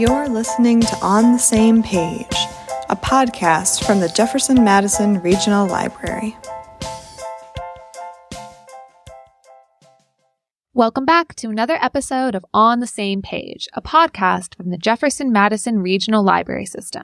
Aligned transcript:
You're 0.00 0.30
listening 0.30 0.80
to 0.80 0.96
On 1.02 1.32
the 1.32 1.38
Same 1.38 1.82
Page, 1.82 2.34
a 2.88 2.96
podcast 2.96 3.84
from 3.84 4.00
the 4.00 4.08
Jefferson 4.08 4.64
Madison 4.64 5.20
Regional 5.20 5.66
Library. 5.66 6.38
Welcome 10.72 11.04
back 11.04 11.34
to 11.34 11.50
another 11.50 11.76
episode 11.82 12.34
of 12.34 12.46
On 12.54 12.80
the 12.80 12.86
Same 12.86 13.20
Page, 13.20 13.68
a 13.74 13.82
podcast 13.82 14.54
from 14.54 14.70
the 14.70 14.78
Jefferson 14.78 15.32
Madison 15.32 15.80
Regional 15.80 16.24
Library 16.24 16.64
System. 16.64 17.02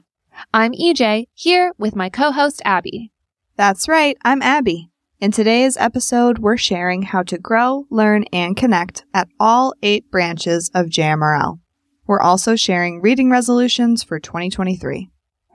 I'm 0.51 0.71
EJ, 0.71 1.27
here 1.35 1.73
with 1.77 1.95
my 1.95 2.09
co 2.09 2.31
host 2.31 2.63
Abby. 2.65 3.11
That's 3.57 3.87
right, 3.87 4.17
I'm 4.25 4.41
Abby. 4.41 4.89
In 5.19 5.31
today's 5.31 5.77
episode, 5.77 6.39
we're 6.39 6.57
sharing 6.57 7.03
how 7.03 7.21
to 7.21 7.37
grow, 7.37 7.85
learn, 7.91 8.23
and 8.33 8.57
connect 8.57 9.05
at 9.13 9.27
all 9.39 9.75
eight 9.83 10.09
branches 10.09 10.71
of 10.73 10.87
JMRL. 10.87 11.59
We're 12.07 12.21
also 12.21 12.55
sharing 12.55 13.01
reading 13.01 13.29
resolutions 13.29 14.01
for 14.01 14.19
2023. 14.19 15.09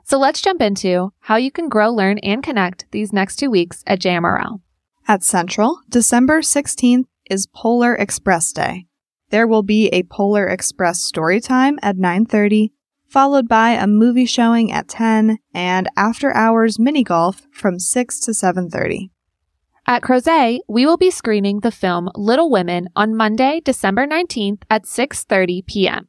So 0.05 0.19
let's 0.19 0.43
jump 0.43 0.60
into 0.60 1.12
how 1.20 1.37
you 1.37 1.51
can 1.51 1.70
grow, 1.70 1.91
learn, 1.91 2.19
and 2.19 2.43
connect 2.43 2.84
these 2.93 3.12
next 3.12 3.37
two 3.37 3.51
weeks 3.51 3.83
at 3.87 4.01
JMRL. 4.01 4.60
At 5.09 5.24
Central, 5.24 5.80
December 5.88 6.43
16th 6.43 7.07
is 7.30 7.46
Polar 7.46 7.95
Express 7.95 8.52
Day. 8.52 8.87
There 9.30 9.46
will 9.46 9.62
be 9.62 9.88
a 9.88 10.02
Polar 10.02 10.46
Express 10.46 11.01
story 11.01 11.41
time 11.41 11.79
at 11.83 11.96
9:30, 11.96 12.73
followed 13.09 13.48
by 13.48 13.71
a 13.71 13.87
movie 13.87 14.27
showing 14.27 14.71
at 14.71 14.88
10 14.88 15.38
and 15.55 15.88
after 15.96 16.34
hours 16.34 16.79
mini 16.79 17.02
golf 17.02 17.46
from 17.51 17.79
6 17.79 18.21
to 18.21 18.32
7:30. 18.32 19.10
At 19.87 20.02
Crozet, 20.02 20.60
we 20.69 20.84
will 20.84 20.98
be 20.98 21.10
screening 21.10 21.60
the 21.60 21.73
film 21.73 22.10
Little 22.15 22.51
Women 22.51 22.88
on 22.95 23.16
Monday, 23.16 23.60
December 23.65 24.07
19th 24.07 24.62
at 24.69 24.84
6:30 24.84 25.66
p.m. 25.66 26.09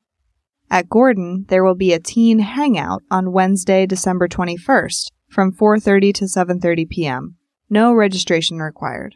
At 0.74 0.90
Gordon, 0.90 1.46
there 1.50 1.64
will 1.64 1.76
be 1.76 1.94
a 1.94 2.00
teen 2.00 2.40
hangout 2.40 3.04
on 3.12 3.32
Wednesday, 3.32 3.86
December 3.86 4.28
21st 4.28 5.12
from 5.30 5.52
4:30 5.52 6.12
to 6.16 6.26
7:30 6.26 6.90
p.m. 6.90 7.36
No 7.70 7.94
registration 7.94 8.58
required. 8.58 9.14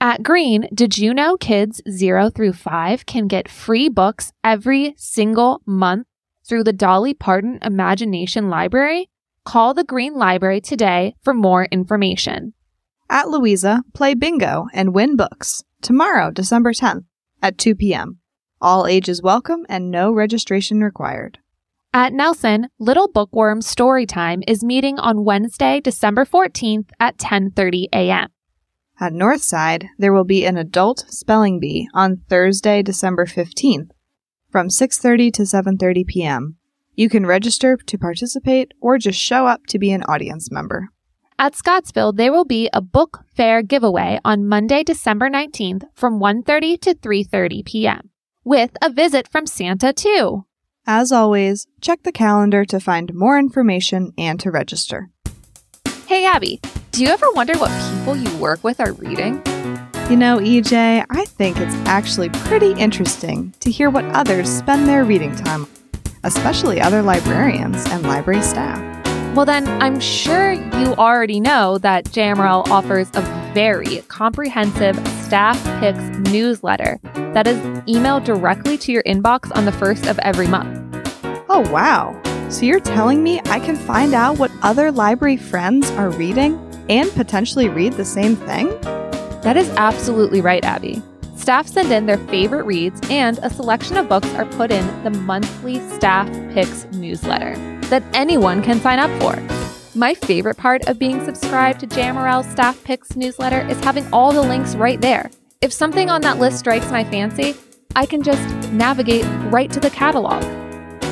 At 0.00 0.24
Green, 0.24 0.68
did 0.74 0.98
you 0.98 1.14
know 1.14 1.36
kids 1.36 1.80
0 1.88 2.30
through 2.30 2.54
5 2.54 3.06
can 3.06 3.28
get 3.28 3.48
free 3.48 3.88
books 3.88 4.32
every 4.42 4.94
single 4.96 5.62
month 5.64 6.08
through 6.44 6.64
the 6.64 6.72
Dolly 6.72 7.14
Parton 7.14 7.60
Imagination 7.62 8.50
Library? 8.50 9.08
Call 9.44 9.74
the 9.74 9.84
Green 9.84 10.14
Library 10.16 10.60
today 10.60 11.14
for 11.22 11.32
more 11.32 11.66
information. 11.66 12.54
At 13.08 13.28
Louisa, 13.28 13.84
play 13.94 14.14
bingo 14.14 14.66
and 14.74 14.92
win 14.92 15.14
books 15.14 15.62
tomorrow, 15.80 16.32
December 16.32 16.72
10th 16.72 17.04
at 17.40 17.56
2 17.56 17.76
p.m. 17.76 18.18
All 18.60 18.88
ages 18.88 19.22
welcome 19.22 19.64
and 19.68 19.88
no 19.88 20.10
registration 20.12 20.80
required. 20.80 21.38
At 21.94 22.12
Nelson, 22.12 22.68
Little 22.80 23.06
Bookworm 23.06 23.60
Storytime 23.60 24.42
is 24.48 24.64
meeting 24.64 24.98
on 24.98 25.24
Wednesday, 25.24 25.80
December 25.80 26.24
14th 26.24 26.90
at 26.98 27.18
10:30 27.18 27.86
a.m. 27.92 28.28
At 29.00 29.12
Northside, 29.12 29.86
there 29.96 30.12
will 30.12 30.24
be 30.24 30.44
an 30.44 30.56
adult 30.56 31.04
spelling 31.08 31.60
bee 31.60 31.88
on 31.94 32.22
Thursday, 32.28 32.82
December 32.82 33.26
15th 33.26 33.90
from 34.50 34.68
6:30 34.68 35.32
to 35.34 35.42
7:30 35.42 36.06
p.m. 36.06 36.56
You 36.96 37.08
can 37.08 37.26
register 37.26 37.76
to 37.76 37.98
participate 37.98 38.74
or 38.80 38.98
just 38.98 39.20
show 39.20 39.46
up 39.46 39.66
to 39.68 39.78
be 39.78 39.92
an 39.92 40.02
audience 40.08 40.50
member. 40.50 40.88
At 41.38 41.54
Scottsville, 41.54 42.12
there 42.12 42.32
will 42.32 42.44
be 42.44 42.68
a 42.72 42.80
book 42.80 43.20
fair 43.36 43.62
giveaway 43.62 44.18
on 44.24 44.48
Monday, 44.48 44.82
December 44.82 45.30
19th 45.30 45.84
from 45.94 46.18
1:30 46.18 46.80
to 46.80 46.94
3:30 46.96 47.64
p.m. 47.64 48.10
with 48.48 48.70
a 48.80 48.88
visit 48.88 49.28
from 49.28 49.46
Santa 49.46 49.92
too. 49.92 50.46
As 50.86 51.12
always, 51.12 51.66
check 51.82 52.02
the 52.02 52.12
calendar 52.12 52.64
to 52.64 52.80
find 52.80 53.12
more 53.12 53.38
information 53.38 54.14
and 54.16 54.40
to 54.40 54.50
register. 54.50 55.10
Hey 56.06 56.24
Abby, 56.24 56.58
do 56.90 57.02
you 57.02 57.10
ever 57.10 57.26
wonder 57.32 57.58
what 57.58 57.70
people 57.92 58.16
you 58.16 58.34
work 58.38 58.64
with 58.64 58.80
are 58.80 58.92
reading? 58.92 59.42
You 60.08 60.16
know, 60.16 60.38
EJ, 60.38 61.04
I 61.10 61.26
think 61.26 61.58
it's 61.58 61.74
actually 61.86 62.30
pretty 62.30 62.72
interesting 62.80 63.52
to 63.60 63.70
hear 63.70 63.90
what 63.90 64.06
others 64.06 64.48
spend 64.48 64.88
their 64.88 65.04
reading 65.04 65.36
time, 65.36 65.64
on, 65.64 65.68
especially 66.24 66.80
other 66.80 67.02
librarians 67.02 67.84
and 67.90 68.02
library 68.04 68.40
staff. 68.40 68.80
Well, 69.36 69.44
then, 69.44 69.68
I'm 69.82 70.00
sure 70.00 70.52
you 70.52 70.94
already 70.94 71.38
know 71.38 71.76
that 71.78 72.06
JMRL 72.06 72.66
offers 72.68 73.10
a 73.10 73.47
very 73.58 74.02
comprehensive 74.06 74.96
staff 75.24 75.60
picks 75.80 75.98
newsletter 76.30 77.00
that 77.34 77.44
is 77.48 77.56
emailed 77.88 78.24
directly 78.24 78.78
to 78.78 78.92
your 78.92 79.02
inbox 79.02 79.50
on 79.56 79.64
the 79.64 79.72
first 79.72 80.06
of 80.06 80.16
every 80.20 80.46
month. 80.46 80.78
Oh, 81.48 81.68
wow. 81.72 82.16
So 82.50 82.64
you're 82.66 82.78
telling 82.78 83.24
me 83.24 83.40
I 83.46 83.58
can 83.58 83.74
find 83.74 84.14
out 84.14 84.38
what 84.38 84.52
other 84.62 84.92
library 84.92 85.36
friends 85.36 85.90
are 85.90 86.08
reading 86.10 86.54
and 86.88 87.10
potentially 87.10 87.68
read 87.68 87.94
the 87.94 88.04
same 88.04 88.36
thing? 88.36 88.68
That 89.42 89.56
is 89.56 89.68
absolutely 89.70 90.40
right, 90.40 90.64
Abby. 90.64 91.02
Staff 91.34 91.66
send 91.66 91.90
in 91.90 92.06
their 92.06 92.18
favorite 92.28 92.64
reads, 92.64 93.00
and 93.10 93.40
a 93.42 93.50
selection 93.50 93.96
of 93.96 94.08
books 94.08 94.32
are 94.34 94.46
put 94.46 94.70
in 94.70 95.02
the 95.02 95.10
monthly 95.10 95.80
Staff 95.96 96.28
Picks 96.54 96.84
newsletter 96.92 97.56
that 97.88 98.04
anyone 98.14 98.62
can 98.62 98.80
sign 98.80 99.00
up 99.00 99.10
for. 99.20 99.67
My 99.98 100.14
favorite 100.14 100.56
part 100.56 100.86
of 100.86 101.00
being 101.00 101.24
subscribed 101.24 101.80
to 101.80 101.88
JMRL 101.88 102.48
Staff 102.52 102.84
Picks 102.84 103.16
newsletter 103.16 103.66
is 103.68 103.82
having 103.82 104.06
all 104.12 104.32
the 104.32 104.40
links 104.40 104.76
right 104.76 105.00
there. 105.00 105.28
If 105.60 105.72
something 105.72 106.08
on 106.08 106.20
that 106.20 106.38
list 106.38 106.60
strikes 106.60 106.88
my 106.92 107.02
fancy, 107.02 107.56
I 107.96 108.06
can 108.06 108.22
just 108.22 108.70
navigate 108.70 109.24
right 109.52 109.68
to 109.72 109.80
the 109.80 109.90
catalog. 109.90 110.40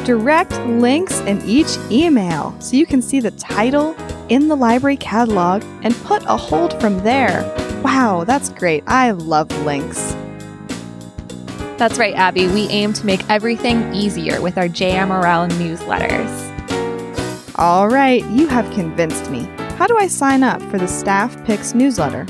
Direct 0.05 0.53
links 0.67 1.19
in 1.23 1.43
each 1.45 1.77
email 1.91 2.55
so 2.61 2.77
you 2.77 2.87
can 2.87 3.03
see 3.03 3.19
the 3.19 3.33
title 3.33 3.97
in 4.29 4.47
the 4.47 4.55
library 4.55 4.99
catalog 4.99 5.65
and 5.83 5.93
put 6.05 6.23
a 6.23 6.37
hold 6.37 6.81
from 6.81 7.03
there. 7.03 7.43
Wow, 7.83 8.23
that's 8.23 8.51
great. 8.51 8.85
I 8.87 9.11
love 9.11 9.51
links. 9.65 10.15
That's 11.77 11.99
right, 11.99 12.15
Abby. 12.15 12.47
We 12.47 12.69
aim 12.69 12.93
to 12.93 13.05
make 13.05 13.29
everything 13.29 13.93
easier 13.93 14.41
with 14.41 14.57
our 14.57 14.69
JMRL 14.69 15.51
newsletters. 15.59 16.46
All 17.59 17.89
right, 17.89 18.22
you 18.27 18.49
have 18.49 18.71
convinced 18.75 19.31
me. 19.31 19.49
How 19.78 19.87
do 19.87 19.97
I 19.97 20.09
sign 20.09 20.43
up 20.43 20.61
for 20.71 20.77
the 20.77 20.87
Staff 20.87 21.43
Picks 21.47 21.75
newsletter? 21.75 22.27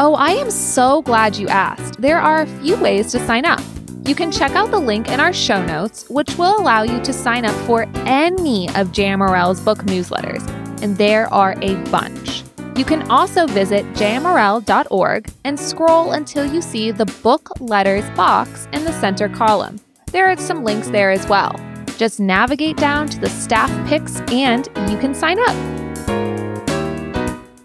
Oh, 0.00 0.16
I 0.18 0.30
am 0.30 0.50
so 0.50 1.00
glad 1.02 1.36
you 1.36 1.46
asked. 1.46 2.00
There 2.00 2.18
are 2.18 2.40
a 2.40 2.46
few 2.46 2.76
ways 2.76 3.12
to 3.12 3.24
sign 3.24 3.44
up. 3.44 3.60
You 4.04 4.16
can 4.16 4.32
check 4.32 4.50
out 4.56 4.72
the 4.72 4.80
link 4.80 5.08
in 5.08 5.20
our 5.20 5.32
show 5.32 5.64
notes, 5.64 6.10
which 6.10 6.36
will 6.36 6.58
allow 6.58 6.82
you 6.82 7.00
to 7.02 7.12
sign 7.12 7.44
up 7.44 7.54
for 7.66 7.86
any 8.04 8.66
of 8.70 8.88
JMRL's 8.88 9.60
book 9.60 9.84
newsletters, 9.84 10.44
and 10.82 10.96
there 10.96 11.32
are 11.32 11.54
a 11.62 11.76
bunch. 11.92 12.42
You 12.74 12.84
can 12.84 13.08
also 13.12 13.46
visit 13.46 13.84
jmrl.org 13.92 15.30
and 15.44 15.60
scroll 15.60 16.12
until 16.12 16.52
you 16.52 16.60
see 16.60 16.90
the 16.90 17.06
book 17.22 17.48
letters 17.60 18.10
box 18.16 18.66
in 18.72 18.84
the 18.84 18.92
center 18.94 19.28
column. 19.28 19.78
There 20.06 20.28
are 20.28 20.36
some 20.36 20.64
links 20.64 20.88
there 20.88 21.12
as 21.12 21.28
well. 21.28 21.54
Just 21.96 22.20
navigate 22.20 22.76
down 22.76 23.08
to 23.08 23.20
the 23.20 23.28
staff 23.28 23.70
picks 23.88 24.20
and 24.32 24.66
you 24.90 24.98
can 24.98 25.14
sign 25.14 25.38
up. 25.38 25.74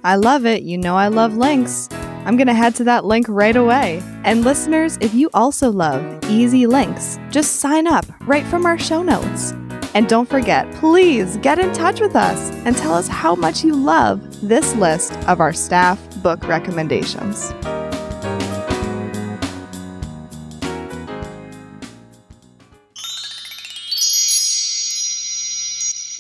I 0.04 0.16
love 0.16 0.46
it. 0.46 0.64
You 0.64 0.78
know 0.78 0.96
I 0.96 1.08
love 1.08 1.36
links. 1.36 1.90
I'm 2.26 2.38
going 2.38 2.48
to 2.48 2.54
head 2.54 2.76
to 2.76 2.84
that 2.86 3.06
link 3.06 3.26
right 3.28 3.56
away. 3.56 4.04
And 4.24 4.44
listeners, 4.44 4.98
if 5.02 5.14
you 5.14 5.30
also 5.34 5.72
love 5.72 6.24
easy 6.30 6.68
links, 6.68 7.18
just 7.32 7.58
sign 7.58 7.88
up 7.88 8.06
right 8.22 8.46
from 8.46 8.66
our 8.66 8.78
show 8.78 9.02
notes. 9.02 9.54
And 9.94 10.08
don't 10.08 10.30
forget, 10.30 10.72
please 10.76 11.38
get 11.38 11.58
in 11.58 11.74
touch 11.74 12.00
with 12.00 12.16
us 12.16 12.52
and 12.66 12.78
tell 12.78 12.94
us 12.94 13.08
how 13.08 13.36
much 13.36 13.64
you 13.64 13.76
love 13.76 14.48
this 14.48 14.76
list 14.76 15.14
of 15.28 15.40
our 15.40 15.54
staff 15.54 16.00
book 16.22 16.48
recommendations. 16.48 17.52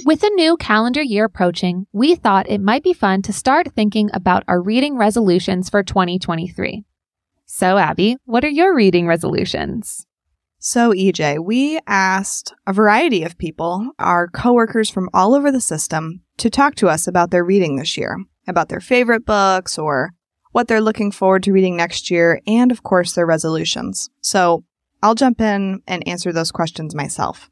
With 0.09 0.23
a 0.23 0.29
new 0.31 0.57
calendar 0.57 1.03
year 1.03 1.25
approaching, 1.25 1.85
we 1.93 2.15
thought 2.15 2.49
it 2.49 2.61
might 2.61 2.81
be 2.81 2.93
fun 2.93 3.21
to 3.21 3.31
start 3.31 3.71
thinking 3.75 4.09
about 4.11 4.43
our 4.47 4.59
reading 4.59 4.97
resolutions 4.97 5.69
for 5.69 5.83
2023. 5.83 6.83
So, 7.45 7.77
Abby, 7.77 8.17
what 8.25 8.43
are 8.43 8.49
your 8.49 8.75
reading 8.75 9.05
resolutions? 9.05 10.07
So, 10.57 10.93
EJ, 10.93 11.45
we 11.45 11.79
asked 11.85 12.55
a 12.65 12.73
variety 12.73 13.21
of 13.21 13.37
people, 13.37 13.91
our 13.99 14.27
coworkers 14.27 14.89
from 14.89 15.11
all 15.13 15.35
over 15.35 15.51
the 15.51 15.61
system, 15.61 16.21
to 16.37 16.49
talk 16.49 16.73
to 16.77 16.89
us 16.89 17.05
about 17.05 17.29
their 17.29 17.45
reading 17.45 17.75
this 17.75 17.95
year, 17.95 18.17
about 18.47 18.69
their 18.69 18.81
favorite 18.81 19.27
books 19.27 19.77
or 19.77 20.13
what 20.53 20.67
they're 20.67 20.81
looking 20.81 21.11
forward 21.11 21.43
to 21.43 21.53
reading 21.53 21.77
next 21.77 22.09
year, 22.09 22.41
and 22.47 22.71
of 22.71 22.81
course, 22.81 23.13
their 23.13 23.27
resolutions. 23.27 24.09
So, 24.21 24.63
I'll 25.03 25.13
jump 25.13 25.39
in 25.39 25.83
and 25.85 26.07
answer 26.07 26.33
those 26.33 26.51
questions 26.51 26.95
myself. 26.95 27.51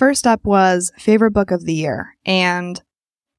First 0.00 0.26
up 0.26 0.46
was 0.46 0.90
favorite 0.96 1.32
book 1.32 1.50
of 1.50 1.66
the 1.66 1.74
year. 1.74 2.16
And 2.24 2.82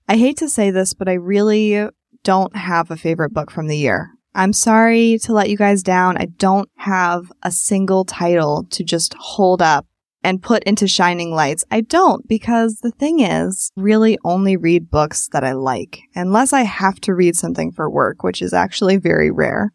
I 0.07 0.15
hate 0.15 0.37
to 0.37 0.47
say 0.47 0.69
this, 0.69 0.93
but 0.93 1.09
I 1.09 1.13
really 1.13 1.89
don't 2.23 2.55
have 2.55 2.91
a 2.91 2.95
favorite 2.95 3.33
book 3.33 3.49
from 3.49 3.65
the 3.65 3.75
year. 3.75 4.11
I'm 4.35 4.53
sorry 4.53 5.17
to 5.23 5.33
let 5.33 5.49
you 5.49 5.57
guys 5.57 5.81
down. 5.81 6.17
I 6.17 6.25
don't 6.25 6.69
have 6.77 7.31
a 7.41 7.49
single 7.49 8.05
title 8.05 8.67
to 8.69 8.83
just 8.83 9.15
hold 9.15 9.59
up 9.59 9.87
and 10.23 10.43
put 10.43 10.63
into 10.65 10.87
shining 10.87 11.31
lights. 11.31 11.65
I 11.71 11.81
don't 11.81 12.27
because 12.27 12.81
the 12.83 12.91
thing 12.91 13.21
is, 13.21 13.71
really 13.75 14.19
only 14.23 14.55
read 14.55 14.91
books 14.91 15.29
that 15.29 15.43
I 15.43 15.53
like, 15.53 16.01
unless 16.13 16.53
I 16.53 16.61
have 16.61 17.01
to 17.01 17.15
read 17.15 17.35
something 17.35 17.71
for 17.71 17.89
work, 17.89 18.21
which 18.21 18.39
is 18.39 18.53
actually 18.53 18.97
very 18.97 19.31
rare. 19.31 19.73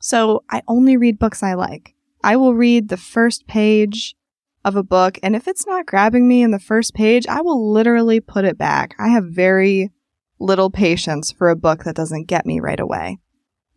So 0.00 0.44
I 0.48 0.62
only 0.68 0.96
read 0.96 1.18
books 1.18 1.42
I 1.42 1.54
like. 1.54 1.96
I 2.22 2.36
will 2.36 2.54
read 2.54 2.88
the 2.88 2.96
first 2.96 3.48
page 3.48 4.14
of 4.64 4.76
a 4.76 4.82
book, 4.82 5.18
and 5.22 5.36
if 5.36 5.46
it's 5.46 5.66
not 5.66 5.86
grabbing 5.86 6.26
me 6.26 6.42
in 6.42 6.50
the 6.50 6.58
first 6.58 6.94
page, 6.94 7.26
I 7.26 7.40
will 7.40 7.72
literally 7.72 8.20
put 8.20 8.44
it 8.44 8.58
back. 8.58 8.94
I 8.98 9.08
have 9.08 9.24
very 9.24 9.90
little 10.38 10.70
patience 10.70 11.32
for 11.32 11.48
a 11.48 11.56
book 11.56 11.84
that 11.84 11.96
doesn't 11.96 12.28
get 12.28 12.46
me 12.46 12.60
right 12.60 12.80
away. 12.80 13.18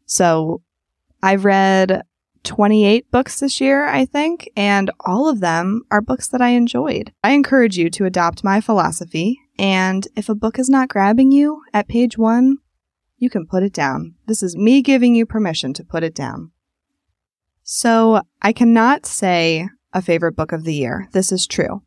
So 0.06 0.62
I've 1.22 1.46
read 1.46 2.04
28 2.44 3.12
books 3.12 3.40
this 3.40 3.60
year, 3.60 3.86
I 3.86 4.06
think, 4.06 4.50
and 4.56 4.90
all 5.02 5.28
of 5.28 5.42
them 5.42 5.84
are 5.92 6.02
books 6.02 6.28
that 6.30 6.42
I 6.42 6.50
enjoyed. 6.50 7.12
I 7.24 7.32
encourage 7.32 7.78
you 7.78 7.90
to 7.92 8.06
adopt 8.06 8.44
my 8.44 8.62
philosophy, 8.62 9.40
and 9.60 10.08
if 10.16 10.30
a 10.30 10.36
book 10.36 10.58
is 10.58 10.70
not 10.70 10.90
grabbing 10.90 11.32
you 11.32 11.64
at 11.74 11.88
page 11.88 12.18
one, 12.18 12.58
you 13.18 13.30
can 13.30 13.48
put 13.48 13.64
it 13.64 13.74
down. 13.74 14.16
This 14.28 14.44
is 14.44 14.56
me 14.56 14.82
giving 14.82 15.16
you 15.16 15.26
permission 15.26 15.74
to 15.74 15.84
put 15.84 16.04
it 16.04 16.16
down. 16.16 16.52
So 17.64 18.22
I 18.42 18.54
cannot 18.54 19.06
say 19.06 19.68
a 19.98 20.02
favorite 20.02 20.36
book 20.36 20.52
of 20.52 20.64
the 20.64 20.76
year. 20.76 21.10
This 21.12 21.32
is 21.32 21.48
true. 21.48 21.82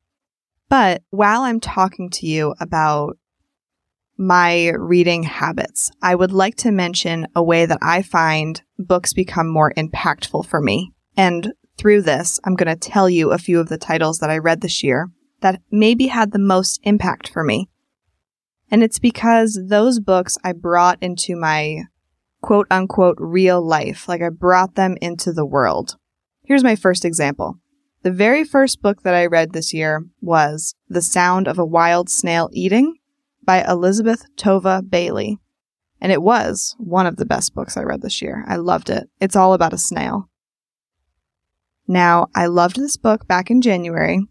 But 0.69 1.03
while 1.11 1.43
I'm 1.43 1.61
talking 1.61 2.11
to 2.11 2.27
you 2.27 2.55
about 2.61 3.17
my 4.19 4.71
reading 4.71 5.23
habits, 5.23 5.91
I 6.03 6.17
would 6.17 6.33
like 6.33 6.57
to 6.57 6.73
mention 6.73 7.29
a 7.35 7.43
way 7.43 7.67
that 7.67 7.79
I 7.81 8.03
find 8.03 8.61
books 8.79 9.13
become 9.13 9.49
more 9.49 9.73
impactful 9.77 10.47
for 10.47 10.61
me. 10.61 10.93
And 11.17 11.53
through 11.79 12.03
this, 12.03 12.41
I'm 12.45 12.57
going 12.57 12.69
to 12.69 12.91
tell 12.91 13.09
you 13.09 13.31
a 13.31 13.39
few 13.39 13.61
of 13.61 13.69
the 13.69 13.79
titles 13.79 14.19
that 14.19 14.29
I 14.29 14.39
read 14.39 14.61
this 14.61 14.83
year 14.83 15.09
that 15.41 15.63
maybe 15.71 16.09
had 16.09 16.33
the 16.33 16.39
most 16.39 16.81
impact 16.83 17.31
for 17.31 17.45
me. 17.45 17.69
And 18.73 18.83
it's 18.83 18.99
because 18.99 19.59
those 19.69 20.01
books 20.01 20.37
I 20.45 20.53
brought 20.53 20.99
into 21.01 21.37
my 21.37 21.85
quote 22.43 22.67
unquote 22.71 23.17
real 23.21 23.63
life, 23.63 24.09
like 24.09 24.21
I 24.21 24.31
brought 24.31 24.75
them 24.75 24.97
into 25.01 25.33
the 25.33 25.47
world. 25.47 25.97
Here's 26.45 26.65
my 26.65 26.75
first 26.75 27.05
example. 27.05 27.59
The 28.03 28.11
very 28.11 28.45
first 28.45 28.81
book 28.81 29.03
that 29.03 29.15
I 29.15 29.27
read 29.27 29.53
this 29.53 29.75
year 29.75 30.07
was 30.23 30.75
The 30.89 31.03
Sound 31.03 31.47
of 31.47 31.59
a 31.59 31.67
Wild 31.67 32.09
Snail 32.09 32.49
Eating 32.51 32.97
by 33.43 33.63
Elizabeth 33.63 34.25
Tova 34.39 34.81
Bailey. 34.89 35.39
And 36.01 36.11
it 36.11 36.23
was 36.23 36.75
one 36.79 37.07
of 37.07 37.17
the 37.17 37.27
best 37.27 37.55
books 37.55 37.77
I 37.77 37.83
read 37.83 38.01
this 38.01 38.23
year. 38.23 38.43
I 38.49 38.57
loved 38.57 38.89
it. 38.89 39.11
It's 39.21 39.37
all 39.37 39.53
about 39.53 39.75
a 39.75 39.79
snail. 39.79 40.31
Now, 41.87 42.29
I 42.35 42.47
loved 42.47 42.77
this 42.77 42.97
book 42.97 43.29
back 43.29 43.51
in 43.51 43.61
January, 43.61 44.27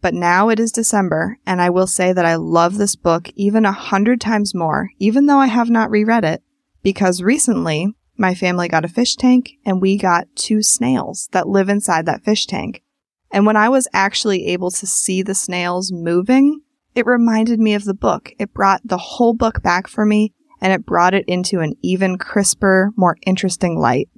but 0.00 0.14
now 0.14 0.48
it 0.48 0.58
is 0.58 0.72
December, 0.72 1.36
and 1.44 1.60
I 1.60 1.68
will 1.68 1.86
say 1.86 2.14
that 2.14 2.24
I 2.24 2.36
love 2.36 2.78
this 2.78 2.96
book 2.96 3.28
even 3.34 3.66
a 3.66 3.72
hundred 3.72 4.22
times 4.22 4.54
more, 4.54 4.88
even 4.98 5.26
though 5.26 5.40
I 5.40 5.48
have 5.48 5.68
not 5.68 5.90
reread 5.90 6.24
it, 6.24 6.42
because 6.82 7.20
recently 7.20 7.94
my 8.16 8.34
family 8.34 8.66
got 8.68 8.86
a 8.86 8.88
fish 8.88 9.16
tank 9.16 9.50
and 9.66 9.82
we 9.82 9.98
got 9.98 10.34
two 10.36 10.62
snails 10.62 11.28
that 11.32 11.48
live 11.48 11.68
inside 11.68 12.06
that 12.06 12.24
fish 12.24 12.46
tank. 12.46 12.82
And 13.32 13.46
when 13.46 13.56
I 13.56 13.68
was 13.68 13.88
actually 13.92 14.46
able 14.46 14.70
to 14.72 14.86
see 14.86 15.22
the 15.22 15.34
snails 15.34 15.92
moving, 15.92 16.60
it 16.94 17.06
reminded 17.06 17.60
me 17.60 17.74
of 17.74 17.84
the 17.84 17.94
book. 17.94 18.32
It 18.38 18.52
brought 18.52 18.80
the 18.84 18.98
whole 18.98 19.34
book 19.34 19.62
back 19.62 19.86
for 19.86 20.04
me 20.04 20.32
and 20.60 20.72
it 20.72 20.84
brought 20.84 21.14
it 21.14 21.24
into 21.26 21.60
an 21.60 21.74
even 21.82 22.18
crisper, 22.18 22.90
more 22.96 23.16
interesting 23.24 23.78
light. 23.78 24.08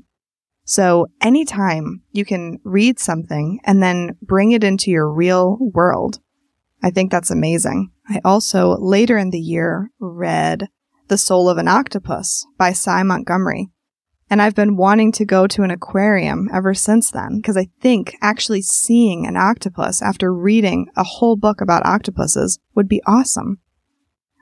So 0.64 1.08
anytime 1.20 2.02
you 2.12 2.24
can 2.24 2.58
read 2.64 2.98
something 2.98 3.60
and 3.64 3.82
then 3.82 4.16
bring 4.22 4.52
it 4.52 4.64
into 4.64 4.90
your 4.90 5.10
real 5.10 5.58
world, 5.60 6.20
I 6.82 6.90
think 6.90 7.10
that's 7.10 7.30
amazing. 7.30 7.90
I 8.08 8.20
also 8.24 8.76
later 8.78 9.18
in 9.18 9.30
the 9.30 9.40
year 9.40 9.90
read 9.98 10.68
The 11.08 11.18
Soul 11.18 11.48
of 11.48 11.58
an 11.58 11.68
Octopus 11.68 12.46
by 12.58 12.72
Sy 12.72 13.02
Montgomery. 13.02 13.70
And 14.32 14.40
I've 14.40 14.54
been 14.54 14.78
wanting 14.78 15.12
to 15.12 15.26
go 15.26 15.46
to 15.46 15.62
an 15.62 15.70
aquarium 15.70 16.48
ever 16.54 16.72
since 16.72 17.10
then 17.10 17.36
because 17.36 17.58
I 17.58 17.68
think 17.82 18.16
actually 18.22 18.62
seeing 18.62 19.26
an 19.26 19.36
octopus 19.36 20.00
after 20.00 20.32
reading 20.32 20.86
a 20.96 21.04
whole 21.04 21.36
book 21.36 21.60
about 21.60 21.84
octopuses 21.84 22.58
would 22.74 22.88
be 22.88 23.02
awesome. 23.06 23.58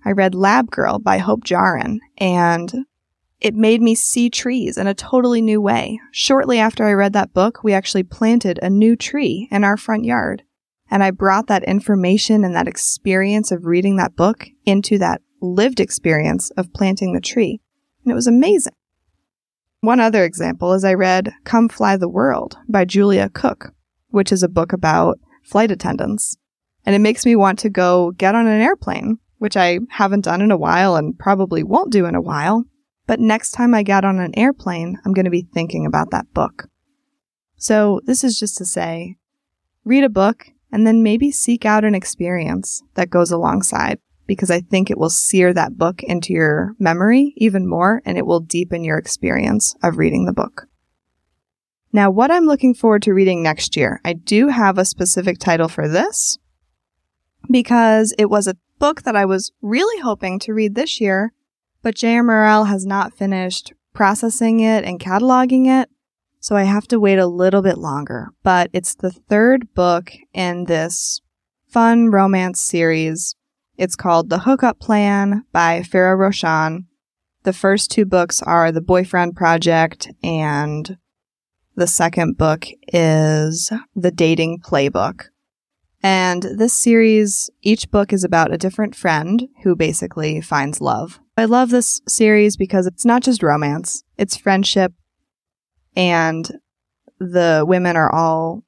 I 0.04 0.12
read 0.12 0.32
Lab 0.32 0.70
Girl 0.70 1.00
by 1.00 1.18
Hope 1.18 1.42
Jahren 1.42 1.98
and 2.18 2.72
it 3.40 3.56
made 3.56 3.82
me 3.82 3.96
see 3.96 4.30
trees 4.30 4.78
in 4.78 4.86
a 4.86 4.94
totally 4.94 5.42
new 5.42 5.60
way. 5.60 5.98
Shortly 6.12 6.60
after 6.60 6.84
I 6.84 6.92
read 6.92 7.12
that 7.14 7.34
book, 7.34 7.64
we 7.64 7.72
actually 7.72 8.04
planted 8.04 8.60
a 8.62 8.70
new 8.70 8.94
tree 8.94 9.48
in 9.50 9.64
our 9.64 9.76
front 9.76 10.04
yard. 10.04 10.44
And 10.88 11.02
I 11.02 11.10
brought 11.10 11.48
that 11.48 11.64
information 11.64 12.44
and 12.44 12.54
that 12.54 12.68
experience 12.68 13.50
of 13.50 13.64
reading 13.64 13.96
that 13.96 14.14
book 14.14 14.46
into 14.64 14.98
that 14.98 15.20
lived 15.42 15.80
experience 15.80 16.50
of 16.50 16.72
planting 16.72 17.12
the 17.12 17.20
tree. 17.20 17.60
And 18.04 18.12
it 18.12 18.14
was 18.14 18.28
amazing. 18.28 18.74
One 19.82 19.98
other 19.98 20.24
example 20.24 20.74
is 20.74 20.84
I 20.84 20.92
read 20.92 21.32
Come 21.44 21.70
Fly 21.70 21.96
the 21.96 22.08
World 22.08 22.58
by 22.68 22.84
Julia 22.84 23.30
Cooke, 23.30 23.72
which 24.08 24.30
is 24.30 24.42
a 24.42 24.48
book 24.48 24.74
about 24.74 25.18
flight 25.42 25.70
attendants. 25.70 26.36
And 26.84 26.94
it 26.94 26.98
makes 26.98 27.24
me 27.24 27.34
want 27.34 27.58
to 27.60 27.70
go 27.70 28.10
get 28.10 28.34
on 28.34 28.46
an 28.46 28.60
airplane, 28.60 29.18
which 29.38 29.56
I 29.56 29.78
haven't 29.88 30.24
done 30.24 30.42
in 30.42 30.50
a 30.50 30.58
while 30.58 30.96
and 30.96 31.18
probably 31.18 31.62
won't 31.62 31.92
do 31.92 32.04
in 32.04 32.14
a 32.14 32.20
while. 32.20 32.64
But 33.06 33.20
next 33.20 33.52
time 33.52 33.74
I 33.74 33.82
get 33.82 34.04
on 34.04 34.18
an 34.18 34.38
airplane, 34.38 34.98
I'm 35.04 35.14
going 35.14 35.24
to 35.24 35.30
be 35.30 35.48
thinking 35.54 35.86
about 35.86 36.10
that 36.10 36.32
book. 36.34 36.68
So 37.56 38.02
this 38.04 38.22
is 38.22 38.38
just 38.38 38.58
to 38.58 38.66
say, 38.66 39.16
read 39.84 40.04
a 40.04 40.10
book 40.10 40.48
and 40.70 40.86
then 40.86 41.02
maybe 41.02 41.30
seek 41.30 41.64
out 41.64 41.86
an 41.86 41.94
experience 41.94 42.82
that 42.96 43.08
goes 43.08 43.30
alongside 43.30 43.98
because 44.30 44.48
I 44.48 44.60
think 44.60 44.92
it 44.92 44.96
will 44.96 45.10
sear 45.10 45.52
that 45.52 45.76
book 45.76 46.04
into 46.04 46.32
your 46.32 46.76
memory 46.78 47.34
even 47.36 47.66
more 47.66 48.00
and 48.04 48.16
it 48.16 48.24
will 48.24 48.38
deepen 48.38 48.84
your 48.84 48.96
experience 48.96 49.74
of 49.82 49.98
reading 49.98 50.24
the 50.24 50.32
book. 50.32 50.68
Now, 51.92 52.12
what 52.12 52.30
I'm 52.30 52.44
looking 52.44 52.72
forward 52.72 53.02
to 53.02 53.12
reading 53.12 53.42
next 53.42 53.76
year, 53.76 54.00
I 54.04 54.12
do 54.12 54.46
have 54.46 54.78
a 54.78 54.84
specific 54.84 55.40
title 55.40 55.66
for 55.66 55.88
this 55.88 56.38
because 57.50 58.14
it 58.18 58.30
was 58.30 58.46
a 58.46 58.56
book 58.78 59.02
that 59.02 59.16
I 59.16 59.24
was 59.24 59.50
really 59.62 60.00
hoping 60.00 60.38
to 60.38 60.54
read 60.54 60.76
this 60.76 61.00
year, 61.00 61.32
but 61.82 61.96
JMRL 61.96 62.68
has 62.68 62.86
not 62.86 63.12
finished 63.12 63.72
processing 63.94 64.60
it 64.60 64.84
and 64.84 65.00
cataloging 65.00 65.66
it, 65.66 65.90
so 66.38 66.54
I 66.54 66.62
have 66.62 66.86
to 66.86 67.00
wait 67.00 67.18
a 67.18 67.26
little 67.26 67.62
bit 67.62 67.78
longer. 67.78 68.28
But 68.44 68.70
it's 68.72 68.94
the 68.94 69.10
third 69.10 69.74
book 69.74 70.12
in 70.32 70.66
this 70.66 71.20
fun 71.66 72.12
romance 72.12 72.60
series 72.60 73.34
it's 73.80 73.96
called 73.96 74.28
The 74.28 74.40
Hookup 74.40 74.78
Plan 74.78 75.46
by 75.52 75.80
Farrah 75.80 76.18
Rochon. 76.18 76.84
The 77.44 77.54
first 77.54 77.90
two 77.90 78.04
books 78.04 78.42
are 78.42 78.70
The 78.70 78.82
Boyfriend 78.82 79.34
Project, 79.34 80.10
and 80.22 80.98
the 81.76 81.86
second 81.86 82.36
book 82.36 82.66
is 82.92 83.72
The 83.96 84.10
Dating 84.10 84.58
Playbook. 84.62 85.28
And 86.02 86.42
this 86.42 86.74
series, 86.74 87.48
each 87.62 87.90
book 87.90 88.12
is 88.12 88.22
about 88.22 88.52
a 88.52 88.58
different 88.58 88.94
friend 88.94 89.48
who 89.62 89.74
basically 89.74 90.42
finds 90.42 90.82
love. 90.82 91.18
I 91.38 91.46
love 91.46 91.70
this 91.70 92.02
series 92.06 92.58
because 92.58 92.86
it's 92.86 93.06
not 93.06 93.22
just 93.22 93.42
romance, 93.42 94.04
it's 94.18 94.36
friendship, 94.36 94.92
and 95.96 96.50
the 97.18 97.64
women 97.66 97.96
are 97.96 98.14
all 98.14 98.62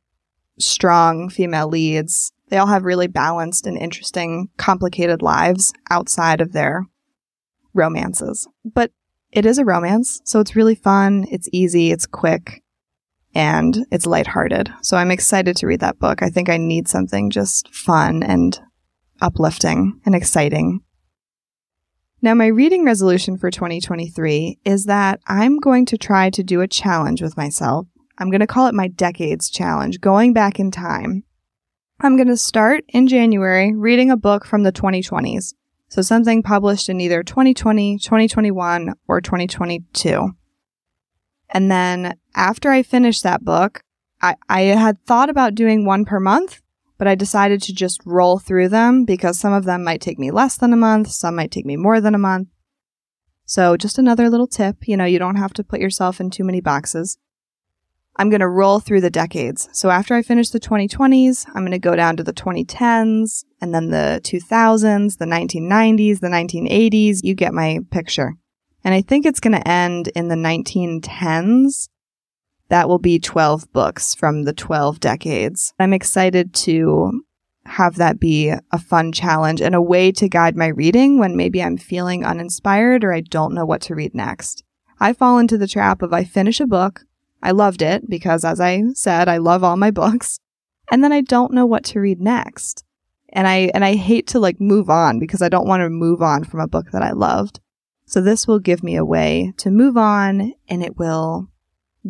strong 0.59 1.29
female 1.29 1.69
leads 1.69 2.33
they 2.53 2.59
all 2.59 2.67
have 2.67 2.85
really 2.85 3.07
balanced 3.07 3.67
and 3.67 3.79
interesting, 3.79 4.51
complicated 4.59 5.23
lives 5.23 5.73
outside 5.89 6.43
of 6.43 6.53
their 6.53 6.85
romances. 7.73 8.47
But 8.63 8.91
it 9.31 9.47
is 9.47 9.57
a 9.57 9.65
romance, 9.65 10.21
so 10.27 10.39
it's 10.39 10.55
really 10.55 10.75
fun, 10.75 11.25
it's 11.31 11.49
easy, 11.51 11.93
it's 11.93 12.05
quick, 12.05 12.63
and 13.35 13.87
it's 13.91 14.05
lighthearted. 14.05 14.71
So 14.83 14.99
I'm 14.99 15.11
excited 15.11 15.57
to 15.57 15.67
read 15.67 15.81
that 15.81 15.99
book. 15.99 16.23
I 16.23 16.29
think 16.29 16.51
I 16.51 16.59
need 16.59 16.89
something 16.89 17.31
just 17.31 17.75
fun 17.75 18.23
and 18.23 18.61
uplifting 19.23 19.99
and 20.05 20.15
exciting. 20.15 20.81
Now, 22.21 22.35
my 22.35 22.49
reading 22.49 22.85
resolution 22.85 23.39
for 23.39 23.51
2023 23.51 24.59
is 24.67 24.85
that 24.85 25.21
I'm 25.27 25.59
going 25.59 25.87
to 25.87 25.97
try 25.97 26.29
to 26.29 26.43
do 26.43 26.61
a 26.61 26.69
challenge 26.69 27.23
with 27.23 27.35
myself. 27.35 27.87
I'm 28.19 28.29
going 28.29 28.41
to 28.41 28.47
call 28.47 28.67
it 28.67 28.75
my 28.75 28.89
decades 28.89 29.49
challenge, 29.49 30.03
going 30.03 30.35
back 30.35 30.61
in 30.61 30.71
time 30.71 31.25
I'm 32.05 32.17
going 32.17 32.27
to 32.29 32.37
start 32.37 32.83
in 32.89 33.07
January 33.07 33.73
reading 33.73 34.11
a 34.11 34.17
book 34.17 34.45
from 34.45 34.65
the 34.65 34.73
2020s. 34.73 35.55
So 35.89 36.03
something 36.03 36.43
published 36.43 36.89
in 36.89 37.01
either 37.01 37.23
2020, 37.23 37.97
2021, 37.99 38.95
or 39.07 39.21
2022. 39.21 40.31
And 41.51 41.71
then 41.71 42.19
after 42.35 42.71
I 42.71 42.83
finish 42.83 43.21
that 43.21 43.45
book, 43.45 43.85
I, 44.21 44.35
I 44.49 44.63
had 44.63 45.01
thought 45.07 45.31
about 45.31 45.55
doing 45.55 45.87
one 45.87 46.05
per 46.05 46.19
month, 46.19 46.61
but 46.99 47.07
I 47.07 47.15
decided 47.15 47.63
to 47.63 47.73
just 47.73 48.01
roll 48.05 48.41
through 48.41 48.71
them 48.71 49.05
because 49.05 49.39
some 49.39 49.53
of 49.53 49.65
them 49.65 49.85
might 49.85 50.01
take 50.01 50.19
me 50.19 50.33
less 50.33 50.57
than 50.57 50.73
a 50.73 50.77
month, 50.77 51.09
some 51.09 51.37
might 51.37 51.53
take 51.53 51.67
me 51.67 51.77
more 51.77 52.01
than 52.01 52.17
a 52.17 52.19
month. 52.19 52.49
So 53.45 53.77
just 53.77 53.97
another 53.97 54.29
little 54.29 54.49
tip, 54.49 54.89
you 54.89 54.97
know, 54.97 55.05
you 55.05 55.21
don't 55.21 55.37
have 55.37 55.53
to 55.53 55.63
put 55.63 55.79
yourself 55.79 56.21
in 56.21 56.31
too 56.31 56.43
many 56.43 56.61
boxes. 56.61 57.19
I'm 58.17 58.29
going 58.29 58.41
to 58.41 58.49
roll 58.49 58.79
through 58.79 59.01
the 59.01 59.11
decades. 59.11 59.69
So 59.73 59.91
after 59.91 60.15
I 60.15 60.23
finish 60.23 60.51
the 60.51 60.61
2020s, 60.61 61.47
I'm 61.49 61.63
going 61.63 61.73
to 61.73 61.79
go 61.79 61.97
down 61.97 62.17
to 62.19 62.23
the 62.23 62.33
2010s 62.33 63.45
and 63.61 63.75
then 63.75 63.91
the 63.91 64.21
2000s, 64.23 65.19
the 65.19 65.25
1990s, 65.25 66.21
the 66.21 66.29
1980s. 66.29 67.21
You 67.23 67.35
get 67.35 67.55
my 67.55 67.81
picture. 67.91 68.35
And 68.85 68.95
I 68.95 69.01
think 69.01 69.25
it's 69.25 69.41
going 69.41 69.55
to 69.55 69.67
end 69.67 70.09
in 70.09 70.29
the 70.29 70.35
1910s. 70.35 71.89
That 72.69 72.89
will 72.89 72.99
be 72.99 73.19
12 73.19 73.73
books 73.73 74.15
from 74.15 74.45
the 74.45 74.53
12 74.53 75.01
decades. 75.01 75.73
I'm 75.79 75.93
excited 75.93 76.55
to 76.55 77.23
have 77.65 77.97
that 77.97 78.19
be 78.19 78.49
a 78.49 78.79
fun 78.79 79.13
challenge 79.13 79.61
and 79.61 79.75
a 79.75 79.83
way 79.83 80.11
to 80.13 80.29
guide 80.29 80.57
my 80.57 80.67
reading 80.67 81.19
when 81.19 81.37
maybe 81.37 81.63
I'm 81.63 81.77
feeling 81.77 82.25
uninspired 82.25 83.05
or 83.05 83.13
I 83.13 83.21
don't 83.21 83.55
know 83.55 83.65
what 83.65 83.83
to 83.83 83.95
read 83.95 84.15
next. 84.15 84.65
I 84.99 85.13
fall 85.13 85.39
into 85.39 85.59
the 85.59 85.69
trap 85.69 86.03
of 86.03 86.13
I 86.13 86.25
finish 86.25 86.61
a 86.61 86.67
book, 86.67 87.03
I 87.43 87.51
loved 87.53 87.83
it 87.83 88.09
because 88.09 88.45
as 88.45 88.61
I 88.61 88.83
said, 88.95 89.29
I 89.29 89.39
love 89.39 89.65
all 89.65 89.77
my 89.77 89.91
books, 89.91 90.39
and 90.91 91.03
then 91.03 91.13
I 91.13 91.21
don't 91.21 91.53
know 91.53 91.67
what 91.67 91.85
to 91.87 92.01
read 92.01 92.21
next. 92.21 92.85
And 93.31 93.49
I 93.49 93.71
and 93.75 93.85
I 93.85 93.95
hate 93.95 94.27
to 94.29 94.41
like 94.41 94.61
move 94.61 94.91
on 94.91 95.19
because 95.19 95.43
I 95.43 95.49
don't 95.49 95.67
want 95.67 95.81
to 95.81 95.91
move 95.91 96.21
on 96.23 96.45
from 96.45 96.61
a 96.61 96.69
book 96.69 96.91
that 96.93 97.03
I 97.03 97.13
loved. 97.13 97.61
So 98.05 98.21
this 98.21 98.47
will 98.47 98.59
give 98.59 98.83
me 98.83 98.97
a 98.97 99.05
way 99.05 99.55
to 99.59 99.71
move 99.71 99.97
on 99.97 100.53
and 100.69 100.83
it 100.83 100.99
will 100.99 101.49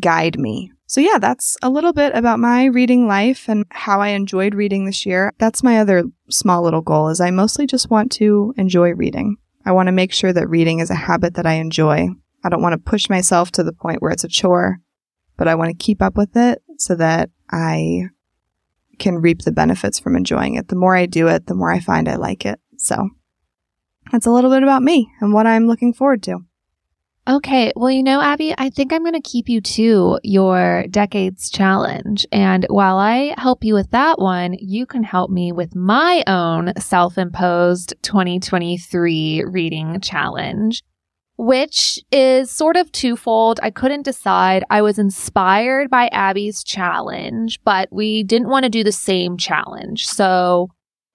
guide 0.00 0.38
me 0.38 0.72
so 0.92 1.00
yeah, 1.00 1.16
that's 1.18 1.56
a 1.62 1.70
little 1.70 1.94
bit 1.94 2.14
about 2.14 2.38
my 2.38 2.66
reading 2.66 3.06
life 3.06 3.48
and 3.48 3.64
how 3.70 4.02
I 4.02 4.08
enjoyed 4.08 4.54
reading 4.54 4.84
this 4.84 5.06
year. 5.06 5.32
That's 5.38 5.62
my 5.62 5.78
other 5.78 6.04
small 6.28 6.62
little 6.62 6.82
goal 6.82 7.08
is 7.08 7.18
I 7.18 7.30
mostly 7.30 7.66
just 7.66 7.88
want 7.88 8.12
to 8.12 8.52
enjoy 8.58 8.92
reading. 8.92 9.38
I 9.64 9.72
want 9.72 9.86
to 9.86 9.92
make 9.92 10.12
sure 10.12 10.34
that 10.34 10.50
reading 10.50 10.80
is 10.80 10.90
a 10.90 10.94
habit 10.94 11.32
that 11.36 11.46
I 11.46 11.54
enjoy. 11.54 12.10
I 12.44 12.48
don't 12.50 12.60
want 12.60 12.74
to 12.74 12.90
push 12.90 13.08
myself 13.08 13.50
to 13.52 13.62
the 13.62 13.72
point 13.72 14.02
where 14.02 14.10
it's 14.10 14.24
a 14.24 14.28
chore, 14.28 14.80
but 15.36 15.48
I 15.48 15.54
want 15.54 15.70
to 15.70 15.84
keep 15.84 16.02
up 16.02 16.16
with 16.16 16.36
it 16.36 16.62
so 16.78 16.94
that 16.96 17.30
I 17.50 18.08
can 18.98 19.18
reap 19.18 19.42
the 19.42 19.52
benefits 19.52 19.98
from 19.98 20.16
enjoying 20.16 20.54
it. 20.54 20.68
The 20.68 20.76
more 20.76 20.96
I 20.96 21.06
do 21.06 21.28
it, 21.28 21.46
the 21.46 21.54
more 21.54 21.72
I 21.72 21.80
find 21.80 22.08
I 22.08 22.16
like 22.16 22.46
it. 22.46 22.60
So 22.76 23.10
that's 24.10 24.26
a 24.26 24.30
little 24.30 24.50
bit 24.50 24.62
about 24.62 24.82
me 24.82 25.10
and 25.20 25.32
what 25.32 25.46
I'm 25.46 25.66
looking 25.66 25.92
forward 25.92 26.22
to. 26.24 26.38
Okay. 27.28 27.72
Well, 27.76 27.90
you 27.90 28.02
know, 28.02 28.20
Abby, 28.20 28.52
I 28.58 28.68
think 28.68 28.92
I'm 28.92 29.02
going 29.02 29.12
to 29.12 29.20
keep 29.20 29.48
you 29.48 29.60
to 29.60 30.18
your 30.24 30.86
decades 30.90 31.50
challenge. 31.50 32.26
And 32.32 32.66
while 32.68 32.96
I 32.96 33.32
help 33.38 33.62
you 33.62 33.74
with 33.74 33.92
that 33.92 34.18
one, 34.18 34.56
you 34.58 34.86
can 34.86 35.04
help 35.04 35.30
me 35.30 35.52
with 35.52 35.76
my 35.76 36.24
own 36.26 36.72
self 36.78 37.18
imposed 37.18 37.94
2023 38.02 39.44
reading 39.46 40.00
challenge, 40.00 40.82
which 41.42 41.98
is 42.12 42.52
sort 42.52 42.76
of 42.76 42.92
twofold. 42.92 43.58
I 43.64 43.70
couldn't 43.72 44.02
decide. 44.02 44.62
I 44.70 44.80
was 44.80 44.96
inspired 44.96 45.90
by 45.90 46.06
Abby's 46.12 46.62
challenge, 46.62 47.58
but 47.64 47.88
we 47.90 48.22
didn't 48.22 48.48
want 48.48 48.62
to 48.62 48.68
do 48.68 48.84
the 48.84 48.92
same 48.92 49.36
challenge. 49.36 50.06
So 50.06 50.68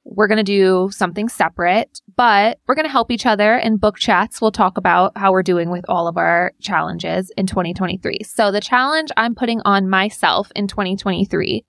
we're 0.03 0.27
going 0.27 0.36
to 0.36 0.43
do 0.43 0.89
something 0.91 1.29
separate, 1.29 2.01
but 2.17 2.60
we're 2.67 2.75
going 2.75 2.86
to 2.86 2.91
help 2.91 3.10
each 3.10 3.25
other 3.25 3.55
in 3.55 3.77
book 3.77 3.98
chats. 4.00 4.41
We'll 4.41 4.51
talk 4.51 4.77
about 4.77 5.17
how 5.17 5.31
we're 5.31 5.43
doing 5.43 5.69
with 5.69 5.86
all 5.88 6.10
of 6.10 6.17
our 6.17 6.51
challenges 6.60 7.31
in 7.38 7.48
2023. 7.48 8.19
So 8.25 8.51
the 8.51 8.60
challenge 8.60 9.12
I'm 9.15 9.34
putting 9.34 9.62
on 9.63 9.89
myself 9.89 10.51
in 10.57 10.67
2023 10.67 11.63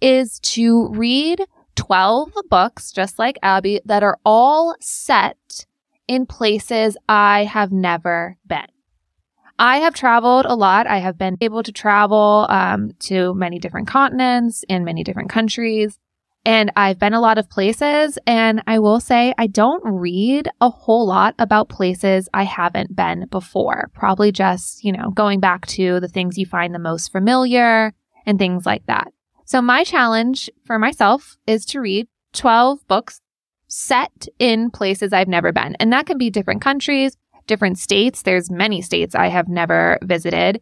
is 0.00 0.38
to 0.38 0.86
read 0.90 1.42
12 1.74 2.30
books, 2.48 2.92
just 2.92 3.18
like 3.18 3.40
Abby, 3.42 3.80
that 3.86 4.04
are 4.04 4.20
all 4.24 4.76
set 4.80 5.66
in 6.08 6.26
places 6.26 6.96
I 7.08 7.44
have 7.44 7.72
never 7.72 8.36
been. 8.46 8.66
I 9.58 9.78
have 9.78 9.94
traveled 9.94 10.46
a 10.46 10.56
lot. 10.56 10.86
I 10.86 10.98
have 10.98 11.16
been 11.16 11.36
able 11.40 11.62
to 11.62 11.72
travel 11.72 12.46
um, 12.50 12.92
to 13.00 13.34
many 13.34 13.58
different 13.58 13.86
continents 13.86 14.64
in 14.68 14.84
many 14.84 15.04
different 15.04 15.30
countries. 15.30 15.98
And 16.46 16.70
I've 16.76 16.98
been 16.98 17.14
a 17.14 17.20
lot 17.20 17.38
of 17.38 17.48
places 17.48 18.18
and 18.26 18.62
I 18.66 18.78
will 18.78 19.00
say 19.00 19.32
I 19.38 19.46
don't 19.46 19.82
read 19.84 20.48
a 20.60 20.68
whole 20.68 21.06
lot 21.06 21.34
about 21.38 21.70
places 21.70 22.28
I 22.34 22.42
haven't 22.42 22.94
been 22.94 23.26
before. 23.30 23.90
Probably 23.94 24.30
just, 24.30 24.84
you 24.84 24.92
know, 24.92 25.10
going 25.10 25.40
back 25.40 25.66
to 25.68 26.00
the 26.00 26.08
things 26.08 26.36
you 26.36 26.44
find 26.44 26.74
the 26.74 26.78
most 26.78 27.12
familiar 27.12 27.94
and 28.26 28.38
things 28.38 28.66
like 28.66 28.84
that. 28.86 29.10
So 29.46 29.62
my 29.62 29.84
challenge 29.84 30.50
for 30.66 30.78
myself 30.78 31.38
is 31.46 31.64
to 31.66 31.80
read 31.80 32.08
12 32.34 32.86
books 32.88 33.20
set 33.68 34.26
in 34.38 34.70
places 34.70 35.12
I've 35.12 35.28
never 35.28 35.52
been. 35.52 35.76
And 35.80 35.92
that 35.92 36.06
can 36.06 36.18
be 36.18 36.30
different 36.30 36.62
countries, 36.62 37.16
different 37.46 37.78
states. 37.78 38.22
There's 38.22 38.50
many 38.50 38.82
states 38.82 39.14
I 39.14 39.28
have 39.28 39.48
never 39.48 39.98
visited 40.02 40.60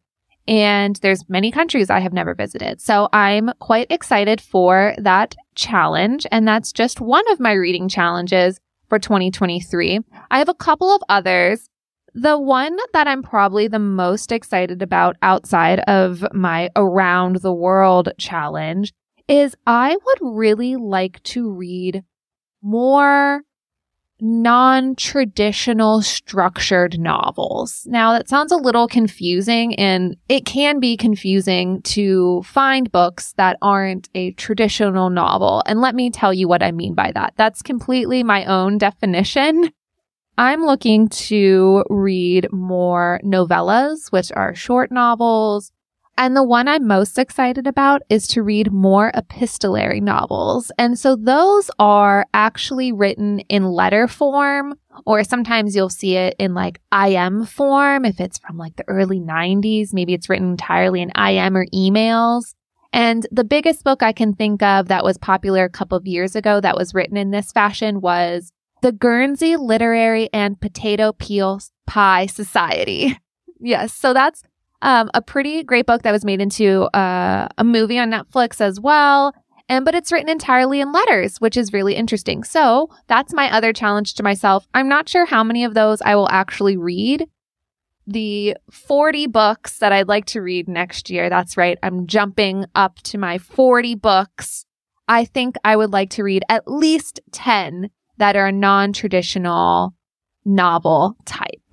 and 0.49 0.97
there's 0.97 1.29
many 1.29 1.51
countries 1.51 1.91
I 1.91 2.01
have 2.01 2.13
never 2.13 2.35
visited. 2.35 2.81
So 2.81 3.09
I'm 3.13 3.51
quite 3.61 3.87
excited 3.91 4.41
for 4.41 4.95
that 4.99 5.37
challenge. 5.55 6.27
And 6.33 6.47
that's 6.47 6.73
just 6.73 7.01
one 7.01 7.31
of 7.31 7.41
my 7.41 7.53
reading 7.53 7.89
challenges 7.89 8.59
for 8.89 8.99
2023. 8.99 10.01
I 10.31 10.39
have 10.39 10.49
a 10.49 10.55
couple 10.55 10.91
of 10.95 11.03
others. 11.09 11.69
The 12.15 12.39
one 12.39 12.77
that 12.93 13.07
I'm 13.07 13.23
probably 13.23 13.69
the 13.69 13.79
most 13.79 14.33
excited 14.33 14.83
about 14.83 15.17
outside 15.23 15.81
of 15.81 16.27
my 16.35 16.71
around 16.77 17.37
the 17.37 17.55
world 17.55 18.11
challenge 18.19 18.93
is 19.29 19.55
I 19.67 19.97
would 19.97 20.19
really 20.21 20.77
like 20.77 21.23
to 21.23 21.51
read 21.51 22.05
more 22.63 23.43
non-traditional 24.25 26.01
structured 26.01 26.99
novels. 26.99 27.85
Now 27.87 28.13
that 28.13 28.29
sounds 28.29 28.53
a 28.53 28.57
little 28.57 28.87
confusing 28.87 29.75
and 29.75 30.17
it 30.29 30.47
can 30.47 30.79
be 30.79 30.97
confusing 30.97 31.83
to 31.83 32.41
find 32.45 32.93
books 32.93 33.35
that 33.37 33.59
aren't 33.61 34.09
a 34.15 34.31
traditional 34.33 35.11
novel. 35.11 35.65
And 35.67 35.81
let 35.81 35.97
me 35.97 36.09
tell 36.09 36.33
you 36.33 36.47
what 36.47 36.63
I 36.63 36.71
mean 36.71 36.95
by 36.95 37.11
that. 37.13 37.35
That's 37.37 37.63
completely 37.63 38.23
my 38.23 38.45
own 38.45 38.79
definition. 38.79 39.71
I'm 40.39 40.65
looking 40.65 41.09
to 41.09 41.85
read 41.91 42.47
more 42.53 43.21
novellas, 43.25 44.13
which 44.13 44.31
are 44.33 44.55
short 44.55 44.93
novels, 44.93 45.73
and 46.19 46.37
the 46.37 46.43
one 46.43 46.69
I'm 46.69 46.87
most 46.87 47.19
excited 47.19 47.67
about 47.67 48.03
is 48.11 48.29
to 48.29 48.43
read 48.43 48.71
more 48.71 49.11
epistolary 49.15 50.01
novels. 50.01 50.71
And 50.79 50.99
so 50.99 51.17
those 51.17 51.71
are 51.79 52.27
actually 52.35 52.93
written 52.93 53.41
in 53.41 53.65
letter 53.65 54.07
form, 54.07 54.75
or 55.07 55.25
sometimes 55.25 55.75
you'll 55.75 55.89
see 55.89 56.17
it 56.17 56.37
in 56.39 56.55
like 56.55 56.81
IM 56.93 57.47
form. 57.47 58.05
If 58.05 58.21
it's 58.21 58.39
from 58.39 58.59
like 58.59 58.77
the 58.77 58.89
early 58.89 59.21
90s, 59.21 59.95
maybe 59.95 60.13
it's 60.13 60.29
written 60.29 60.51
entirely 60.51 61.01
in 61.01 61.11
IM 61.17 61.57
or 61.57 61.67
emails. 61.75 62.55
And 62.93 63.27
the 63.33 63.45
biggest 63.45 63.85
book 63.85 64.03
I 64.03 64.13
can 64.13 64.35
think 64.35 64.63
of 64.63 64.89
that 64.89 65.05
was 65.05 65.17
popular 65.17 65.65
a 65.65 65.71
couple 65.71 65.97
of 65.97 66.07
years 66.07 66.37
ago 66.37 66.61
that 66.61 66.77
was 66.77 66.93
written 66.93 67.17
in 67.17 67.31
this 67.31 67.51
fashion 67.51 68.03
was 68.03 68.53
The 68.83 68.93
Guernsey 68.93 69.57
Literary 69.57 70.29
and 70.33 70.61
Potato 70.61 71.13
Peel 71.13 71.61
Pie 71.87 72.27
Society. 72.27 73.19
Yes. 73.65 73.93
So 73.95 74.13
that's 74.13 74.43
um, 74.83 75.11
a 75.15 75.23
pretty 75.23 75.63
great 75.63 75.87
book 75.87 76.03
that 76.03 76.13
was 76.13 76.25
made 76.25 76.41
into 76.41 76.83
uh, 76.97 77.49
a 77.57 77.65
movie 77.65 77.99
on 77.99 78.11
Netflix 78.11 78.61
as 78.61 78.79
well. 78.79 79.33
And 79.69 79.85
but 79.85 79.95
it's 79.95 80.13
written 80.13 80.29
entirely 80.29 80.81
in 80.81 80.93
letters, 80.93 81.41
which 81.41 81.57
is 81.57 81.73
really 81.73 81.95
interesting. 81.95 82.45
So 82.45 82.91
that's 83.07 83.33
my 83.33 83.51
other 83.51 83.73
challenge 83.73 84.15
to 84.15 84.23
myself. 84.23 84.67
I'm 84.75 84.89
not 84.89 85.09
sure 85.09 85.25
how 85.25 85.43
many 85.43 85.65
of 85.65 85.75
those 85.75 86.03
I 86.03 86.17
will 86.17 86.29
actually 86.31 86.77
read. 86.77 87.27
The 88.07 88.57
40 88.71 89.29
books 89.29 89.79
that 89.79 89.93
I'd 89.93 90.09
like 90.09 90.27
to 90.27 90.43
read 90.43 90.69
next 90.69 91.09
year. 91.09 91.31
That's 91.31 91.57
right. 91.57 91.79
I'm 91.83 92.09
jumping 92.09 92.67
up 92.75 92.97
to 93.05 93.19
my 93.19 93.39
40 93.39 93.95
books. 93.95 94.67
I 95.07 95.25
think 95.25 95.55
I 95.65 95.77
would 95.77 95.93
like 95.93 96.11
to 96.11 96.25
read 96.25 96.43
at 96.49 96.67
least 96.67 97.21
10 97.31 97.91
that 98.19 98.35
are 98.35 98.51
non 98.51 98.93
traditional 98.93 99.95
novel 100.45 101.17
type. 101.25 101.72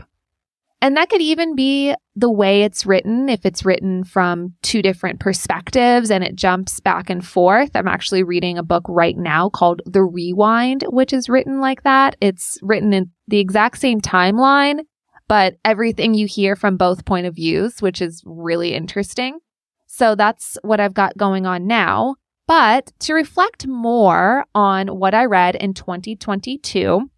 And 0.81 0.95
that 0.95 1.09
could 1.09 1.21
even 1.21 1.55
be 1.55 1.93
the 2.15 2.31
way 2.31 2.63
it's 2.63 2.85
written. 2.85 3.27
If 3.27 3.45
it's 3.45 3.65
written 3.65 4.03
from 4.05 4.53
two 4.61 4.81
different 4.81 5.19
perspectives 5.19 6.09
and 6.09 6.23
it 6.23 6.35
jumps 6.35 6.79
back 6.79 7.09
and 7.09 7.25
forth. 7.25 7.71
I'm 7.75 7.87
actually 7.87 8.23
reading 8.23 8.57
a 8.57 8.63
book 8.63 8.83
right 8.87 9.17
now 9.17 9.49
called 9.49 9.81
The 9.85 10.03
Rewind, 10.03 10.85
which 10.87 11.11
is 11.11 11.27
written 11.27 11.59
like 11.59 11.83
that. 11.83 12.15
It's 12.21 12.57
written 12.61 12.93
in 12.93 13.11
the 13.27 13.39
exact 13.39 13.79
same 13.79 13.99
timeline, 13.99 14.81
but 15.27 15.57
everything 15.65 16.13
you 16.13 16.27
hear 16.27 16.55
from 16.55 16.77
both 16.77 17.05
point 17.05 17.27
of 17.27 17.35
views, 17.35 17.81
which 17.81 18.01
is 18.01 18.23
really 18.25 18.73
interesting. 18.73 19.39
So 19.87 20.15
that's 20.15 20.57
what 20.61 20.79
I've 20.79 20.93
got 20.93 21.17
going 21.17 21.45
on 21.45 21.67
now. 21.67 22.15
But 22.47 22.93
to 23.01 23.13
reflect 23.13 23.67
more 23.67 24.45
on 24.55 24.87
what 24.87 25.13
I 25.13 25.25
read 25.25 25.55
in 25.55 25.73
2022, 25.73 27.09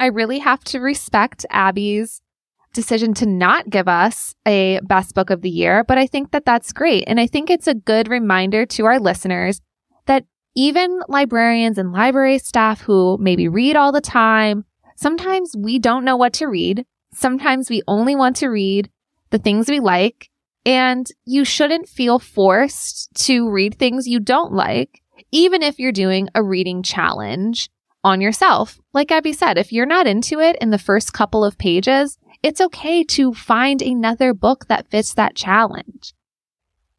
I 0.00 0.06
really 0.06 0.38
have 0.38 0.62
to 0.64 0.78
respect 0.78 1.44
Abby's 1.50 2.22
decision 2.72 3.14
to 3.14 3.26
not 3.26 3.70
give 3.70 3.88
us 3.88 4.34
a 4.46 4.80
best 4.84 5.14
book 5.14 5.30
of 5.30 5.42
the 5.42 5.50
year, 5.50 5.84
but 5.84 5.98
I 5.98 6.06
think 6.06 6.30
that 6.32 6.44
that's 6.44 6.72
great. 6.72 7.04
And 7.06 7.18
I 7.18 7.26
think 7.26 7.50
it's 7.50 7.66
a 7.66 7.74
good 7.74 8.08
reminder 8.08 8.66
to 8.66 8.86
our 8.86 9.00
listeners 9.00 9.60
that 10.06 10.24
even 10.54 11.00
librarians 11.08 11.78
and 11.78 11.92
library 11.92 12.38
staff 12.38 12.80
who 12.80 13.16
maybe 13.20 13.48
read 13.48 13.76
all 13.76 13.92
the 13.92 14.00
time, 14.00 14.64
sometimes 14.96 15.54
we 15.56 15.78
don't 15.78 16.04
know 16.04 16.16
what 16.16 16.32
to 16.34 16.46
read. 16.46 16.84
Sometimes 17.14 17.70
we 17.70 17.82
only 17.86 18.14
want 18.14 18.36
to 18.36 18.48
read 18.48 18.90
the 19.30 19.38
things 19.38 19.68
we 19.68 19.80
like. 19.80 20.30
And 20.66 21.06
you 21.24 21.44
shouldn't 21.44 21.88
feel 21.88 22.18
forced 22.18 23.08
to 23.26 23.48
read 23.48 23.78
things 23.78 24.06
you 24.06 24.20
don't 24.20 24.52
like, 24.52 25.00
even 25.32 25.62
if 25.62 25.78
you're 25.78 25.92
doing 25.92 26.28
a 26.34 26.42
reading 26.42 26.82
challenge 26.82 27.70
on 28.04 28.20
yourself. 28.20 28.78
Like 28.92 29.10
Abby 29.10 29.32
said, 29.32 29.58
if 29.58 29.72
you're 29.72 29.86
not 29.86 30.06
into 30.06 30.40
it 30.40 30.56
in 30.60 30.70
the 30.70 30.78
first 30.78 31.12
couple 31.12 31.44
of 31.44 31.58
pages, 31.58 32.18
it's 32.42 32.60
okay 32.60 33.02
to 33.04 33.34
find 33.34 33.82
another 33.82 34.32
book 34.34 34.66
that 34.68 34.88
fits 34.88 35.14
that 35.14 35.34
challenge. 35.34 36.14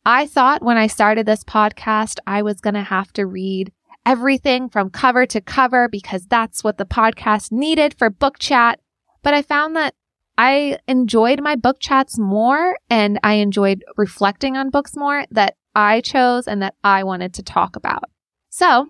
I 0.05 0.25
thought 0.25 0.63
when 0.63 0.77
I 0.77 0.87
started 0.87 1.25
this 1.25 1.43
podcast, 1.43 2.19
I 2.25 2.41
was 2.41 2.61
going 2.61 2.73
to 2.73 2.83
have 2.83 3.13
to 3.13 3.25
read 3.25 3.71
everything 4.05 4.69
from 4.69 4.89
cover 4.89 5.25
to 5.27 5.41
cover 5.41 5.87
because 5.87 6.25
that's 6.25 6.63
what 6.63 6.77
the 6.77 6.85
podcast 6.85 7.51
needed 7.51 7.93
for 7.93 8.09
book 8.09 8.39
chat. 8.39 8.79
But 9.21 9.33
I 9.33 9.41
found 9.41 9.75
that 9.75 9.93
I 10.37 10.79
enjoyed 10.87 11.41
my 11.41 11.55
book 11.55 11.77
chats 11.79 12.17
more 12.17 12.77
and 12.89 13.19
I 13.23 13.33
enjoyed 13.33 13.83
reflecting 13.97 14.55
on 14.55 14.69
books 14.69 14.95
more 14.95 15.25
that 15.31 15.57
I 15.75 16.01
chose 16.01 16.47
and 16.47 16.61
that 16.61 16.75
I 16.83 17.03
wanted 17.03 17.33
to 17.35 17.43
talk 17.43 17.75
about. 17.75 18.05
So 18.49 18.89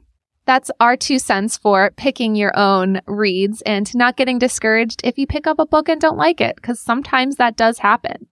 that's 0.49 0.71
our 0.79 0.97
two 0.97 1.19
cents 1.19 1.59
for 1.59 1.91
picking 1.95 2.35
your 2.35 2.57
own 2.57 3.01
reads 3.05 3.61
and 3.67 3.93
not 3.93 4.17
getting 4.17 4.39
discouraged 4.39 4.99
if 5.03 5.15
you 5.19 5.27
pick 5.27 5.45
up 5.45 5.59
a 5.59 5.65
book 5.67 5.87
and 5.87 6.01
don't 6.01 6.17
like 6.17 6.41
it, 6.41 6.55
because 6.55 6.79
sometimes 6.79 7.35
that 7.35 7.55
does 7.55 7.77
happen. 7.77 8.25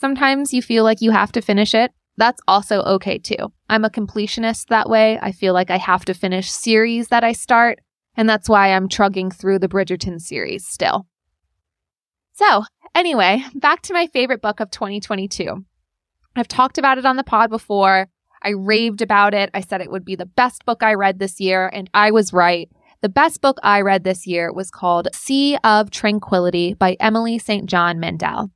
Sometimes 0.00 0.54
you 0.54 0.62
feel 0.62 0.84
like 0.84 1.02
you 1.02 1.10
have 1.10 1.32
to 1.32 1.42
finish 1.42 1.74
it. 1.74 1.92
That's 2.16 2.40
also 2.48 2.80
okay 2.84 3.18
too. 3.18 3.52
I'm 3.68 3.84
a 3.84 3.90
completionist 3.90 4.68
that 4.68 4.88
way. 4.88 5.18
I 5.20 5.32
feel 5.32 5.52
like 5.52 5.70
I 5.70 5.76
have 5.76 6.06
to 6.06 6.14
finish 6.14 6.50
series 6.50 7.08
that 7.08 7.24
I 7.24 7.32
start, 7.32 7.80
and 8.16 8.26
that's 8.26 8.48
why 8.48 8.72
I'm 8.72 8.88
trugging 8.88 9.30
through 9.30 9.58
the 9.58 9.68
Bridgerton 9.68 10.18
series 10.18 10.66
still. 10.66 11.08
So, 12.32 12.64
anyway, 12.94 13.44
back 13.54 13.82
to 13.82 13.92
my 13.92 14.06
favorite 14.06 14.40
book 14.40 14.60
of 14.60 14.70
2022. 14.70 15.62
I've 16.34 16.48
talked 16.48 16.78
about 16.78 16.96
it 16.96 17.04
on 17.04 17.16
the 17.16 17.22
pod 17.22 17.50
before. 17.50 18.08
I 18.42 18.50
raved 18.50 19.02
about 19.02 19.34
it. 19.34 19.50
I 19.54 19.60
said 19.60 19.80
it 19.80 19.90
would 19.90 20.04
be 20.04 20.16
the 20.16 20.26
best 20.26 20.64
book 20.64 20.82
I 20.82 20.94
read 20.94 21.18
this 21.18 21.40
year, 21.40 21.68
and 21.72 21.90
I 21.94 22.10
was 22.10 22.32
right. 22.32 22.70
The 23.02 23.08
best 23.08 23.40
book 23.40 23.58
I 23.62 23.80
read 23.80 24.04
this 24.04 24.26
year 24.26 24.52
was 24.52 24.70
called 24.70 25.08
Sea 25.14 25.56
of 25.64 25.90
Tranquility 25.90 26.74
by 26.74 26.96
Emily 27.00 27.38
St. 27.38 27.66
John 27.66 27.98
Mandel. 27.98 28.50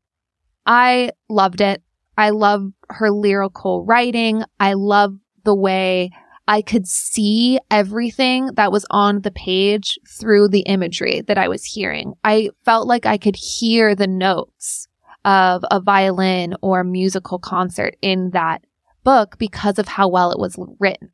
I 0.67 1.11
loved 1.29 1.61
it. 1.61 1.83
I 2.17 2.31
love 2.31 2.71
her 2.91 3.11
lyrical 3.11 3.85
writing. 3.85 4.45
I 4.61 4.75
love 4.75 5.15
the 5.45 5.55
way 5.55 6.11
I 6.47 6.61
could 6.61 6.87
see 6.87 7.59
everything 7.71 8.51
that 8.55 8.71
was 8.71 8.85
on 8.91 9.23
the 9.23 9.31
page 9.31 9.99
through 10.09 10.49
the 10.49 10.61
imagery 10.61 11.23
that 11.23 11.39
I 11.39 11.49
was 11.49 11.65
hearing. 11.65 12.15
I 12.23 12.51
felt 12.65 12.87
like 12.87 13.07
I 13.07 13.17
could 13.17 13.37
hear 13.37 13.95
the 13.95 14.07
notes 14.07 14.87
of 15.25 15.65
a 15.71 15.81
violin 15.81 16.55
or 16.61 16.85
musical 16.85 17.39
concert 17.39 17.97
in 18.03 18.31
that 18.31 18.63
book 19.05 19.39
because 19.39 19.79
of 19.79 19.89
how 19.89 20.09
well 20.09 20.33
it 20.33 20.39
was 20.39 20.59
written. 20.81 21.11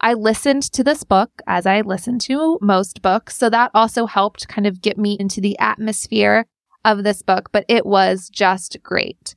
I 0.00 0.12
listened 0.12 0.62
to 0.72 0.84
this 0.84 1.04
book 1.04 1.42
as 1.46 1.66
I 1.66 1.80
listen 1.80 2.18
to 2.20 2.58
most 2.60 3.02
books. 3.02 3.36
So 3.36 3.48
that 3.50 3.70
also 3.74 4.06
helped 4.06 4.46
kind 4.48 4.66
of 4.66 4.82
get 4.82 4.98
me 4.98 5.16
into 5.18 5.40
the 5.40 5.58
atmosphere 5.58 6.46
of 6.84 7.02
this 7.02 7.22
book, 7.22 7.50
but 7.50 7.64
it 7.68 7.84
was 7.86 8.28
just 8.28 8.76
great. 8.82 9.34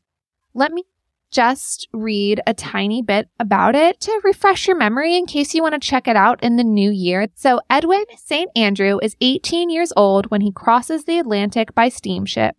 Let 0.53 0.71
me 0.71 0.83
just 1.31 1.87
read 1.93 2.41
a 2.47 2.53
tiny 2.53 3.01
bit 3.01 3.29
about 3.39 3.75
it 3.75 3.99
to 4.01 4.21
refresh 4.23 4.67
your 4.67 4.77
memory 4.77 5.15
in 5.15 5.25
case 5.25 5.53
you 5.53 5.61
want 5.61 5.73
to 5.73 5.87
check 5.87 6.07
it 6.07 6.15
out 6.15 6.43
in 6.43 6.55
the 6.55 6.63
new 6.63 6.89
year. 6.91 7.27
So 7.35 7.61
Edwin 7.69 8.05
St. 8.17 8.49
Andrew 8.55 8.99
is 9.01 9.15
18 9.21 9.69
years 9.69 9.93
old 9.95 10.31
when 10.31 10.41
he 10.41 10.51
crosses 10.51 11.05
the 11.05 11.19
Atlantic 11.19 11.73
by 11.75 11.89
steamship, 11.89 12.55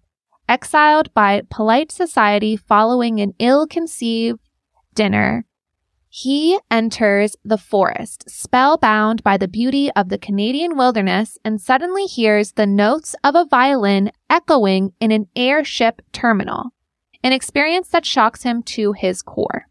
exiled 0.48 1.12
by 1.14 1.42
polite 1.50 1.90
society 1.90 2.56
following 2.56 3.20
an 3.20 3.34
ill-conceived 3.38 4.40
dinner. 4.94 5.44
He 6.08 6.58
enters 6.70 7.36
the 7.44 7.58
forest, 7.58 8.28
spellbound 8.28 9.22
by 9.22 9.36
the 9.36 9.46
beauty 9.46 9.90
of 9.92 10.08
the 10.08 10.18
Canadian 10.18 10.76
wilderness, 10.76 11.38
and 11.44 11.60
suddenly 11.60 12.04
hears 12.04 12.52
the 12.52 12.66
notes 12.66 13.14
of 13.22 13.34
a 13.34 13.44
violin 13.44 14.10
echoing 14.28 14.92
in 15.00 15.12
an 15.12 15.28
airship 15.36 16.02
terminal 16.12 16.72
an 17.22 17.32
experience 17.32 17.88
that 17.88 18.06
shocks 18.06 18.42
him 18.42 18.62
to 18.62 18.92
his 18.92 19.22
core. 19.22 19.66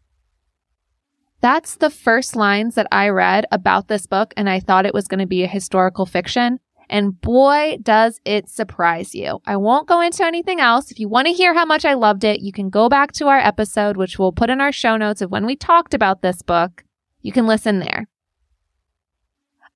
That's 1.40 1.76
the 1.76 1.90
first 1.90 2.36
lines 2.36 2.74
that 2.74 2.86
I 2.92 3.08
read 3.08 3.46
about 3.50 3.88
this 3.88 4.06
book, 4.06 4.34
and 4.36 4.48
I 4.48 4.60
thought 4.60 4.86
it 4.86 4.94
was 4.94 5.08
going 5.08 5.20
to 5.20 5.26
be 5.26 5.42
a 5.42 5.48
historical 5.48 6.06
fiction. 6.06 6.60
And 6.90 7.18
boy, 7.20 7.78
does 7.80 8.20
it 8.24 8.48
surprise 8.48 9.14
you. 9.14 9.40
I 9.46 9.56
won't 9.56 9.86
go 9.86 10.00
into 10.00 10.26
anything 10.26 10.58
else. 10.58 10.90
If 10.90 10.98
you 10.98 11.08
want 11.08 11.28
to 11.28 11.32
hear 11.32 11.54
how 11.54 11.64
much 11.64 11.84
I 11.84 11.94
loved 11.94 12.24
it, 12.24 12.40
you 12.40 12.52
can 12.52 12.68
go 12.68 12.88
back 12.88 13.12
to 13.12 13.28
our 13.28 13.38
episode, 13.38 13.96
which 13.96 14.18
we'll 14.18 14.32
put 14.32 14.50
in 14.50 14.60
our 14.60 14.72
show 14.72 14.96
notes 14.96 15.22
of 15.22 15.30
when 15.30 15.46
we 15.46 15.54
talked 15.54 15.94
about 15.94 16.20
this 16.20 16.42
book. 16.42 16.82
You 17.22 17.30
can 17.30 17.46
listen 17.46 17.78
there. 17.78 18.08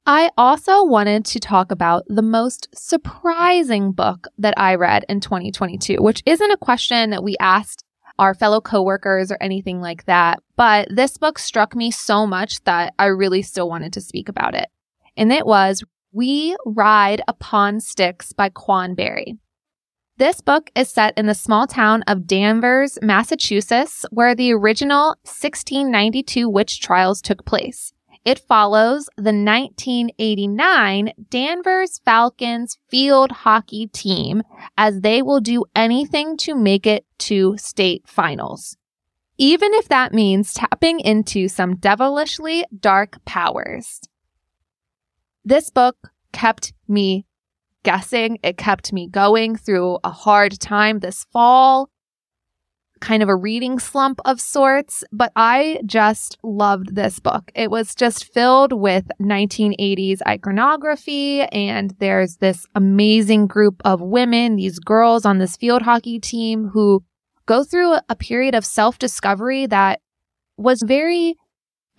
I 0.07 0.31
also 0.37 0.85
wanted 0.85 1.25
to 1.27 1.39
talk 1.39 1.71
about 1.71 2.03
the 2.09 2.21
most 2.21 2.69
surprising 2.75 3.93
book 3.93 4.27
that 4.37 4.55
I 4.57 4.75
read 4.75 5.05
in 5.09 5.21
2022, 5.21 6.03
which 6.03 6.21
isn't 6.27 6.51
a 6.51 6.59
question 6.59 7.11
that 7.11 7.23
we 7.23 7.37
asked 7.39 7.85
our 8.19 8.35
fellow 8.35 8.61
coworkers 8.61 9.31
or 9.31 9.39
anything 9.41 9.81
like 9.81 10.05
that, 10.07 10.41
but 10.57 10.89
this 10.91 11.17
book 11.17 11.39
struck 11.39 11.77
me 11.77 11.91
so 11.91 12.27
much 12.27 12.63
that 12.65 12.93
I 12.99 13.07
really 13.07 13.43
still 13.43 13.69
wanted 13.69 13.93
to 13.93 14.01
speak 14.01 14.29
about 14.29 14.55
it. 14.55 14.69
And 15.17 15.33
it 15.33 15.47
was 15.47 15.85
We 16.17 16.55
Ride 16.65 17.23
Upon 17.27 17.81
Sticks 17.81 18.33
by 18.33 18.49
Quan 18.49 18.95
Barry. 18.95 19.37
This 20.17 20.41
book 20.41 20.71
is 20.77 20.89
set 20.89 21.13
in 21.19 21.27
the 21.27 21.35
small 21.35 21.67
town 21.67 22.05
of 22.07 22.29
Danvers, 22.29 23.01
Massachusetts, 23.03 24.07
where 24.13 24.33
the 24.33 24.53
original 24.53 25.17
1692 25.25 26.49
witch 26.49 26.81
trials 26.81 27.21
took 27.21 27.45
place. 27.45 27.93
It 28.25 28.39
follows 28.39 29.09
the 29.17 29.33
1989 29.33 31.15
Danvers 31.31 32.01
Falcons 32.05 32.79
field 32.89 33.33
hockey 33.33 33.89
team 33.89 34.45
as 34.79 35.01
they 35.01 35.21
will 35.21 35.41
do 35.41 35.65
anything 35.75 36.37
to 36.37 36.55
make 36.55 36.87
it 36.87 37.05
to 37.19 37.57
state 37.59 38.07
finals. 38.07 38.77
Even 39.37 39.75
if 39.75 39.89
that 39.89 40.15
means 40.15 40.55
tapping 40.55 41.01
into 41.01 41.49
some 41.49 41.75
devilishly 41.75 42.65
dark 42.79 43.17
powers. 43.25 44.01
This 45.45 45.71
book 45.71 45.97
kept 46.33 46.73
me 46.89 47.27
guessing. 47.83 48.39
It 48.43 48.57
kept 48.57 48.93
me 48.93 49.09
going 49.09 49.57
through 49.57 49.99
a 50.03 50.11
hard 50.11 50.59
time 50.59 51.01
this 51.01 51.25
fall 51.33 51.91
kind 53.05 53.23
of 53.23 53.29
a 53.29 53.37
reading 53.37 53.79
slump 53.79 54.19
of 54.25 54.41
sorts, 54.41 55.05
but 55.13 55.31
I 55.37 55.81
just 55.85 56.39
loved 56.43 56.95
this 56.95 57.21
book. 57.21 57.51
It 57.55 57.71
was 57.71 57.95
just 57.95 58.33
filled 58.33 58.73
with 58.73 59.05
1980s 59.21 60.21
iconography, 60.27 61.43
and 61.43 61.95
there's 61.99 62.37
this 62.37 62.67
amazing 62.75 63.47
group 63.47 63.83
of 63.85 64.01
women, 64.01 64.57
these 64.57 64.79
girls 64.79 65.27
on 65.27 65.39
this 65.39 65.57
field 65.57 65.83
hockey 65.83 66.19
team 66.19 66.71
who 66.73 67.05
go 67.45 67.63
through 67.63 67.97
a 68.09 68.17
period 68.17 68.55
of 68.55 68.65
self 68.65 68.99
discovery 68.99 69.67
that 69.67 70.01
was 70.57 70.83
very 70.83 71.37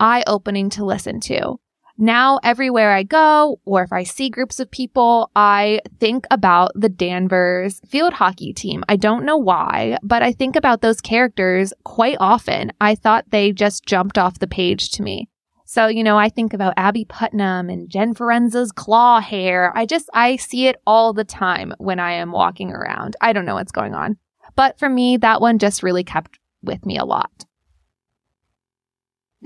eye 0.00 0.24
opening 0.26 0.70
to 0.70 0.84
listen 0.84 1.20
to 1.20 1.60
now 1.98 2.38
everywhere 2.42 2.92
I 2.92 3.02
go, 3.02 3.60
or 3.64 3.82
if 3.82 3.92
I 3.92 4.02
see 4.02 4.28
groups 4.28 4.60
of 4.60 4.70
people, 4.70 5.30
I 5.34 5.80
think 5.98 6.26
about 6.30 6.72
the 6.74 6.88
Danvers 6.88 7.80
field 7.86 8.14
hockey 8.14 8.52
team. 8.52 8.84
I 8.88 8.96
don't 8.96 9.24
know 9.24 9.36
why, 9.36 9.98
but 10.02 10.22
I 10.22 10.32
think 10.32 10.56
about 10.56 10.80
those 10.80 11.00
characters 11.00 11.72
quite 11.84 12.18
often. 12.20 12.72
I 12.80 12.94
thought 12.94 13.30
they 13.30 13.52
just 13.52 13.86
jumped 13.86 14.18
off 14.18 14.38
the 14.38 14.46
page 14.46 14.90
to 14.92 15.02
me. 15.02 15.28
So, 15.64 15.88
you 15.88 16.04
know, 16.04 16.16
I 16.16 16.28
think 16.28 16.52
about 16.52 16.74
Abby 16.76 17.04
Putnam 17.04 17.68
and 17.68 17.90
Jen 17.90 18.14
Fiorenza's 18.14 18.70
claw 18.70 19.20
hair. 19.20 19.72
I 19.74 19.84
just, 19.84 20.08
I 20.14 20.36
see 20.36 20.68
it 20.68 20.76
all 20.86 21.12
the 21.12 21.24
time 21.24 21.74
when 21.78 21.98
I 21.98 22.12
am 22.12 22.30
walking 22.30 22.70
around. 22.70 23.16
I 23.20 23.32
don't 23.32 23.46
know 23.46 23.54
what's 23.54 23.72
going 23.72 23.92
on. 23.92 24.16
But 24.54 24.78
for 24.78 24.88
me, 24.88 25.16
that 25.16 25.40
one 25.40 25.58
just 25.58 25.82
really 25.82 26.04
kept 26.04 26.38
with 26.62 26.86
me 26.86 26.98
a 26.98 27.04
lot. 27.04 27.45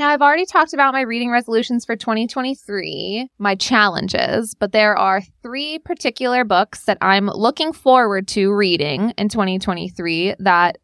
Now, 0.01 0.09
I've 0.09 0.23
already 0.23 0.47
talked 0.47 0.73
about 0.73 0.95
my 0.95 1.03
reading 1.03 1.31
resolutions 1.31 1.85
for 1.85 1.95
2023, 1.95 3.29
my 3.39 3.55
challenges, 3.55 4.55
but 4.55 4.73
there 4.73 4.97
are 4.97 5.21
three 5.43 5.79
particular 5.79 6.43
books 6.43 6.87
that 6.87 6.97
I'm 7.03 7.27
looking 7.27 7.75
forward 7.75 8.27
to 8.29 8.51
reading 8.51 9.13
in 9.19 9.29
2023 9.29 10.37
that 10.39 10.79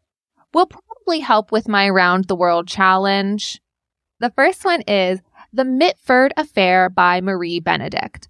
will 0.53 0.67
probably 0.67 1.21
help 1.21 1.51
with 1.51 1.67
my 1.67 1.87
Around 1.87 2.25
the 2.25 2.35
World 2.35 2.67
challenge. 2.67 3.59
The 4.19 4.29
first 4.29 4.63
one 4.63 4.81
is 4.81 5.19
The 5.51 5.65
Mitford 5.65 6.31
Affair 6.37 6.87
by 6.87 7.19
Marie 7.19 7.59
Benedict. 7.59 8.29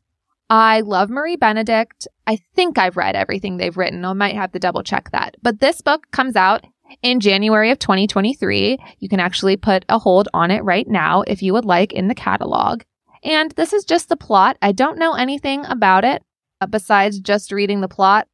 I 0.49 0.79
love 0.79 1.09
Marie 1.09 1.35
Benedict. 1.35 2.07
I 2.25 2.37
think 2.55 2.77
I've 2.77 2.95
read 2.95 3.17
everything 3.17 3.57
they've 3.57 3.75
written. 3.75 4.05
I 4.05 4.13
might 4.13 4.35
have 4.35 4.53
to 4.53 4.59
double 4.59 4.83
check 4.83 5.11
that. 5.11 5.35
But 5.41 5.59
this 5.59 5.81
book 5.81 6.09
comes 6.11 6.37
out 6.37 6.63
in 7.01 7.19
January 7.19 7.71
of 7.71 7.79
2023. 7.79 8.77
You 8.99 9.09
can 9.09 9.19
actually 9.19 9.57
put 9.57 9.85
a 9.89 9.99
hold 9.99 10.29
on 10.33 10.51
it 10.51 10.63
right 10.63 10.87
now 10.87 11.23
if 11.27 11.41
you 11.41 11.53
would 11.53 11.65
like 11.65 11.93
in 11.93 12.07
the 12.07 12.15
catalog. 12.15 12.83
And 13.23 13.51
this 13.51 13.73
is 13.73 13.83
just 13.83 14.09
the 14.09 14.17
plot. 14.17 14.57
I 14.61 14.71
don't 14.71 14.97
know 14.97 15.13
anything 15.13 15.65
about 15.65 16.03
it 16.03 16.23
uh, 16.61 16.67
besides 16.67 17.19
just 17.19 17.51
reading 17.51 17.81
the 17.81 17.87
plot 17.87 18.27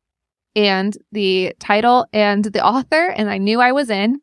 and 0.56 0.96
the 1.12 1.56
title 1.60 2.06
and 2.13 2.46
the 2.46 2.63
author, 2.66 3.08
and 3.08 3.30
I 3.30 3.38
knew 3.38 3.60
I 3.62 3.72
was 3.72 3.89
in. 3.89 4.22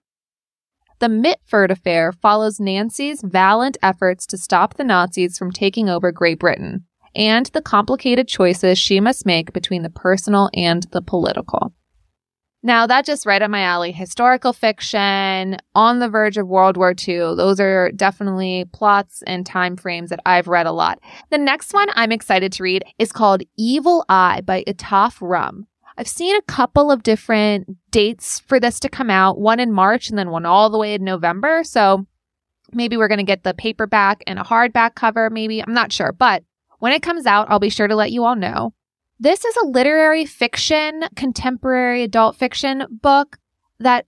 The 1.00 1.08
Mitford 1.08 1.70
Affair 1.70 2.12
follows 2.12 2.60
Nancy's 2.60 3.22
valiant 3.22 3.78
efforts 3.82 4.26
to 4.26 4.36
stop 4.36 4.74
the 4.74 4.84
Nazis 4.84 5.38
from 5.38 5.50
taking 5.50 5.88
over 5.88 6.12
Great 6.12 6.38
Britain 6.38 6.84
and 7.14 7.46
the 7.46 7.62
complicated 7.62 8.28
choices 8.28 8.78
she 8.78 9.00
must 9.00 9.26
make 9.26 9.52
between 9.52 9.82
the 9.82 9.90
personal 9.90 10.50
and 10.54 10.86
the 10.92 11.02
political. 11.02 11.72
Now, 12.62 12.86
that 12.86 13.06
just 13.06 13.24
right 13.24 13.40
up 13.40 13.50
my 13.50 13.62
alley. 13.62 13.90
Historical 13.90 14.52
fiction, 14.52 15.56
on 15.74 15.98
the 15.98 16.08
verge 16.08 16.36
of 16.36 16.46
World 16.46 16.76
War 16.76 16.90
II. 16.90 17.34
Those 17.34 17.58
are 17.58 17.90
definitely 17.92 18.66
plots 18.72 19.22
and 19.26 19.46
time 19.46 19.76
frames 19.76 20.10
that 20.10 20.20
I've 20.26 20.46
read 20.46 20.66
a 20.66 20.72
lot. 20.72 21.00
The 21.30 21.38
next 21.38 21.72
one 21.72 21.88
I'm 21.94 22.12
excited 22.12 22.52
to 22.52 22.62
read 22.62 22.84
is 22.98 23.12
called 23.12 23.42
Evil 23.56 24.04
Eye 24.10 24.42
by 24.44 24.62
Etaf 24.64 25.16
Rum. 25.20 25.66
I've 25.96 26.08
seen 26.08 26.36
a 26.36 26.42
couple 26.42 26.90
of 26.90 27.02
different 27.02 27.76
dates 27.90 28.40
for 28.40 28.60
this 28.60 28.78
to 28.80 28.88
come 28.88 29.10
out, 29.10 29.38
one 29.38 29.60
in 29.60 29.72
March 29.72 30.08
and 30.08 30.18
then 30.18 30.30
one 30.30 30.46
all 30.46 30.70
the 30.70 30.78
way 30.78 30.94
in 30.94 31.04
November. 31.04 31.64
So 31.64 32.06
maybe 32.72 32.96
we're 32.96 33.08
going 33.08 33.18
to 33.18 33.24
get 33.24 33.42
the 33.42 33.54
paperback 33.54 34.22
and 34.26 34.38
a 34.38 34.44
hardback 34.44 34.94
cover, 34.94 35.30
maybe. 35.30 35.62
I'm 35.62 35.74
not 35.74 35.92
sure. 35.92 36.12
But 36.12 36.44
when 36.78 36.92
it 36.92 37.02
comes 37.02 37.26
out, 37.26 37.50
I'll 37.50 37.58
be 37.58 37.70
sure 37.70 37.88
to 37.88 37.96
let 37.96 38.12
you 38.12 38.24
all 38.24 38.36
know. 38.36 38.72
This 39.22 39.44
is 39.44 39.54
a 39.58 39.66
literary 39.66 40.24
fiction, 40.24 41.04
contemporary 41.14 42.02
adult 42.02 42.36
fiction 42.36 42.86
book 42.90 43.36
that 43.78 44.06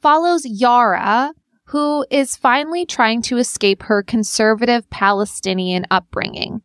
follows 0.00 0.46
Yara, 0.46 1.34
who 1.64 2.06
is 2.10 2.38
finally 2.38 2.86
trying 2.86 3.20
to 3.20 3.36
escape 3.36 3.82
her 3.82 4.02
conservative 4.02 4.88
Palestinian 4.88 5.84
upbringing. 5.90 6.62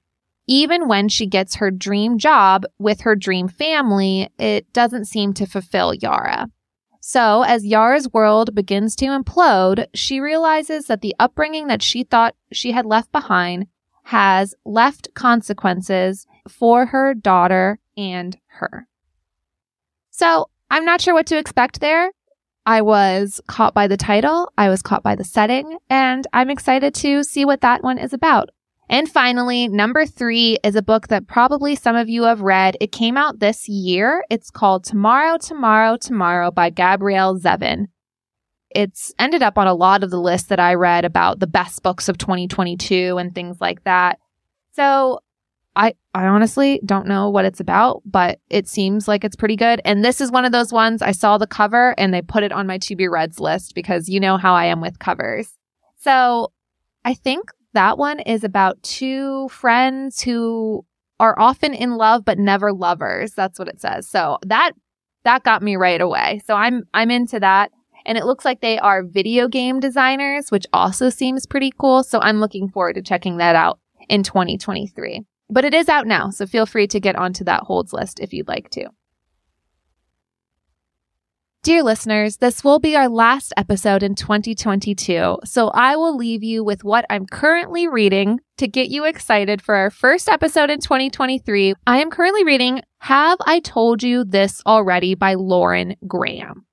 Even 0.47 0.88
when 0.88 1.09
she 1.09 1.25
gets 1.25 1.55
her 1.55 1.69
dream 1.69 2.17
job 2.17 2.63
with 2.79 3.01
her 3.01 3.13
dream 3.13 3.49
family, 3.49 4.29
it 4.39 4.71
doesn't 4.71 5.03
seem 5.03 5.33
to 5.33 5.45
fulfill 5.45 5.93
Yara. 5.93 6.47
So, 7.01 7.41
as 7.41 7.65
Yara's 7.65 8.09
world 8.13 8.55
begins 8.55 8.95
to 8.95 9.07
implode, 9.07 9.88
she 9.93 10.21
realizes 10.21 10.85
that 10.85 11.01
the 11.01 11.13
upbringing 11.19 11.67
that 11.67 11.83
she 11.83 12.05
thought 12.05 12.35
she 12.53 12.71
had 12.71 12.85
left 12.85 13.11
behind 13.11 13.67
has 14.03 14.55
left 14.63 15.09
consequences 15.13 16.25
for 16.47 16.88
her 16.88 17.13
daughter 17.13 17.79
and 17.97 18.38
her. 18.47 18.88
So, 20.12 20.49
I'm 20.69 20.86
not 20.86 21.01
sure 21.01 21.13
what 21.13 21.27
to 21.27 21.38
expect 21.38 21.81
there. 21.81 22.12
I 22.65 22.81
was 22.81 23.41
caught 23.47 23.73
by 23.73 23.88
the 23.88 23.97
title, 23.97 24.51
I 24.58 24.69
was 24.69 24.81
caught 24.81 25.03
by 25.03 25.15
the 25.15 25.23
setting, 25.23 25.77
and 25.89 26.25
I'm 26.34 26.49
excited 26.49 26.95
to 26.95 27.23
see 27.23 27.45
what 27.45 27.62
that 27.62 27.84
one 27.84 27.99
is 27.99 28.12
about. 28.12 28.49
And 28.89 29.10
finally, 29.10 29.67
number 29.67 30.05
three 30.05 30.58
is 30.63 30.75
a 30.75 30.81
book 30.81 31.08
that 31.08 31.27
probably 31.27 31.75
some 31.75 31.95
of 31.95 32.10
you 32.10 32.23
have 32.23 32.41
read. 32.41 32.77
It 32.79 32.91
came 32.91 33.17
out 33.17 33.39
this 33.39 33.67
year. 33.67 34.23
It's 34.29 34.51
called 34.51 34.84
Tomorrow, 34.84 35.38
Tomorrow, 35.38 35.97
Tomorrow 35.97 36.51
by 36.51 36.69
Gabrielle 36.69 37.39
Zevin. 37.39 37.88
It's 38.69 39.13
ended 39.17 39.41
up 39.41 39.58
on 39.58 39.67
a 39.67 39.73
lot 39.73 40.03
of 40.03 40.12
the 40.12 40.19
lists 40.19 40.49
that 40.49 40.60
I 40.60 40.73
read 40.73 41.05
about 41.05 41.39
the 41.39 41.47
best 41.47 41.81
books 41.81 42.10
of 42.10 42.17
2022 42.17 43.17
and 43.17 43.34
things 43.34 43.60
like 43.60 43.84
that. 43.86 44.19
So 44.73 45.19
I, 45.75 45.93
I 46.13 46.25
honestly 46.25 46.79
don't 46.85 47.07
know 47.07 47.29
what 47.29 47.45
it's 47.45 47.59
about, 47.59 48.01
but 48.05 48.39
it 48.49 48.67
seems 48.67 49.07
like 49.07 49.23
it's 49.23 49.35
pretty 49.35 49.57
good. 49.57 49.81
And 49.83 50.05
this 50.05 50.21
is 50.21 50.31
one 50.31 50.45
of 50.45 50.51
those 50.51 50.71
ones 50.71 51.01
I 51.01 51.11
saw 51.11 51.38
the 51.38 51.47
cover 51.47 51.93
and 51.97 52.13
they 52.13 52.21
put 52.21 52.43
it 52.43 52.53
on 52.53 52.67
my 52.67 52.77
to 52.79 52.95
be 52.95 53.07
reads 53.07 53.39
list 53.39 53.75
because 53.75 54.07
you 54.07 54.19
know 54.19 54.38
how 54.38 54.53
I 54.53 54.65
am 54.65 54.79
with 54.79 54.99
covers. 54.99 55.51
So 55.97 56.51
I 57.03 57.13
think 57.13 57.51
that 57.73 57.97
one 57.97 58.21
is 58.21 58.43
about 58.43 58.81
two 58.83 59.49
friends 59.49 60.21
who 60.21 60.85
are 61.19 61.38
often 61.38 61.73
in 61.73 61.97
love 61.97 62.23
but 62.23 62.39
never 62.39 62.71
lovers. 62.71 63.33
That's 63.33 63.59
what 63.59 63.67
it 63.67 63.81
says. 63.81 64.07
So 64.07 64.38
that 64.45 64.71
that 65.25 65.43
got 65.43 65.61
me 65.61 65.75
right 65.75 65.99
away. 65.99 66.41
So 66.45 66.55
I'm 66.55 66.83
I'm 66.93 67.11
into 67.11 67.39
that. 67.39 67.71
And 68.05 68.17
it 68.17 68.25
looks 68.25 68.45
like 68.45 68.61
they 68.61 68.77
are 68.77 69.03
video 69.03 69.47
game 69.47 69.79
designers, 69.79 70.51
which 70.51 70.67
also 70.71 71.09
seems 71.09 71.47
pretty 71.47 71.71
cool. 71.77 72.03
So 72.03 72.21
I'm 72.21 72.39
looking 72.39 72.69
forward 72.69 72.93
to 72.93 73.01
checking 73.01 73.38
that 73.38 73.55
out 73.55 73.79
in 74.07 74.21
2023. 74.21 75.25
But 75.49 75.65
it 75.65 75.73
is 75.73 75.89
out 75.89 76.08
now, 76.08 76.29
so 76.29 76.45
feel 76.45 76.65
free 76.65 76.88
to 76.88 76.99
get 76.99 77.15
onto 77.15 77.43
that 77.43 77.63
holds 77.63 77.93
list 77.93 78.19
if 78.19 78.34
you'd 78.34 78.47
like 78.47 78.69
to. 78.71 78.89
Dear 81.65 81.81
listeners, 81.81 82.38
this 82.38 82.63
will 82.63 82.77
be 82.77 82.95
our 82.95 83.10
last 83.10 83.51
episode 83.58 84.03
in 84.03 84.13
2022, 84.13 85.39
so 85.43 85.69
I 85.69 85.95
will 85.95 86.15
leave 86.15 86.43
you 86.43 86.63
with 86.63 86.84
what 86.84 87.08
I'm 87.10 87.25
currently 87.25 87.88
reading 87.88 88.39
to 88.58 88.67
get 88.67 88.89
you 88.89 89.05
excited 89.05 89.63
for 89.63 89.73
our 89.73 89.89
first 89.89 90.29
episode 90.29 90.69
in 90.69 90.79
2023. 90.79 91.73
I 91.88 92.01
am 92.01 92.12
currently 92.12 92.43
reading 92.43 92.81
Have 92.99 93.39
I 93.47 93.62
Told 93.62 94.03
You 94.03 94.23
This 94.23 94.62
Already 94.67 95.15
by 95.15 95.34
Lauren 95.34 95.95
Graham. 96.08 96.67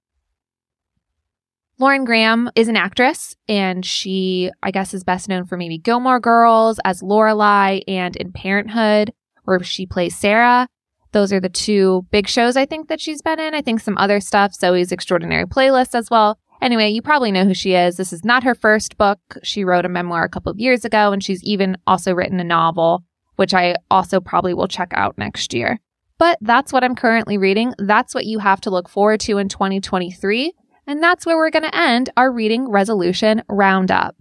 Lauren 1.78 2.04
Graham 2.04 2.50
is 2.54 2.68
an 2.68 2.76
actress 2.76 3.34
and 3.48 3.84
she, 3.84 4.50
I 4.62 4.70
guess, 4.70 4.94
is 4.94 5.04
best 5.04 5.28
known 5.28 5.46
for 5.46 5.56
maybe 5.56 5.78
Gilmore 5.78 6.20
Girls 6.20 6.78
as 6.84 7.02
Lorelai 7.02 7.82
and 7.88 8.14
in 8.16 8.30
Parenthood, 8.32 9.12
where 9.44 9.62
she 9.62 9.86
plays 9.86 10.16
Sarah. 10.16 10.68
Those 11.12 11.32
are 11.32 11.40
the 11.40 11.48
two 11.48 12.06
big 12.10 12.28
shows 12.28 12.56
I 12.56 12.66
think 12.66 12.88
that 12.88 13.00
she's 13.00 13.22
been 13.22 13.40
in. 13.40 13.54
I 13.54 13.62
think 13.62 13.80
some 13.80 13.98
other 13.98 14.20
stuff, 14.20 14.52
Zoey's 14.52 14.92
Extraordinary 14.92 15.46
Playlist 15.46 15.94
as 15.94 16.10
well. 16.10 16.38
Anyway, 16.62 16.90
you 16.90 17.02
probably 17.02 17.32
know 17.32 17.44
who 17.44 17.54
she 17.54 17.74
is. 17.74 17.96
This 17.96 18.12
is 18.12 18.24
not 18.24 18.44
her 18.44 18.54
first 18.54 18.96
book. 18.96 19.18
She 19.42 19.64
wrote 19.64 19.84
a 19.84 19.88
memoir 19.88 20.24
a 20.24 20.28
couple 20.28 20.52
of 20.52 20.60
years 20.60 20.84
ago, 20.84 21.10
and 21.10 21.22
she's 21.22 21.42
even 21.42 21.76
also 21.86 22.14
written 22.14 22.38
a 22.38 22.44
novel, 22.44 23.02
which 23.36 23.52
I 23.52 23.74
also 23.90 24.20
probably 24.20 24.54
will 24.54 24.68
check 24.68 24.92
out 24.94 25.18
next 25.18 25.52
year. 25.52 25.80
But 26.18 26.38
that's 26.40 26.72
what 26.72 26.84
I'm 26.84 26.94
currently 26.94 27.36
reading. 27.36 27.74
That's 27.78 28.14
what 28.14 28.26
you 28.26 28.38
have 28.38 28.60
to 28.60 28.70
look 28.70 28.88
forward 28.88 29.18
to 29.20 29.38
in 29.38 29.48
2023. 29.48 30.52
And 30.86 31.02
that's 31.02 31.24
where 31.24 31.36
we're 31.36 31.50
going 31.50 31.62
to 31.62 31.76
end 31.76 32.10
our 32.16 32.32
reading 32.32 32.70
resolution 32.70 33.42
roundup. 33.48 34.16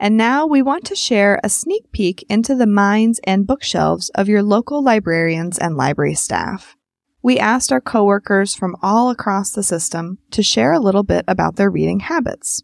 And 0.00 0.16
now 0.16 0.46
we 0.46 0.62
want 0.62 0.84
to 0.84 0.94
share 0.94 1.40
a 1.42 1.48
sneak 1.48 1.90
peek 1.90 2.24
into 2.28 2.54
the 2.54 2.66
minds 2.66 3.20
and 3.24 3.46
bookshelves 3.46 4.10
of 4.14 4.28
your 4.28 4.42
local 4.42 4.82
librarians 4.82 5.58
and 5.58 5.76
library 5.76 6.14
staff. 6.14 6.76
We 7.20 7.38
asked 7.38 7.72
our 7.72 7.80
coworkers 7.80 8.54
from 8.54 8.76
all 8.80 9.10
across 9.10 9.50
the 9.50 9.64
system 9.64 10.18
to 10.30 10.42
share 10.42 10.72
a 10.72 10.78
little 10.78 11.02
bit 11.02 11.24
about 11.26 11.56
their 11.56 11.70
reading 11.70 12.00
habits. 12.00 12.62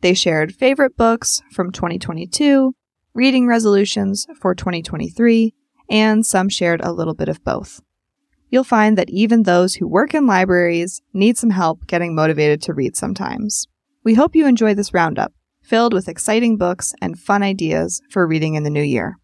They 0.00 0.14
shared 0.14 0.56
favorite 0.56 0.96
books 0.96 1.40
from 1.52 1.70
2022, 1.70 2.74
reading 3.14 3.46
resolutions 3.46 4.26
for 4.40 4.52
2023, 4.52 5.54
and 5.88 6.26
some 6.26 6.48
shared 6.48 6.80
a 6.80 6.90
little 6.90 7.14
bit 7.14 7.28
of 7.28 7.44
both. 7.44 7.80
You'll 8.52 8.64
find 8.64 8.98
that 8.98 9.08
even 9.08 9.44
those 9.44 9.76
who 9.76 9.88
work 9.88 10.12
in 10.12 10.26
libraries 10.26 11.00
need 11.14 11.38
some 11.38 11.48
help 11.48 11.86
getting 11.86 12.14
motivated 12.14 12.60
to 12.62 12.74
read 12.74 12.94
sometimes. 12.94 13.66
We 14.04 14.12
hope 14.12 14.36
you 14.36 14.46
enjoy 14.46 14.74
this 14.74 14.92
roundup 14.92 15.32
filled 15.62 15.94
with 15.94 16.06
exciting 16.06 16.58
books 16.58 16.92
and 17.00 17.18
fun 17.18 17.42
ideas 17.42 18.02
for 18.10 18.26
reading 18.26 18.54
in 18.54 18.62
the 18.62 18.68
new 18.68 18.82
year. 18.82 19.16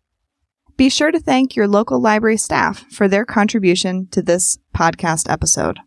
Be 0.79 0.89
sure 0.89 1.11
to 1.11 1.21
thank 1.21 1.55
your 1.55 1.69
local 1.69 2.01
library 2.01 2.39
staff 2.39 2.91
for 2.91 3.07
their 3.07 3.27
contribution 3.27 4.07
to 4.13 4.23
this 4.23 4.57
podcast 4.75 5.31
episode. 5.31 5.79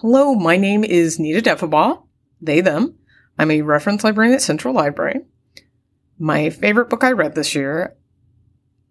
Hello, 0.00 0.34
my 0.34 0.58
name 0.58 0.84
is 0.84 1.18
Nita 1.18 1.40
Defabaugh, 1.40 2.02
they, 2.42 2.60
them. 2.60 2.98
I'm 3.38 3.50
a 3.50 3.62
reference 3.62 4.04
librarian 4.04 4.34
at 4.34 4.42
Central 4.42 4.74
Library. 4.74 5.20
My 6.18 6.50
favorite 6.50 6.90
book 6.90 7.04
I 7.04 7.12
read 7.12 7.34
this 7.34 7.54
year, 7.54 7.96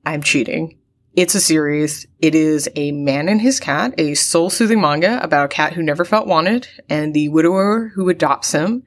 I'm 0.04 0.24
cheating, 0.24 0.80
it's 1.16 1.36
a 1.36 1.42
series. 1.42 2.08
It 2.20 2.36
is 2.36 2.70
a 2.76 2.92
man 2.92 3.28
and 3.28 3.42
his 3.42 3.60
cat, 3.60 3.94
a 3.98 4.14
soul 4.14 4.50
soothing 4.50 4.80
manga 4.80 5.22
about 5.22 5.46
a 5.46 5.50
cat 5.50 5.74
who 5.74 5.84
never 5.84 6.06
felt 6.06 6.28
wanted 6.28 6.68
and 6.90 7.14
the 7.14 7.30
widower 7.30 7.92
who 7.96 8.10
adopts 8.10 8.54
him, 8.54 8.84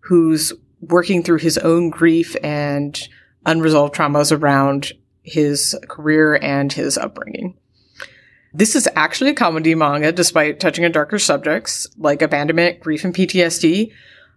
who's 0.00 0.52
working 0.80 1.22
through 1.22 1.38
his 1.38 1.58
own 1.58 1.90
grief 1.90 2.34
and 2.42 3.08
unresolved 3.44 3.94
traumas 3.94 4.36
around 4.36 4.92
his 5.22 5.78
career 5.88 6.38
and 6.40 6.72
his 6.72 6.96
upbringing. 6.96 7.56
This 8.54 8.74
is 8.74 8.88
actually 8.96 9.30
a 9.30 9.34
comedy 9.34 9.74
manga 9.74 10.12
despite 10.12 10.60
touching 10.60 10.84
on 10.86 10.92
darker 10.92 11.18
subjects 11.18 11.86
like 11.98 12.22
abandonment, 12.22 12.80
grief, 12.80 13.04
and 13.04 13.14
PTSD, 13.14 13.92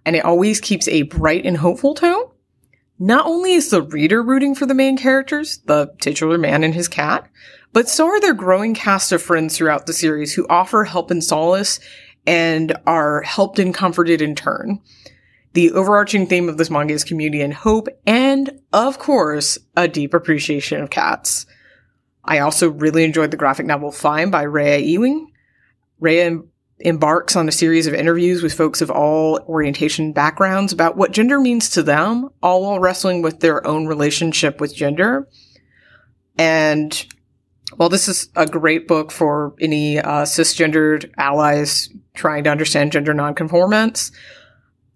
and 0.05 0.15
it 0.17 0.25
always 0.25 0.59
keeps 0.59 0.89
a 0.89 1.03
bright 1.03 1.45
and 1.45 1.57
hopeful 1.57 1.93
tone 1.93 2.28
not 2.99 3.25
only 3.25 3.53
is 3.53 3.69
the 3.69 3.81
reader 3.81 4.21
rooting 4.21 4.53
for 4.53 4.65
the 4.65 4.73
main 4.73 4.97
characters, 4.97 5.59
the 5.65 5.93
titular 6.01 6.37
man 6.37 6.63
and 6.63 6.75
his 6.75 6.89
cat, 6.89 7.27
but 7.71 7.87
so 7.87 8.05
are 8.07 8.19
their 8.19 8.33
growing 8.33 8.73
cast 8.73 9.11
of 9.11 9.21
friends 9.21 9.57
throughout 9.57 9.85
the 9.85 9.93
series 9.93 10.33
who 10.33 10.45
offer 10.49 10.83
help 10.83 11.09
and 11.09 11.23
solace 11.23 11.79
and 12.27 12.77
are 12.85 13.21
helped 13.21 13.57
and 13.57 13.73
comforted 13.73 14.21
in 14.21 14.35
turn. 14.35 14.81
The 15.53 15.71
overarching 15.71 16.27
theme 16.27 16.49
of 16.49 16.57
this 16.57 16.69
manga 16.69 16.93
is 16.93 17.03
community 17.03 17.41
and 17.41 17.53
hope, 17.53 17.87
and 18.05 18.59
of 18.71 18.99
course, 18.99 19.57
a 19.75 19.87
deep 19.87 20.13
appreciation 20.13 20.81
of 20.81 20.89
cats. 20.89 21.45
I 22.23 22.39
also 22.39 22.69
really 22.69 23.03
enjoyed 23.03 23.31
the 23.31 23.37
graphic 23.37 23.65
novel 23.65 23.91
Fine 23.91 24.29
by 24.29 24.43
Rhea 24.43 24.77
Ewing. 24.77 25.31
Rhea 25.99 26.41
embarks 26.81 27.35
on 27.35 27.47
a 27.47 27.51
series 27.51 27.87
of 27.87 27.93
interviews 27.93 28.41
with 28.41 28.53
folks 28.53 28.81
of 28.81 28.89
all 28.89 29.39
orientation 29.47 30.13
backgrounds 30.13 30.71
about 30.71 30.95
what 30.95 31.11
gender 31.11 31.39
means 31.39 31.69
to 31.69 31.83
them, 31.83 32.29
all 32.41 32.63
while 32.63 32.79
wrestling 32.79 33.21
with 33.21 33.41
their 33.41 33.65
own 33.67 33.85
relationship 33.85 34.61
with 34.61 34.75
gender. 34.75 35.27
And 36.37 37.05
While 37.75 37.89
this 37.89 38.07
is 38.07 38.29
a 38.35 38.45
great 38.45 38.87
book 38.87 39.11
for 39.11 39.53
any 39.61 39.99
uh, 39.99 40.23
cisgendered 40.23 41.11
allies 41.17 41.89
trying 42.13 42.43
to 42.45 42.49
understand 42.49 42.91
gender 42.91 43.13
nonconformance, 43.13 44.11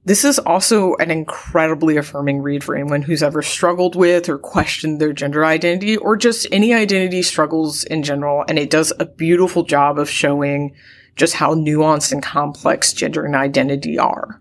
this 0.05 0.25
is 0.25 0.39
also 0.39 0.95
an 0.95 1.09
incredibly 1.11 1.95
affirming 1.97 2.41
read 2.41 2.63
for 2.63 2.75
anyone 2.75 3.03
who's 3.03 3.23
ever 3.23 3.41
struggled 3.41 3.95
with 3.95 4.27
or 4.27 4.37
questioned 4.37 4.99
their 4.99 5.13
gender 5.13 5.45
identity 5.45 5.95
or 5.95 6.17
just 6.17 6.47
any 6.51 6.73
identity 6.73 7.21
struggles 7.21 7.83
in 7.85 8.03
general. 8.03 8.43
And 8.49 8.59
it 8.59 8.69
does 8.69 8.91
a 8.99 9.05
beautiful 9.05 9.63
job 9.63 9.97
of 9.97 10.09
showing 10.09 10.75
just 11.15 11.35
how 11.35 11.53
nuanced 11.53 12.11
and 12.11 12.23
complex 12.23 12.93
gender 12.93 13.25
and 13.25 13.35
identity 13.35 13.97
are. 13.97 14.39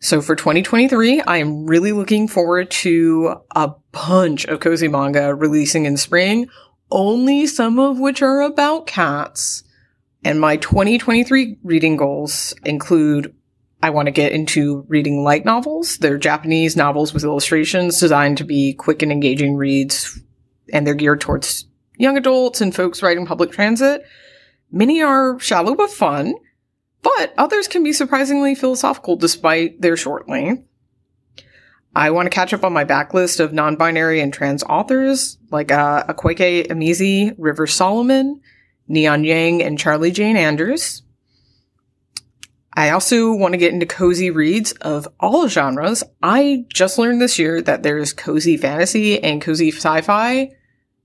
So 0.00 0.20
for 0.20 0.36
2023, 0.36 1.22
I 1.22 1.38
am 1.38 1.66
really 1.66 1.92
looking 1.92 2.28
forward 2.28 2.70
to 2.72 3.36
a 3.56 3.72
bunch 3.92 4.44
of 4.44 4.60
cozy 4.60 4.88
manga 4.88 5.34
releasing 5.34 5.86
in 5.86 5.96
spring, 5.96 6.48
only 6.90 7.46
some 7.46 7.78
of 7.78 7.98
which 7.98 8.20
are 8.20 8.42
about 8.42 8.86
cats. 8.86 9.64
And 10.22 10.40
my 10.40 10.56
2023 10.56 11.58
reading 11.62 11.96
goals 11.96 12.54
include 12.64 13.34
I 13.82 13.90
want 13.90 14.06
to 14.06 14.12
get 14.12 14.32
into 14.32 14.84
reading 14.88 15.24
light 15.24 15.44
novels. 15.44 15.98
They're 15.98 16.16
Japanese 16.16 16.74
novels 16.74 17.12
with 17.12 17.24
illustrations 17.24 18.00
designed 18.00 18.38
to 18.38 18.44
be 18.44 18.72
quick 18.72 19.02
and 19.02 19.12
engaging 19.12 19.56
reads, 19.56 20.18
and 20.72 20.86
they're 20.86 20.94
geared 20.94 21.20
towards 21.20 21.66
young 21.98 22.16
adults 22.16 22.62
and 22.62 22.74
folks 22.74 23.02
riding 23.02 23.26
public 23.26 23.52
transit. 23.52 24.04
Many 24.70 25.02
are 25.02 25.38
shallow 25.38 25.74
but 25.74 25.90
fun, 25.90 26.34
but 27.02 27.34
others 27.36 27.68
can 27.68 27.84
be 27.84 27.92
surprisingly 27.92 28.54
philosophical 28.54 29.16
despite 29.16 29.80
their 29.80 29.96
short 29.96 30.28
length. 30.28 30.64
I 31.96 32.10
want 32.10 32.26
to 32.26 32.30
catch 32.30 32.52
up 32.52 32.64
on 32.64 32.72
my 32.72 32.84
backlist 32.84 33.38
of 33.38 33.52
non 33.52 33.76
binary 33.76 34.20
and 34.20 34.32
trans 34.32 34.64
authors 34.64 35.38
like 35.50 35.70
uh, 35.70 36.04
Akwaeke 36.04 36.66
Emezi, 36.66 37.34
Rivers 37.38 37.72
Solomon, 37.72 38.40
Neon 38.88 39.22
Yang, 39.22 39.62
and 39.62 39.78
Charlie 39.78 40.10
Jane 40.10 40.36
Anders. 40.36 41.02
I 42.76 42.90
also 42.90 43.32
want 43.32 43.52
to 43.52 43.58
get 43.58 43.72
into 43.72 43.86
cozy 43.86 44.30
reads 44.30 44.72
of 44.72 45.06
all 45.20 45.46
genres. 45.46 46.02
I 46.22 46.64
just 46.68 46.98
learned 46.98 47.20
this 47.20 47.38
year 47.38 47.62
that 47.62 47.84
there's 47.84 48.12
cozy 48.12 48.56
fantasy 48.56 49.22
and 49.22 49.40
cozy 49.40 49.70
sci 49.70 50.00
fi. 50.00 50.50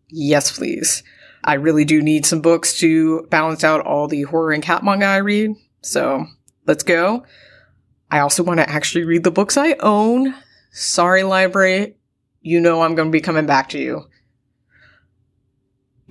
Yes, 0.08 0.58
please. 0.58 1.04
I 1.50 1.56
really 1.56 1.84
do 1.84 2.00
need 2.00 2.28
some 2.28 2.42
books 2.42 2.78
to 2.78 3.24
balance 3.32 3.64
out 3.64 3.82
all 3.82 4.08
the 4.08 4.22
horror 4.22 4.52
and 4.52 4.62
cat 4.62 4.84
manga 4.84 5.08
I 5.08 5.18
read. 5.18 5.56
So 5.82 6.28
let's 6.68 6.84
go. 6.84 7.26
I 8.12 8.20
also 8.20 8.44
want 8.44 8.60
to 8.60 8.70
actually 8.70 9.04
read 9.04 9.24
the 9.24 9.32
books 9.32 9.58
I 9.58 9.74
own. 9.80 10.36
Sorry, 10.72 11.24
library. 11.24 11.96
You 12.42 12.60
know 12.60 12.84
I'm 12.84 12.94
going 12.94 13.08
to 13.08 13.12
be 13.12 13.20
coming 13.20 13.48
back 13.48 13.70
to 13.70 13.80
you. 13.80 14.06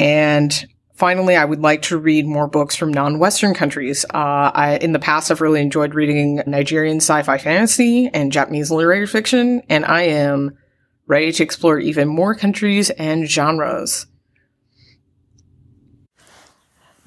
And 0.01 0.67
finally, 0.97 1.37
I 1.37 1.45
would 1.45 1.61
like 1.61 1.83
to 1.83 1.99
read 1.99 2.27
more 2.27 2.49
books 2.49 2.75
from 2.75 2.93
non-Western 2.93 3.55
countries. 3.55 4.05
Uh, 4.13 4.51
I, 4.53 4.79
in 4.83 4.91
the 4.91 4.99
past, 4.99 5.31
I've 5.31 5.41
really 5.41 5.61
enjoyed 5.61 5.95
reading 5.95 6.43
Nigerian 6.49 6.97
sci-fi 6.97 7.39
fantasy 7.39 8.11
and 8.13 8.33
Japanese 8.33 8.73
literary 8.73 9.07
fiction, 9.07 9.63
and 9.69 9.85
I 9.85 10.03
am 10.03 10.59
ready 11.07 11.31
to 11.31 11.45
explore 11.45 11.79
even 11.79 12.09
more 12.09 12.35
countries 12.35 12.91
and 12.91 13.31
genres. 13.31 14.08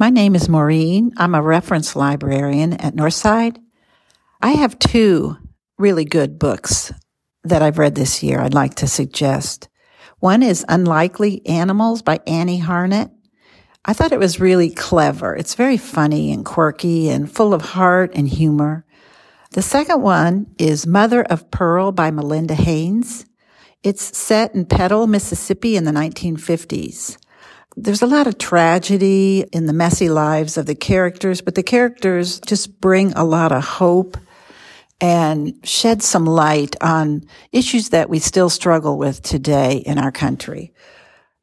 My 0.01 0.09
name 0.09 0.33
is 0.33 0.49
Maureen. 0.49 1.11
I'm 1.17 1.35
a 1.35 1.43
reference 1.43 1.95
librarian 1.95 2.73
at 2.73 2.95
Northside. 2.95 3.57
I 4.41 4.53
have 4.53 4.79
two 4.79 5.37
really 5.77 6.05
good 6.05 6.39
books 6.39 6.91
that 7.43 7.61
I've 7.61 7.77
read 7.77 7.93
this 7.93 8.23
year 8.23 8.39
I'd 8.39 8.55
like 8.55 8.73
to 8.77 8.87
suggest. 8.87 9.69
One 10.17 10.41
is 10.41 10.65
Unlikely 10.67 11.45
Animals 11.45 12.01
by 12.01 12.19
Annie 12.25 12.57
Hartnett. 12.57 13.11
I 13.85 13.93
thought 13.93 14.11
it 14.11 14.17
was 14.17 14.39
really 14.39 14.71
clever. 14.71 15.35
It's 15.35 15.53
very 15.53 15.77
funny 15.77 16.31
and 16.31 16.43
quirky 16.43 17.07
and 17.07 17.31
full 17.31 17.53
of 17.53 17.61
heart 17.61 18.09
and 18.15 18.27
humor. 18.27 18.83
The 19.51 19.61
second 19.61 20.01
one 20.01 20.47
is 20.57 20.87
Mother 20.87 21.21
of 21.21 21.51
Pearl 21.51 21.91
by 21.91 22.09
Melinda 22.09 22.55
Haynes. 22.55 23.27
It's 23.83 24.17
set 24.17 24.55
in 24.55 24.65
Petal, 24.65 25.05
Mississippi 25.05 25.75
in 25.75 25.83
the 25.83 25.91
1950s 25.91 27.19
there's 27.75 28.01
a 28.01 28.07
lot 28.07 28.27
of 28.27 28.37
tragedy 28.37 29.45
in 29.51 29.65
the 29.65 29.73
messy 29.73 30.09
lives 30.09 30.57
of 30.57 30.65
the 30.65 30.75
characters, 30.75 31.41
but 31.41 31.55
the 31.55 31.63
characters 31.63 32.39
just 32.41 32.79
bring 32.81 33.13
a 33.13 33.23
lot 33.23 33.51
of 33.51 33.63
hope 33.63 34.17
and 34.99 35.59
shed 35.63 36.03
some 36.03 36.25
light 36.25 36.75
on 36.81 37.23
issues 37.51 37.89
that 37.89 38.09
we 38.09 38.19
still 38.19 38.49
struggle 38.49 38.97
with 38.97 39.21
today 39.21 39.77
in 39.77 39.97
our 39.97 40.11
country. 40.11 40.73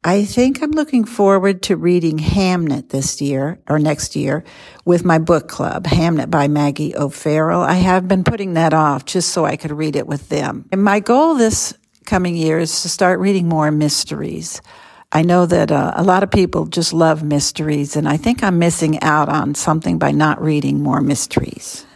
I 0.04 0.24
think 0.24 0.62
I'm 0.62 0.70
looking 0.70 1.04
forward 1.04 1.62
to 1.64 1.76
reading 1.76 2.18
Hamnet 2.18 2.90
this 2.90 3.20
year 3.20 3.60
or 3.68 3.80
next 3.80 4.14
year 4.14 4.44
with 4.84 5.04
my 5.04 5.18
book 5.18 5.48
club, 5.48 5.86
Hamnet 5.86 6.30
by 6.30 6.46
Maggie 6.46 6.94
O'Farrell. 6.94 7.62
I 7.62 7.74
have 7.74 8.06
been 8.06 8.22
putting 8.22 8.54
that 8.54 8.72
off 8.72 9.04
just 9.06 9.30
so 9.30 9.44
I 9.44 9.56
could 9.56 9.72
read 9.72 9.96
it 9.96 10.06
with 10.06 10.28
them. 10.28 10.68
And 10.70 10.84
my 10.84 11.00
goal 11.00 11.34
this 11.34 11.74
coming 12.06 12.36
year 12.36 12.60
is 12.60 12.82
to 12.82 12.88
start 12.88 13.18
reading 13.18 13.48
more 13.48 13.72
mysteries. 13.72 14.62
I 15.10 15.22
know 15.22 15.46
that 15.46 15.70
uh, 15.70 15.92
a 15.96 16.02
lot 16.02 16.22
of 16.22 16.30
people 16.30 16.66
just 16.66 16.92
love 16.92 17.22
mysteries, 17.22 17.96
and 17.96 18.06
I 18.06 18.18
think 18.18 18.44
I'm 18.44 18.58
missing 18.58 19.00
out 19.00 19.30
on 19.30 19.54
something 19.54 19.98
by 19.98 20.10
not 20.10 20.40
reading 20.42 20.82
more 20.82 21.00
mysteries. 21.00 21.86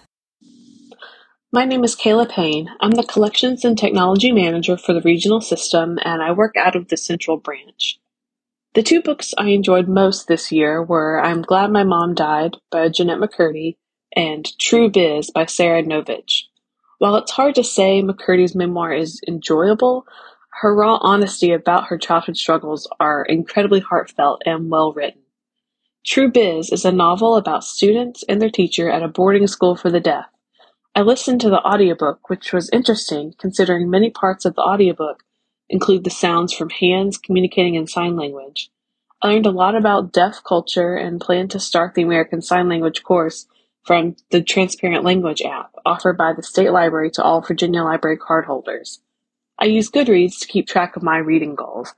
My 1.52 1.66
name 1.66 1.84
is 1.84 1.94
Kayla 1.94 2.30
Payne. 2.30 2.70
I'm 2.80 2.92
the 2.92 3.02
Collections 3.02 3.66
and 3.66 3.76
Technology 3.76 4.32
Manager 4.32 4.78
for 4.78 4.94
the 4.94 5.02
regional 5.02 5.42
system, 5.42 5.98
and 6.02 6.22
I 6.22 6.32
work 6.32 6.56
out 6.56 6.74
of 6.74 6.88
the 6.88 6.96
Central 6.96 7.36
Branch. 7.36 7.98
The 8.74 8.82
two 8.82 9.02
books 9.02 9.34
I 9.36 9.48
enjoyed 9.48 9.88
most 9.88 10.28
this 10.28 10.50
year 10.50 10.82
were 10.82 11.20
I'm 11.22 11.42
Glad 11.42 11.70
My 11.70 11.84
Mom 11.84 12.14
Died 12.14 12.56
by 12.70 12.88
Jennette 12.88 13.18
McCurdy 13.18 13.76
and 14.16 14.48
True 14.58 14.88
Biz 14.90 15.30
by 15.30 15.44
Sara 15.44 15.82
Nović. 15.82 16.44
While 16.96 17.16
it's 17.16 17.32
hard 17.32 17.56
to 17.56 17.64
say 17.64 18.00
McCurdy's 18.02 18.54
memoir 18.54 18.94
is 18.94 19.20
enjoyable, 19.28 20.06
her 20.60 20.74
raw 20.74 20.98
honesty 21.00 21.52
about 21.52 21.86
her 21.86 21.98
childhood 21.98 22.36
struggles 22.36 22.88
are 23.00 23.24
incredibly 23.24 23.80
heartfelt 23.80 24.42
and 24.46 24.70
well 24.70 24.92
written. 24.92 25.22
True 26.04 26.30
Biz 26.30 26.70
is 26.70 26.84
a 26.84 26.92
novel 26.92 27.36
about 27.36 27.64
students 27.64 28.24
and 28.28 28.40
their 28.40 28.50
teacher 28.50 28.90
at 28.90 29.02
a 29.02 29.08
boarding 29.08 29.46
school 29.46 29.76
for 29.76 29.90
the 29.90 30.00
deaf. 30.00 30.26
I 30.94 31.02
listened 31.02 31.40
to 31.40 31.50
the 31.50 31.62
audiobook, 31.64 32.28
which 32.28 32.52
was 32.52 32.70
interesting 32.70 33.34
considering 33.38 33.88
many 33.88 34.10
parts 34.10 34.44
of 34.44 34.54
the 34.54 34.62
audiobook 34.62 35.24
include 35.68 36.04
the 36.04 36.10
sounds 36.10 36.52
from 36.52 36.70
hands 36.70 37.18
communicating 37.18 37.74
in 37.74 37.86
sign 37.86 38.16
language. 38.16 38.70
I 39.22 39.28
learned 39.28 39.46
a 39.46 39.50
lot 39.50 39.76
about 39.76 40.12
deaf 40.12 40.42
culture 40.46 40.96
and 40.96 41.20
plan 41.20 41.48
to 41.48 41.60
start 41.60 41.94
the 41.94 42.02
American 42.02 42.42
Sign 42.42 42.68
Language 42.68 43.04
course 43.04 43.46
from 43.84 44.16
the 44.30 44.42
Transparent 44.42 45.04
Language 45.04 45.42
app 45.42 45.72
offered 45.86 46.18
by 46.18 46.32
the 46.32 46.42
State 46.42 46.72
Library 46.72 47.10
to 47.12 47.22
all 47.22 47.40
Virginia 47.40 47.84
Library 47.84 48.18
cardholders. 48.18 48.98
I 49.62 49.66
use 49.66 49.92
Goodreads 49.92 50.40
to 50.40 50.48
keep 50.48 50.66
track 50.66 50.96
of 50.96 51.04
my 51.04 51.18
reading 51.18 51.54
goals. 51.54 51.94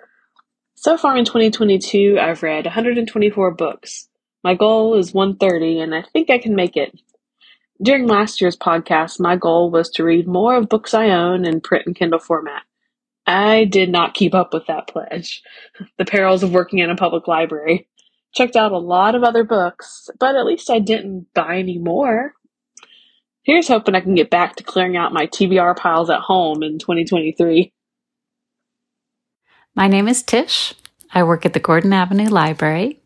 So 0.75 0.99
far 0.99 1.17
in 1.17 1.25
2022, 1.25 2.19
I've 2.21 2.43
read 2.43 2.67
124 2.67 3.53
books. 3.53 4.07
My 4.43 4.55
goal 4.55 4.97
is 4.97 5.15
130, 5.15 5.81
and 5.81 5.95
I 5.95 6.03
think 6.13 6.29
I 6.29 6.37
can 6.37 6.55
make 6.55 6.77
it. 6.77 6.95
During 7.83 8.07
last 8.07 8.43
year's 8.43 8.59
podcast, 8.59 9.19
my 9.19 9.37
goal 9.37 9.71
was 9.71 9.89
to 9.93 10.05
read 10.05 10.29
more 10.29 10.57
of 10.57 10.69
books 10.69 10.93
I 10.93 11.09
own 11.09 11.47
in 11.47 11.63
print 11.63 11.87
and 11.87 11.97
Kindle 11.97 12.19
format. 12.19 12.65
I 13.27 13.65
did 13.65 13.89
not 13.89 14.13
keep 14.13 14.35
up 14.35 14.53
with 14.53 14.67
that 14.67 14.87
pledge. 14.87 15.43
The 15.97 16.05
perils 16.05 16.43
of 16.43 16.53
working 16.53 16.81
in 16.81 16.91
a 16.91 16.97
public 16.97 17.27
library. 17.27 17.89
Checked 18.35 18.57
out 18.57 18.73
a 18.73 18.79
lot 18.79 19.15
of 19.15 19.25
other 19.25 19.43
books, 19.43 20.11
but 20.21 20.37
at 20.37 20.45
least 20.45 20.69
I 20.69 20.81
didn't 20.81 21.29
buy 21.33 21.57
any 21.57 21.79
more. 21.79 22.35
Here's 23.45 23.69
hoping 23.69 23.95
I 23.95 24.01
can 24.01 24.15
get 24.15 24.31
back 24.31 24.57
to 24.57 24.65
clearing 24.65 24.97
out 24.97 25.13
my 25.13 25.27
TBR 25.27 25.77
piles 25.77 26.09
at 26.09 26.21
home 26.21 26.63
in 26.63 26.79
2023. 26.79 27.71
My 29.75 29.87
name 29.87 30.09
is 30.09 30.23
Tish. 30.23 30.73
I 31.13 31.25
work 31.25 31.45
at 31.45 31.53
the 31.53 31.61
Gordon 31.61 31.93
Avenue 31.93 32.31
Library. 32.31 33.03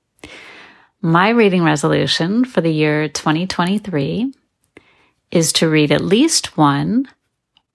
My 1.03 1.31
reading 1.31 1.65
resolution 1.65 2.45
for 2.45 2.61
the 2.61 2.71
year 2.71 3.09
2023 3.09 4.33
is 5.33 5.53
to 5.55 5.69
read 5.69 5.91
at 5.91 6.03
least 6.03 6.57
one, 6.57 7.09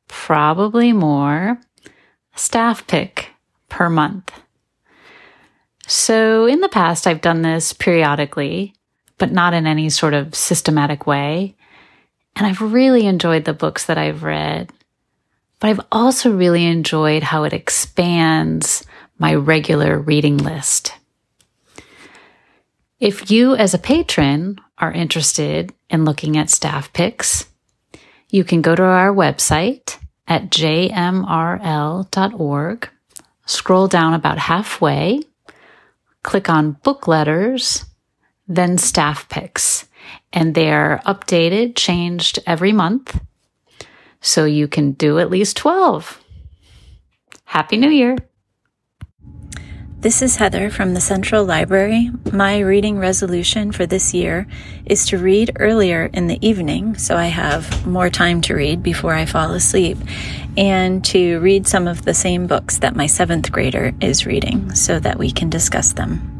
probably 0.08 0.93
more, 0.93 1.60
staff 2.34 2.88
pick 2.88 3.32
per 3.67 3.89
month. 3.89 4.32
So 5.86 6.45
in 6.45 6.62
the 6.62 6.69
past, 6.69 7.08
I've 7.08 7.19
done 7.19 7.41
this 7.41 7.73
periodically, 7.73 8.73
but 9.17 9.34
not 9.34 9.54
in 9.54 9.67
any 9.67 9.89
sort 9.89 10.13
of 10.13 10.34
systematic 10.34 11.06
way. 11.06 11.58
And 12.36 12.48
I've 12.48 12.62
really 12.62 13.06
enjoyed 13.06 13.46
the 13.46 13.54
books 13.54 13.86
that 13.86 13.98
I've 13.98 14.24
read, 14.24 14.72
but 15.60 15.69
I've 15.69 15.82
also 15.91 16.32
really 16.32 16.65
enjoyed 16.65 17.24
how 17.24 17.43
it 17.43 17.54
expands 17.54 18.86
my 19.19 19.36
regular 19.36 20.00
reading 20.00 20.38
list. 20.38 20.93
If 23.00 23.30
you, 23.30 23.56
as 23.56 23.74
a 23.74 23.80
patron, 23.80 24.60
are 24.78 24.91
interested 24.91 25.74
in 25.89 26.06
looking 26.06 26.38
at 26.38 26.50
staff 26.50 26.91
picks, 26.93 27.46
you 28.30 28.43
can 28.43 28.62
go 28.62 28.76
to 28.76 28.84
our 28.84 29.13
website 29.13 29.98
at 30.28 30.50
jmrl.org, 30.50 30.89
scroll 33.46 33.88
down 33.88 34.13
about 34.13 34.38
halfway, 34.39 35.22
click 36.24 36.50
on 36.50 36.72
book 36.84 37.08
letters, 37.08 37.86
then 38.48 38.78
staff 38.78 39.30
picks. 39.30 39.86
And 40.32 40.56
they're 40.56 41.02
updated, 41.06 41.76
changed 41.76 42.39
every 42.46 42.72
month. 42.72 43.20
So 44.22 44.46
you 44.46 44.68
can 44.68 44.94
do 44.94 45.20
at 45.20 45.30
least 45.30 45.58
12. 45.58 46.22
Happy 47.46 47.78
New 47.78 47.89
Year! 47.89 48.18
This 50.04 50.22
is 50.22 50.36
Heather 50.36 50.70
from 50.70 50.94
the 50.94 51.00
Central 51.00 51.46
Library. 51.46 52.10
My 52.34 52.60
reading 52.60 53.00
resolution 53.00 53.72
for 53.72 53.86
this 53.86 54.13
year 54.13 54.48
is 54.86 55.06
to 55.06 55.18
read 55.18 55.56
earlier 55.60 56.10
in 56.12 56.28
the 56.28 56.46
evening 56.46 56.98
so 56.98 57.16
I 57.16 57.28
have 57.28 57.88
more 57.88 58.10
time 58.10 58.42
to 58.42 58.54
read 58.54 58.84
before 58.84 59.13
I 59.13 59.26
fall 59.26 59.54
asleep 59.54 59.98
and 60.58 61.06
to 61.06 61.39
read 61.39 61.68
some 61.68 61.88
of 61.88 62.04
the 62.04 62.13
same 62.13 62.48
books 62.48 62.80
that 62.80 62.98
my 62.98 63.08
seventh 63.08 63.50
grader 63.50 63.94
is 64.02 64.26
reading 64.26 64.76
so 64.76 65.00
that 65.00 65.18
we 65.18 65.32
can 65.32 65.50
discuss 65.50 65.94
them. 65.94 66.33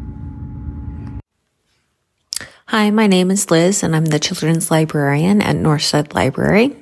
Hi, 2.73 2.89
my 2.89 3.05
name 3.05 3.29
is 3.29 3.51
Liz 3.51 3.83
and 3.83 3.95
I'm 3.95 4.05
the 4.05 4.17
children's 4.17 4.71
librarian 4.71 5.43
at 5.43 5.55
Northside 5.55 6.15
Library. 6.15 6.75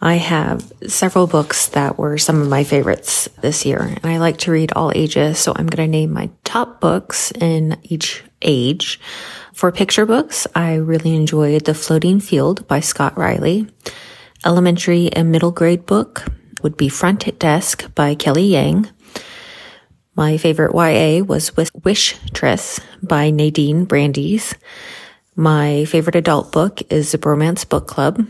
I 0.00 0.16
have 0.16 0.72
several 0.88 1.28
books 1.28 1.68
that 1.68 1.96
were 1.96 2.18
some 2.18 2.42
of 2.42 2.48
my 2.48 2.64
favorites 2.64 3.28
this 3.40 3.64
year, 3.64 3.78
and 3.82 4.04
I 4.04 4.18
like 4.18 4.38
to 4.38 4.50
read 4.50 4.72
all 4.72 4.90
ages, 4.96 5.38
so 5.38 5.52
I'm 5.54 5.68
going 5.68 5.86
to 5.86 5.96
name 5.96 6.12
my 6.12 6.28
top 6.42 6.80
books 6.80 7.30
in 7.40 7.78
each 7.84 8.24
age. 8.42 8.98
For 9.52 9.70
picture 9.70 10.06
books, 10.06 10.48
I 10.56 10.74
really 10.74 11.14
enjoyed 11.14 11.66
The 11.66 11.74
Floating 11.74 12.18
Field 12.18 12.66
by 12.66 12.80
Scott 12.80 13.16
Riley. 13.16 13.68
Elementary 14.44 15.12
and 15.12 15.30
middle 15.30 15.52
grade 15.52 15.86
book 15.86 16.24
would 16.64 16.76
be 16.76 16.88
Front 16.88 17.38
Desk 17.38 17.94
by 17.94 18.16
Kelly 18.16 18.46
Yang. 18.46 18.88
My 20.16 20.36
favorite 20.36 20.74
YA 20.74 21.22
was 21.22 21.52
Wish 21.84 22.16
Tress 22.34 22.80
by 23.04 23.30
Nadine 23.30 23.84
Brandes. 23.84 24.56
My 25.34 25.86
favorite 25.86 26.16
adult 26.16 26.52
book 26.52 26.82
is 26.92 27.12
The 27.12 27.18
Bromance 27.18 27.66
Book 27.66 27.86
Club 27.86 28.26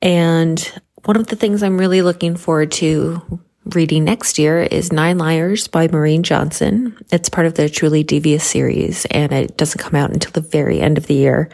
and 0.00 0.80
one 1.04 1.18
of 1.18 1.26
the 1.26 1.36
things 1.36 1.62
I'm 1.62 1.76
really 1.76 2.00
looking 2.00 2.36
forward 2.36 2.72
to 2.72 3.40
reading 3.66 4.04
next 4.04 4.38
year 4.38 4.62
is 4.62 4.92
Nine 4.92 5.18
Liars 5.18 5.68
by 5.68 5.88
Maureen 5.88 6.22
Johnson. 6.22 6.96
It's 7.12 7.28
part 7.28 7.46
of 7.46 7.52
the 7.52 7.68
Truly 7.68 8.02
Devious 8.02 8.44
series 8.44 9.04
and 9.10 9.30
it 9.30 9.58
doesn't 9.58 9.80
come 9.80 9.94
out 9.94 10.10
until 10.10 10.32
the 10.32 10.40
very 10.40 10.80
end 10.80 10.96
of 10.96 11.06
the 11.06 11.14
year. 11.14 11.50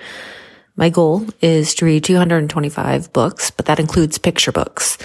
My 0.76 0.90
goal 0.90 1.26
is 1.42 1.74
to 1.76 1.84
read 1.84 2.04
225 2.04 3.12
books, 3.12 3.50
but 3.50 3.66
that 3.66 3.80
includes 3.80 4.16
picture 4.16 4.52
books. 4.52 4.96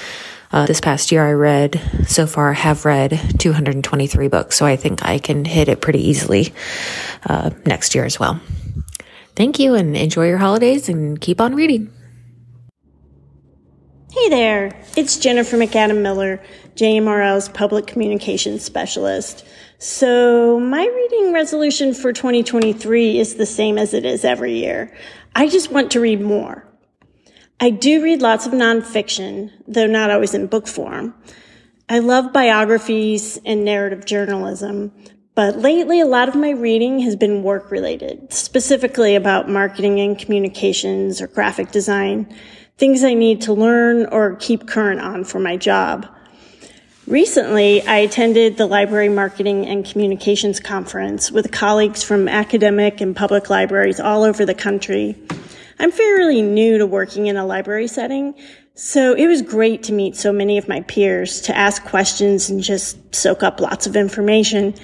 Uh, 0.51 0.67
this 0.67 0.81
past 0.81 1.11
year 1.11 1.25
I 1.25 1.31
read, 1.31 1.81
so 2.05 2.27
far 2.27 2.53
have 2.53 2.85
read 2.85 3.19
223 3.39 4.27
books, 4.27 4.55
so 4.55 4.67
I 4.67 4.75
think 4.75 5.03
I 5.03 5.17
can 5.17 5.45
hit 5.45 5.67
it 5.67 5.81
pretty 5.81 6.09
easily 6.09 6.53
uh, 7.25 7.49
next 7.65 7.95
year 7.95 8.05
as 8.05 8.19
well. 8.19 8.39
Thank 9.35 9.59
you 9.59 9.75
and 9.75 9.95
enjoy 9.95 10.27
your 10.27 10.37
holidays 10.37 10.89
and 10.89 11.19
keep 11.19 11.39
on 11.39 11.55
reading. 11.55 11.91
Hey 14.11 14.27
there, 14.27 14.77
it's 14.97 15.17
Jennifer 15.17 15.55
McAdam 15.55 16.01
Miller, 16.01 16.43
JMRL's 16.75 17.47
Public 17.47 17.87
Communications 17.87 18.61
Specialist. 18.61 19.45
So, 19.77 20.59
my 20.59 20.85
reading 20.85 21.33
resolution 21.33 21.93
for 21.93 22.11
2023 22.11 23.17
is 23.17 23.35
the 23.35 23.45
same 23.45 23.77
as 23.77 23.93
it 23.93 24.03
is 24.03 24.25
every 24.25 24.59
year. 24.59 24.93
I 25.33 25.47
just 25.47 25.71
want 25.71 25.91
to 25.91 26.01
read 26.01 26.19
more. 26.19 26.67
I 27.61 27.69
do 27.69 28.03
read 28.03 28.21
lots 28.21 28.45
of 28.45 28.51
nonfiction, 28.51 29.49
though 29.65 29.87
not 29.87 30.11
always 30.11 30.33
in 30.33 30.47
book 30.47 30.67
form. 30.67 31.15
I 31.87 31.99
love 31.99 32.33
biographies 32.33 33.39
and 33.45 33.63
narrative 33.63 34.05
journalism, 34.05 34.91
but 35.41 35.57
lately 35.57 35.99
a 35.99 36.05
lot 36.05 36.29
of 36.29 36.35
my 36.35 36.51
reading 36.51 36.99
has 36.99 37.15
been 37.15 37.41
work 37.41 37.71
related, 37.71 38.31
specifically 38.31 39.15
about 39.15 39.49
marketing 39.49 39.99
and 39.99 40.15
communications 40.15 41.19
or 41.19 41.25
graphic 41.25 41.71
design 41.71 42.31
things 42.77 43.03
I 43.03 43.15
need 43.15 43.41
to 43.41 43.53
learn 43.53 44.05
or 44.05 44.35
keep 44.35 44.67
current 44.67 45.01
on 45.01 45.23
for 45.23 45.39
my 45.39 45.57
job. 45.57 46.05
Recently, 47.07 47.81
I 47.87 47.97
attended 47.97 48.57
the 48.57 48.67
Library 48.67 49.09
Marketing 49.09 49.65
and 49.65 49.83
Communications 49.83 50.59
Conference 50.59 51.31
with 51.31 51.51
colleagues 51.51 52.03
from 52.03 52.27
academic 52.27 53.01
and 53.01 53.15
public 53.15 53.49
libraries 53.49 53.99
all 53.99 54.23
over 54.23 54.45
the 54.45 54.53
country. 54.53 55.15
I'm 55.79 55.91
fairly 55.91 56.43
new 56.43 56.77
to 56.77 56.85
working 56.85 57.25
in 57.25 57.35
a 57.35 57.47
library 57.47 57.87
setting, 57.87 58.35
so 58.75 59.15
it 59.15 59.25
was 59.25 59.41
great 59.41 59.81
to 59.83 59.91
meet 59.91 60.15
so 60.15 60.31
many 60.31 60.59
of 60.59 60.67
my 60.67 60.81
peers, 60.81 61.41
to 61.41 61.57
ask 61.57 61.83
questions 61.83 62.51
and 62.51 62.61
just 62.61 63.15
soak 63.15 63.41
up 63.41 63.59
lots 63.59 63.87
of 63.87 63.95
information. 63.95 64.75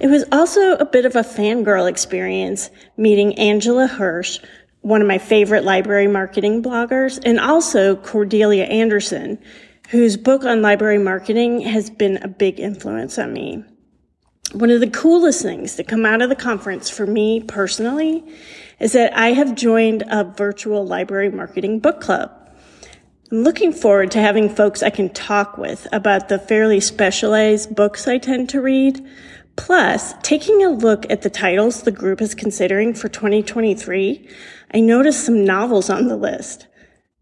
It 0.00 0.06
was 0.06 0.24
also 0.30 0.76
a 0.76 0.84
bit 0.84 1.04
of 1.04 1.16
a 1.16 1.20
fangirl 1.20 1.88
experience 1.88 2.70
meeting 2.96 3.36
Angela 3.38 3.86
Hursh, 3.88 4.38
one 4.80 5.00
of 5.00 5.08
my 5.08 5.18
favorite 5.18 5.64
library 5.64 6.06
marketing 6.06 6.62
bloggers, 6.62 7.20
and 7.24 7.40
also 7.40 7.96
Cordelia 7.96 8.64
Anderson, 8.64 9.38
whose 9.90 10.16
book 10.16 10.44
on 10.44 10.62
library 10.62 10.98
marketing 10.98 11.60
has 11.62 11.90
been 11.90 12.18
a 12.18 12.28
big 12.28 12.60
influence 12.60 13.18
on 13.18 13.32
me. 13.32 13.64
One 14.52 14.70
of 14.70 14.80
the 14.80 14.88
coolest 14.88 15.42
things 15.42 15.76
that 15.76 15.88
come 15.88 16.06
out 16.06 16.22
of 16.22 16.28
the 16.28 16.36
conference 16.36 16.88
for 16.88 17.06
me 17.06 17.42
personally 17.42 18.24
is 18.78 18.92
that 18.92 19.16
I 19.18 19.32
have 19.32 19.56
joined 19.56 20.04
a 20.08 20.24
virtual 20.24 20.86
library 20.86 21.30
marketing 21.30 21.80
book 21.80 22.00
club. 22.00 22.30
I'm 23.30 23.42
looking 23.42 23.72
forward 23.72 24.12
to 24.12 24.20
having 24.20 24.48
folks 24.48 24.82
I 24.82 24.88
can 24.88 25.10
talk 25.10 25.58
with 25.58 25.86
about 25.92 26.28
the 26.28 26.38
fairly 26.38 26.80
specialized 26.80 27.74
books 27.74 28.08
I 28.08 28.16
tend 28.16 28.48
to 28.50 28.62
read. 28.62 29.06
Plus, 29.58 30.14
taking 30.22 30.64
a 30.64 30.70
look 30.70 31.04
at 31.10 31.22
the 31.22 31.28
titles 31.28 31.82
the 31.82 31.90
group 31.90 32.22
is 32.22 32.32
considering 32.32 32.94
for 32.94 33.08
2023, 33.08 34.30
I 34.72 34.80
noticed 34.80 35.26
some 35.26 35.44
novels 35.44 35.90
on 35.90 36.06
the 36.06 36.16
list. 36.16 36.68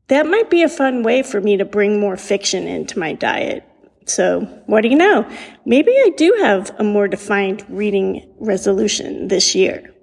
That 0.08 0.26
might 0.26 0.50
be 0.50 0.62
a 0.62 0.68
fun 0.68 1.02
way 1.02 1.22
for 1.22 1.40
me 1.40 1.56
to 1.56 1.64
bring 1.64 1.98
more 1.98 2.18
fiction 2.18 2.68
into 2.68 2.98
my 2.98 3.14
diet. 3.14 3.64
So, 4.04 4.42
what 4.66 4.82
do 4.82 4.88
you 4.88 4.96
know? 4.96 5.28
Maybe 5.64 5.90
I 5.92 6.10
do 6.14 6.36
have 6.40 6.70
a 6.78 6.84
more 6.84 7.08
defined 7.08 7.64
reading 7.70 8.30
resolution 8.38 9.28
this 9.28 9.54
year. 9.54 9.94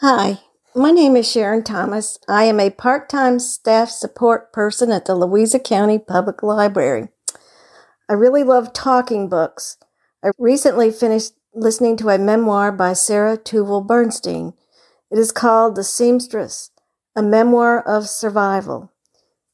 Hi, 0.00 0.38
my 0.74 0.92
name 0.92 1.16
is 1.16 1.30
Sharon 1.30 1.64
Thomas. 1.64 2.18
I 2.28 2.44
am 2.44 2.60
a 2.60 2.70
part 2.70 3.08
time 3.08 3.40
staff 3.40 3.90
support 3.90 4.52
person 4.52 4.92
at 4.92 5.06
the 5.06 5.16
Louisa 5.16 5.58
County 5.58 5.98
Public 5.98 6.44
Library. 6.44 7.08
I 8.08 8.12
really 8.12 8.42
love 8.42 8.74
talking 8.74 9.30
books. 9.30 9.78
I 10.22 10.30
recently 10.38 10.90
finished 10.90 11.32
listening 11.54 11.96
to 11.98 12.10
a 12.10 12.18
memoir 12.18 12.70
by 12.70 12.92
Sarah 12.92 13.38
Tuvel 13.38 13.86
Bernstein. 13.86 14.52
It 15.10 15.18
is 15.18 15.32
called 15.32 15.74
The 15.74 15.84
Seamstress, 15.84 16.70
a 17.16 17.22
memoir 17.22 17.80
of 17.80 18.08
survival. 18.08 18.92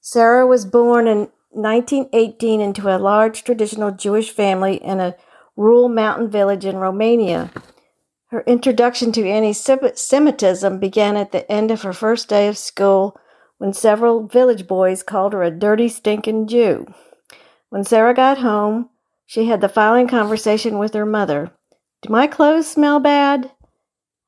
Sarah 0.01 0.49
was 0.49 0.65
born 0.65 1.07
in 1.07 1.29
1918 1.51 2.61
into 2.61 2.89
a 2.89 2.99
large 2.99 3.45
traditional 3.45 3.93
Jewish 3.93 4.31
family 4.31 4.77
in 4.77 4.99
a 4.99 5.15
rural 5.57 5.89
mountain 5.89 6.29
village 6.29 6.65
in 6.65 6.79
Romania. 6.79 7.53
Her 8.31 8.43
introduction 8.49 9.13
to 9.13 9.29
anti 9.29 9.53
Semitism 9.53 10.81
began 10.81 11.17
at 11.17 11.31
the 11.31 11.51
end 11.51 11.71
of 11.71 11.83
her 11.83 11.93
first 11.93 12.29
day 12.29 12.49
of 12.49 12.59
school 12.59 13.17
when 13.59 13.73
several 13.73 14.27
village 14.27 14.67
boys 14.67 15.05
called 15.05 15.35
her 15.35 15.43
a 15.43 15.51
dirty, 15.53 15.89
stinking 15.89 16.49
Jew. 16.49 16.87
When 17.70 17.85
Sarah 17.85 18.14
got 18.14 18.38
home, 18.38 18.90
she 19.26 19.46
had 19.46 19.61
the 19.61 19.68
following 19.68 20.09
conversation 20.09 20.76
with 20.78 20.92
her 20.92 21.06
mother 21.06 21.52
Do 22.02 22.12
my 22.12 22.26
clothes 22.26 22.66
smell 22.66 22.98
bad? 22.98 23.52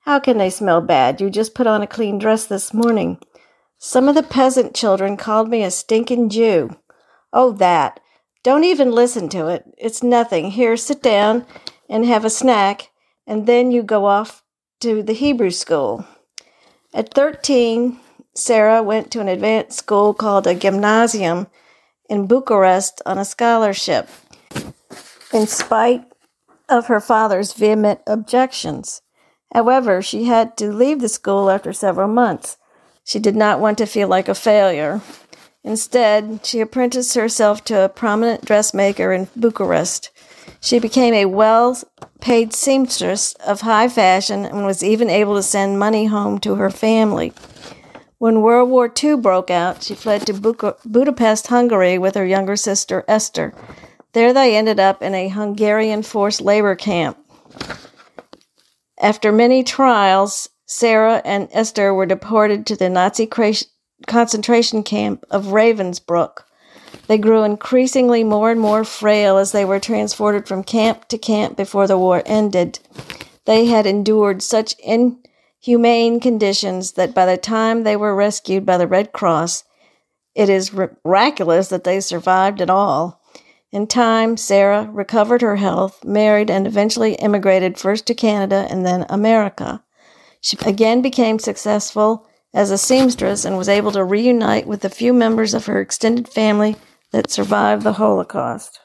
How 0.03 0.21
can 0.21 0.39
they 0.39 0.49
smell 0.49 0.81
bad? 0.81 1.21
You 1.21 1.29
just 1.29 1.53
put 1.53 1.67
on 1.67 1.83
a 1.83 1.89
clean 1.89 2.19
dress 2.19 2.47
this 2.47 2.73
morning. 2.73 3.19
Some 3.79 4.09
of 4.09 4.15
the 4.15 4.23
peasant 4.23 4.77
children 4.77 5.17
called 5.17 5.51
me 5.51 5.65
a 5.65 5.73
stinking 5.73 6.29
Jew. 6.29 6.77
Oh, 7.33 7.51
that. 7.55 7.99
Don't 8.45 8.63
even 8.63 8.93
listen 8.93 9.29
to 9.31 9.49
it. 9.49 9.65
It's 9.77 10.05
nothing. 10.05 10.53
Here, 10.53 10.77
sit 10.77 11.03
down 11.03 11.45
and 11.89 12.07
have 12.07 12.25
a 12.25 12.31
snack, 12.31 12.91
and 13.27 13.49
then 13.49 13.73
you 13.73 13.83
go 13.83 14.07
off 14.07 14.45
to 14.81 15.03
the 15.03 15.15
Hebrew 15.15 15.51
school. 15.51 16.07
At 16.95 17.13
13, 17.13 17.99
Sarah 18.37 18.85
went 18.85 19.11
to 19.11 19.21
an 19.21 19.29
advanced 19.29 19.79
school 19.79 20.15
called 20.15 20.47
a 20.47 20.55
gymnasium 20.55 21.49
in 22.09 22.27
Bucharest 22.27 23.01
on 23.07 23.19
a 23.19 23.25
scholarship, 23.25 24.09
in 25.33 25.47
spite 25.47 26.05
of 26.69 26.87
her 26.87 27.01
father's 27.01 27.53
vehement 27.53 28.01
objections. 28.07 29.03
However, 29.55 30.01
she 30.01 30.25
had 30.25 30.57
to 30.57 30.73
leave 30.73 31.01
the 31.01 31.09
school 31.09 31.51
after 31.51 31.73
several 31.73 32.09
months. 32.09 32.57
She 33.05 33.19
did 33.19 33.37
not 33.37 33.61
want 33.61 33.79
to 33.79 33.87
feel 33.87 34.09
like 34.09 34.29
a 34.29 34.35
failure. 34.35 35.01
Instead, 35.65 36.45
she 36.45 36.61
apprenticed 36.61 37.15
herself 37.15 37.63
to 37.65 37.85
a 37.85 37.89
prominent 37.89 38.45
dressmaker 38.45 39.13
in 39.13 39.29
Bucharest. 39.37 40.11
She 40.61 40.79
became 40.79 41.15
a 41.15 41.27
well 41.27 41.79
paid 42.21 42.53
seamstress 42.53 43.35
of 43.47 43.61
high 43.61 43.89
fashion 43.89 44.45
and 44.45 44.65
was 44.65 44.83
even 44.83 45.11
able 45.11 45.37
to 45.37 45.43
send 45.43 45.79
money 45.79 46.07
home 46.07 46.39
to 46.41 46.55
her 46.57 46.71
family. 46.71 47.33
When 48.23 48.41
World 48.41 48.71
War 48.71 48.89
II 49.03 49.17
broke 49.17 49.51
out, 49.51 49.83
she 49.83 49.97
fled 49.97 50.25
to 50.27 50.33
Budapest, 50.85 51.49
Hungary 51.49 51.99
with 51.99 52.15
her 52.15 52.25
younger 52.25 52.55
sister 52.55 53.05
Esther. 53.09 53.53
There 54.13 54.33
they 54.33 54.57
ended 54.57 54.79
up 54.79 55.03
in 55.03 55.13
a 55.13 55.27
Hungarian 55.27 56.05
forced 56.05 56.41
labor 56.41 56.77
camp. 56.77 57.19
After 58.97 59.33
many 59.33 59.65
trials, 59.65 60.51
Sarah 60.67 61.21
and 61.25 61.49
Esther 61.51 61.93
were 61.93 62.07
deported 62.07 62.65
to 62.67 62.77
the 62.77 62.89
Nazi 62.89 63.29
concentration 64.07 64.85
camp 64.85 65.25
of 65.29 65.47
Ravensbrück. 65.47 66.45
They 67.09 67.19
grew 67.19 67.43
increasingly 67.43 68.23
more 68.23 68.53
and 68.53 68.61
more 68.61 68.85
frail 68.85 69.37
as 69.37 69.51
they 69.51 69.65
were 69.65 69.81
transported 69.81 70.47
from 70.47 70.63
camp 70.63 71.09
to 71.09 71.19
camp 71.19 71.57
before 71.57 71.89
the 71.89 71.99
war 71.99 72.23
ended. 72.25 72.79
They 73.47 73.65
had 73.65 73.85
endured 73.85 74.45
such 74.45 74.77
inhumane 75.65 76.21
conditions 76.21 76.93
that 76.93 77.15
by 77.15 77.27
the 77.27 77.37
time 77.37 77.83
they 77.83 77.97
were 77.97 78.15
rescued 78.15 78.67
by 78.67 78.77
the 78.77 78.87
Red 78.87 79.13
Cross, 79.13 79.65
it 80.35 80.49
is 80.49 80.73
miraculous 80.73 81.69
that 81.69 81.85
they 81.85 82.01
survived 82.01 82.61
at 82.61 82.71
all. 82.71 83.21
In 83.71 83.87
time, 83.87 84.37
Sarah 84.37 84.89
recovered 84.93 85.41
her 85.41 85.57
health, 85.57 86.05
married, 86.05 86.51
and 86.51 86.67
eventually 86.67 87.15
immigrated 87.15 87.79
first 87.79 88.07
to 88.07 88.15
Canada 88.15 88.67
and 88.71 88.85
then 88.85 89.07
America. 89.09 89.83
She 90.41 90.59
again 90.67 91.01
became 91.01 91.39
successful 91.39 92.27
as 92.53 92.71
a 92.71 92.79
seamstress 92.79 93.45
and 93.45 93.57
was 93.57 93.69
able 93.69 93.93
to 93.93 94.05
reunite 94.05 94.67
with 94.67 94.81
the 94.81 94.91
few 94.91 95.13
members 95.13 95.55
of 95.55 95.67
her 95.67 95.81
extended 95.81 96.29
family 96.29 96.77
that 97.13 97.31
survived 97.31 97.83
the 97.83 97.95
Holocaust. 97.95 98.81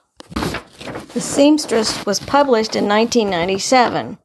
The 1.13 1.21
Seamstress 1.21 2.05
was 2.05 2.19
published 2.19 2.75
in 2.75 2.87
1997, 2.87 4.19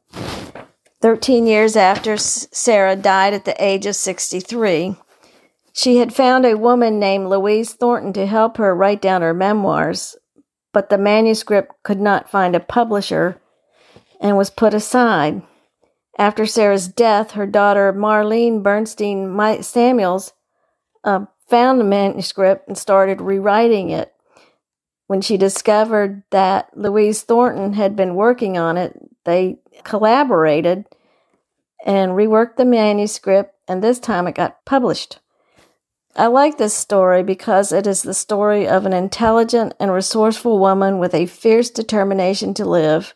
13 1.03 1.49
years 1.49 1.75
after 1.75 2.17
Sarah 2.17 2.95
died 2.95 3.35
at 3.35 3.45
the 3.45 3.63
age 3.63 3.87
of 3.87 3.97
63. 3.97 4.95
She 5.73 5.97
had 5.97 6.15
found 6.15 6.47
a 6.47 6.57
woman 6.57 7.01
named 7.01 7.29
Louise 7.29 7.75
Thornton 7.75 8.13
to 8.13 8.27
help 8.27 8.57
her 8.57 8.73
write 8.73 9.03
down 9.03 9.21
her 9.21 9.35
memoirs, 9.35 10.17
but 10.73 10.91
the 10.91 10.99
manuscript 10.99 11.73
could 11.83 12.01
not 12.01 12.31
find 12.31 12.55
a 12.55 12.61
publisher 12.61 13.41
and 14.21 14.37
was 14.37 14.49
put 14.49 14.75
aside. 14.75 15.43
After 16.19 16.47
Sarah's 16.47 16.87
death, 16.87 17.33
her 17.33 17.47
daughter 17.47 17.93
Marlene 17.93 18.63
Bernstein 18.63 19.37
Samuels 19.63 20.33
uh, 21.03 21.25
found 21.49 21.81
the 21.81 21.85
manuscript 21.85 22.69
and 22.69 22.79
started 22.79 23.21
rewriting 23.21 23.91
it. 23.91 24.13
When 25.09 25.21
she 25.21 25.37
discovered 25.37 26.23
that 26.31 26.69
Louise 26.77 27.23
Thornton 27.23 27.73
had 27.73 27.97
been 27.97 28.15
working 28.15 28.57
on 28.57 28.77
it, 28.77 28.97
they 29.25 29.59
collaborated 29.85 30.87
and 31.85 32.13
reworked 32.13 32.57
the 32.57 32.65
manuscript, 32.65 33.55
and 33.67 33.83
this 33.83 33.99
time 33.99 34.27
it 34.27 34.35
got 34.35 34.65
published. 34.65 35.19
I 36.15 36.27
like 36.27 36.59
this 36.59 36.75
story 36.75 37.23
because 37.23 37.73
it 37.73 37.87
is 37.87 38.03
the 38.03 38.15
story 38.15 38.69
of 38.69 38.85
an 38.85 38.93
intelligent 38.93 39.75
and 39.81 39.93
resourceful 39.93 40.59
woman 40.59 40.99
with 40.99 41.15
a 41.15 41.27
fierce 41.27 41.71
determination 41.71 42.53
to 42.55 42.65
live. 42.65 43.15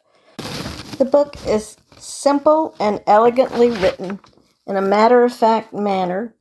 The 0.97 1.05
book 1.05 1.37
is 1.47 1.77
simple 1.99 2.75
and 2.81 3.03
elegantly 3.07 3.71
written 3.71 4.19
in 4.67 4.77
a 4.77 4.83
matter 4.83 5.25
of 5.25 5.35
fact 5.35 5.75
manner, 5.75 6.35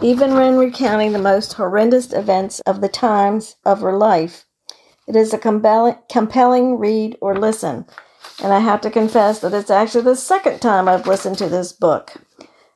even 0.00 0.34
when 0.34 0.56
recounting 0.56 1.12
the 1.12 1.18
most 1.18 1.52
horrendous 1.52 2.12
events 2.12 2.60
of 2.60 2.80
the 2.80 2.88
times 2.88 3.56
of 3.64 3.82
her 3.82 3.96
life. 3.96 4.46
It 5.06 5.14
is 5.14 5.34
a 5.34 5.38
compelling 5.38 6.78
read 6.78 7.18
or 7.20 7.36
listen, 7.36 7.86
and 8.42 8.52
I 8.52 8.60
have 8.60 8.80
to 8.82 8.90
confess 8.90 9.40
that 9.40 9.54
it's 9.54 9.70
actually 9.70 10.04
the 10.04 10.16
second 10.16 10.60
time 10.60 10.88
I've 10.88 11.06
listened 11.06 11.38
to 11.38 11.48
this 11.48 11.72
book. 11.72 12.14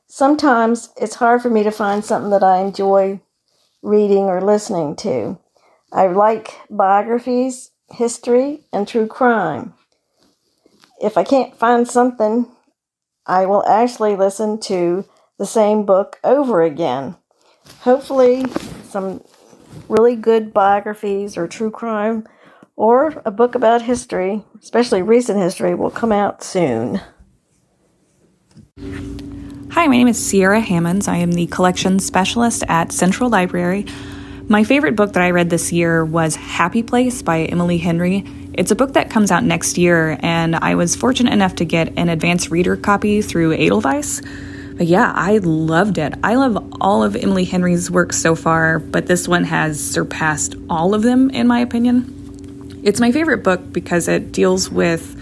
Sometimes 0.07 0.89
it's 0.97 1.15
hard 1.15 1.41
for 1.41 1.49
me 1.49 1.63
to 1.63 1.71
find 1.71 2.03
something 2.03 2.31
that 2.31 2.43
I 2.43 2.59
enjoy 2.59 3.21
reading 3.81 4.25
or 4.25 4.41
listening 4.41 4.95
to. 4.97 5.39
I 5.91 6.07
like 6.07 6.59
biographies, 6.69 7.71
history, 7.91 8.65
and 8.71 8.87
true 8.87 9.07
crime. 9.07 9.73
If 11.01 11.17
I 11.17 11.23
can't 11.23 11.57
find 11.57 11.87
something, 11.87 12.47
I 13.25 13.45
will 13.45 13.65
actually 13.65 14.15
listen 14.15 14.59
to 14.61 15.05
the 15.37 15.45
same 15.45 15.85
book 15.85 16.19
over 16.23 16.61
again. 16.61 17.15
Hopefully, 17.81 18.45
some 18.89 19.23
really 19.87 20.15
good 20.15 20.53
biographies 20.53 21.37
or 21.37 21.47
true 21.47 21.71
crime 21.71 22.27
or 22.75 23.21
a 23.25 23.31
book 23.31 23.55
about 23.55 23.81
history, 23.81 24.43
especially 24.61 25.01
recent 25.01 25.39
history, 25.39 25.75
will 25.75 25.91
come 25.91 26.11
out 26.11 26.43
soon. 26.43 27.01
Hi, 29.71 29.87
my 29.87 29.97
name 29.97 30.07
is 30.07 30.23
Sierra 30.23 30.59
Hammonds. 30.59 31.07
I 31.07 31.17
am 31.17 31.31
the 31.31 31.47
collections 31.47 32.05
specialist 32.05 32.63
at 32.67 32.91
Central 32.91 33.29
Library. 33.29 33.85
My 34.47 34.63
favorite 34.63 34.95
book 34.95 35.13
that 35.13 35.23
I 35.23 35.31
read 35.31 35.49
this 35.49 35.71
year 35.71 36.03
was 36.05 36.35
Happy 36.35 36.83
Place 36.83 37.21
by 37.21 37.45
Emily 37.45 37.77
Henry. 37.77 38.23
It's 38.53 38.71
a 38.71 38.75
book 38.75 38.93
that 38.93 39.09
comes 39.09 39.31
out 39.31 39.43
next 39.43 39.77
year, 39.77 40.17
and 40.21 40.55
I 40.55 40.75
was 40.75 40.95
fortunate 40.95 41.33
enough 41.33 41.55
to 41.55 41.65
get 41.65 41.97
an 41.97 42.09
advanced 42.09 42.51
reader 42.51 42.75
copy 42.75 43.21
through 43.21 43.53
Edelweiss. 43.53 44.21
But 44.75 44.87
yeah, 44.87 45.11
I 45.15 45.37
loved 45.37 45.97
it. 45.97 46.13
I 46.23 46.35
love 46.35 46.73
all 46.81 47.03
of 47.03 47.15
Emily 47.15 47.45
Henry's 47.45 47.89
works 47.89 48.17
so 48.17 48.35
far, 48.35 48.79
but 48.79 49.07
this 49.07 49.27
one 49.27 49.43
has 49.45 49.83
surpassed 49.83 50.55
all 50.69 50.93
of 50.93 51.03
them, 51.03 51.29
in 51.29 51.47
my 51.47 51.59
opinion. 51.59 52.12
It's 52.83 52.99
my 52.99 53.13
favorite 53.13 53.43
book 53.43 53.71
because 53.71 54.09
it 54.09 54.33
deals 54.33 54.69
with 54.69 55.17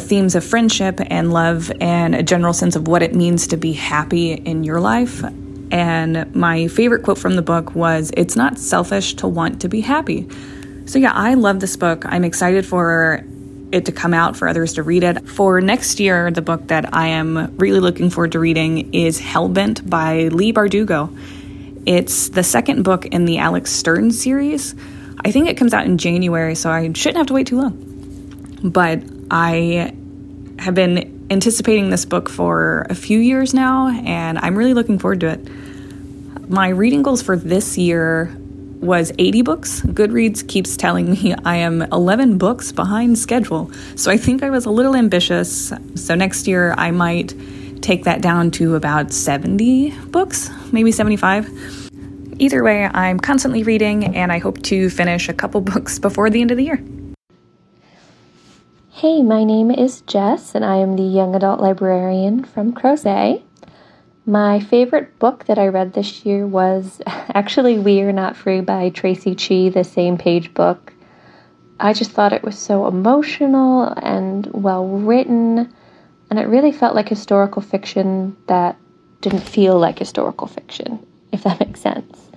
themes 0.00 0.34
of 0.34 0.42
friendship 0.42 1.00
and 1.10 1.34
love 1.34 1.70
and 1.78 2.14
a 2.14 2.22
general 2.22 2.54
sense 2.54 2.76
of 2.76 2.88
what 2.88 3.02
it 3.02 3.14
means 3.14 3.46
to 3.48 3.58
be 3.58 3.74
happy 3.74 4.32
in 4.32 4.64
your 4.64 4.80
life. 4.80 5.22
And 5.70 6.34
my 6.34 6.66
favorite 6.68 7.02
quote 7.02 7.18
from 7.18 7.36
the 7.36 7.42
book 7.42 7.74
was 7.74 8.10
It's 8.16 8.36
not 8.36 8.58
selfish 8.58 9.14
to 9.16 9.28
want 9.28 9.60
to 9.60 9.68
be 9.68 9.82
happy. 9.82 10.26
So, 10.86 10.98
yeah, 10.98 11.12
I 11.12 11.34
love 11.34 11.60
this 11.60 11.76
book. 11.76 12.04
I'm 12.06 12.24
excited 12.24 12.64
for 12.64 13.22
it 13.70 13.84
to 13.84 13.92
come 13.92 14.14
out 14.14 14.34
for 14.34 14.48
others 14.48 14.72
to 14.74 14.82
read 14.82 15.02
it. 15.02 15.28
For 15.28 15.60
next 15.60 16.00
year, 16.00 16.30
the 16.30 16.42
book 16.42 16.68
that 16.68 16.94
I 16.94 17.08
am 17.08 17.54
really 17.58 17.80
looking 17.80 18.08
forward 18.08 18.32
to 18.32 18.38
reading 18.38 18.94
is 18.94 19.20
Hellbent 19.20 19.88
by 19.90 20.28
Leigh 20.28 20.54
Bardugo. 20.54 21.14
It's 21.84 22.30
the 22.30 22.42
second 22.42 22.82
book 22.82 23.04
in 23.04 23.26
the 23.26 23.38
Alex 23.38 23.72
Stern 23.72 24.10
series. 24.10 24.74
I 25.24 25.30
think 25.30 25.48
it 25.48 25.56
comes 25.56 25.74
out 25.74 25.86
in 25.86 25.98
January, 25.98 26.54
so 26.54 26.70
I 26.70 26.92
shouldn't 26.92 27.18
have 27.18 27.26
to 27.28 27.34
wait 27.34 27.46
too 27.46 27.58
long. 27.58 28.60
But 28.62 29.02
I 29.30 29.94
have 30.58 30.74
been 30.74 31.26
anticipating 31.30 31.90
this 31.90 32.04
book 32.04 32.28
for 32.28 32.86
a 32.90 32.94
few 32.94 33.18
years 33.18 33.54
now, 33.54 33.88
and 33.88 34.38
I'm 34.38 34.56
really 34.56 34.74
looking 34.74 34.98
forward 34.98 35.20
to 35.20 35.28
it. 35.28 36.48
My 36.48 36.68
reading 36.68 37.02
goals 37.02 37.22
for 37.22 37.36
this 37.36 37.78
year 37.78 38.34
was 38.80 39.12
80 39.18 39.42
books. 39.42 39.80
Goodreads 39.80 40.46
keeps 40.46 40.76
telling 40.76 41.10
me 41.10 41.34
I 41.44 41.56
am 41.56 41.82
11 41.82 42.38
books 42.38 42.72
behind 42.72 43.18
schedule. 43.18 43.70
So 43.96 44.10
I 44.10 44.16
think 44.16 44.42
I 44.42 44.50
was 44.50 44.66
a 44.66 44.70
little 44.70 44.94
ambitious. 44.94 45.72
So 45.94 46.14
next 46.14 46.46
year 46.46 46.74
I 46.76 46.90
might 46.90 47.34
take 47.80 48.04
that 48.04 48.22
down 48.22 48.50
to 48.52 48.76
about 48.76 49.12
70 49.12 49.90
books, 50.08 50.50
maybe 50.72 50.92
75. 50.92 51.83
Either 52.38 52.62
way, 52.62 52.86
I'm 52.86 53.18
constantly 53.20 53.62
reading 53.62 54.16
and 54.16 54.32
I 54.32 54.38
hope 54.38 54.62
to 54.64 54.90
finish 54.90 55.28
a 55.28 55.34
couple 55.34 55.60
books 55.72 55.98
before 55.98 56.30
the 56.30 56.40
end 56.40 56.50
of 56.50 56.56
the 56.56 56.64
year. 56.64 56.82
Hey, 58.90 59.22
my 59.22 59.44
name 59.44 59.70
is 59.70 60.00
Jess, 60.02 60.54
and 60.54 60.64
I 60.64 60.76
am 60.76 60.96
the 60.96 61.02
young 61.02 61.34
adult 61.34 61.60
librarian 61.60 62.44
from 62.44 62.72
Crozet. 62.72 63.42
My 64.24 64.60
favorite 64.60 65.18
book 65.18 65.44
that 65.44 65.58
I 65.58 65.68
read 65.68 65.92
this 65.92 66.24
year 66.24 66.46
was 66.46 67.02
actually 67.06 67.78
We 67.78 68.00
Are 68.00 68.12
Not 68.12 68.36
Free 68.36 68.60
by 68.60 68.90
Traci 68.90 69.36
Chee, 69.36 69.68
the 69.68 69.84
same 69.84 70.16
page 70.16 70.54
book. 70.54 70.94
I 71.78 71.92
just 71.92 72.12
thought 72.12 72.32
it 72.32 72.44
was 72.44 72.56
so 72.56 72.86
emotional 72.86 73.82
and 73.82 74.46
well 74.54 74.86
written, 74.86 75.74
and 76.30 76.38
it 76.38 76.46
really 76.46 76.72
felt 76.72 76.94
like 76.94 77.08
historical 77.08 77.60
fiction 77.60 78.36
that 78.46 78.78
didn't 79.20 79.40
feel 79.42 79.78
like 79.78 79.98
historical 79.98 80.46
fiction, 80.46 81.04
if 81.34 81.42
that 81.42 81.60
makes 81.60 81.80
sense. 81.80 82.30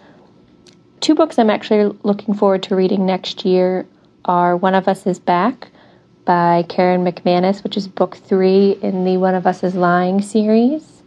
Two 0.99 1.15
books 1.15 1.37
I'm 1.37 1.51
actually 1.51 1.95
looking 2.03 2.33
forward 2.33 2.63
to 2.63 2.75
reading 2.75 3.05
next 3.05 3.45
year 3.45 3.85
are 4.25 4.57
One 4.57 4.73
of 4.73 4.87
Us 4.87 5.05
is 5.05 5.19
Back 5.19 5.69
by 6.25 6.65
Karen 6.67 7.05
McManus, 7.05 7.63
which 7.63 7.77
is 7.77 7.87
book 7.87 8.17
three 8.17 8.71
in 8.81 9.05
the 9.05 9.17
One 9.17 9.35
of 9.35 9.45
Us 9.45 9.63
is 9.63 9.75
Lying 9.75 10.21
series, 10.21 11.03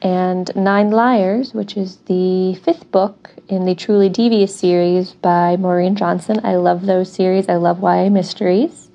and 0.00 0.50
Nine 0.56 0.90
Liars, 0.90 1.52
which 1.52 1.76
is 1.76 1.98
the 2.06 2.54
fifth 2.64 2.90
book 2.90 3.30
in 3.48 3.66
the 3.66 3.74
Truly 3.74 4.08
Devious 4.08 4.56
series 4.56 5.12
by 5.12 5.56
Maureen 5.56 5.94
Johnson. 5.94 6.40
I 6.42 6.56
love 6.56 6.86
those 6.86 7.12
series. 7.12 7.48
I 7.48 7.56
love 7.56 7.82
YA 7.82 8.08
mysteries. 8.08 8.90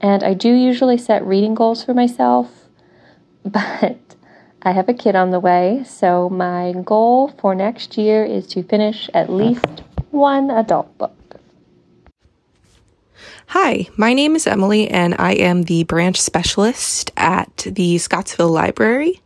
And 0.00 0.22
I 0.22 0.34
do 0.34 0.52
usually 0.52 0.96
set 0.96 1.26
reading 1.26 1.54
goals 1.54 1.84
for 1.84 1.92
myself, 1.92 2.68
but 3.44 4.09
I 4.62 4.72
have 4.72 4.90
a 4.90 4.94
kid 4.94 5.16
on 5.16 5.30
the 5.30 5.40
way, 5.40 5.84
so 5.86 6.28
my 6.28 6.74
goal 6.84 7.28
for 7.28 7.54
next 7.54 7.96
year 7.96 8.24
is 8.24 8.46
to 8.48 8.62
finish 8.62 9.08
at 9.14 9.30
least 9.30 9.82
one 10.10 10.50
adult 10.50 10.98
book. 10.98 11.19
Hi, 13.52 13.88
my 13.96 14.12
name 14.12 14.36
is 14.36 14.46
Emily, 14.46 14.86
and 14.86 15.16
I 15.18 15.32
am 15.32 15.64
the 15.64 15.82
branch 15.82 16.20
specialist 16.20 17.10
at 17.16 17.66
the 17.68 17.98
Scottsville 17.98 18.48
Library. 18.48 19.20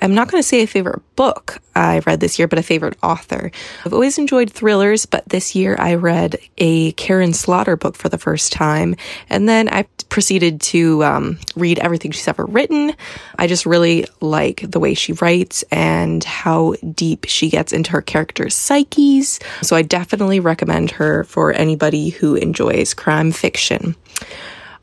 I'm 0.00 0.14
not 0.14 0.30
going 0.30 0.42
to 0.42 0.48
say 0.48 0.62
a 0.62 0.66
favorite 0.66 1.02
book 1.14 1.58
I 1.74 1.98
read 2.06 2.20
this 2.20 2.38
year, 2.38 2.48
but 2.48 2.58
a 2.58 2.62
favorite 2.62 2.96
author. 3.02 3.50
I've 3.84 3.92
always 3.92 4.16
enjoyed 4.16 4.50
thrillers, 4.50 5.04
but 5.04 5.28
this 5.28 5.54
year 5.54 5.76
I 5.78 5.96
read 5.96 6.36
a 6.56 6.92
Karin 6.92 7.34
Slaughter 7.34 7.76
book 7.76 7.96
for 7.96 8.08
the 8.08 8.16
first 8.16 8.50
time, 8.50 8.96
and 9.28 9.46
then 9.46 9.68
I 9.68 9.82
proceeded 10.08 10.62
to 10.62 11.04
um, 11.04 11.38
read 11.54 11.78
everything 11.78 12.12
she's 12.12 12.28
ever 12.28 12.46
written. 12.46 12.94
I 13.38 13.46
just 13.46 13.66
really 13.66 14.06
like 14.20 14.62
the 14.70 14.80
way 14.80 14.94
she 14.94 15.12
writes 15.14 15.64
and 15.70 16.24
how 16.24 16.76
deep 16.94 17.26
she 17.28 17.50
gets 17.50 17.74
into 17.74 17.90
her 17.92 18.02
characters' 18.02 18.54
psyches. 18.54 19.38
So 19.60 19.76
I 19.76 19.82
definitely 19.82 20.40
recommend 20.40 20.92
her 20.92 21.24
for 21.24 21.52
anybody 21.52 22.08
who 22.10 22.36
enjoys 22.36 22.94
crime 22.94 23.32
fiction. 23.32 23.65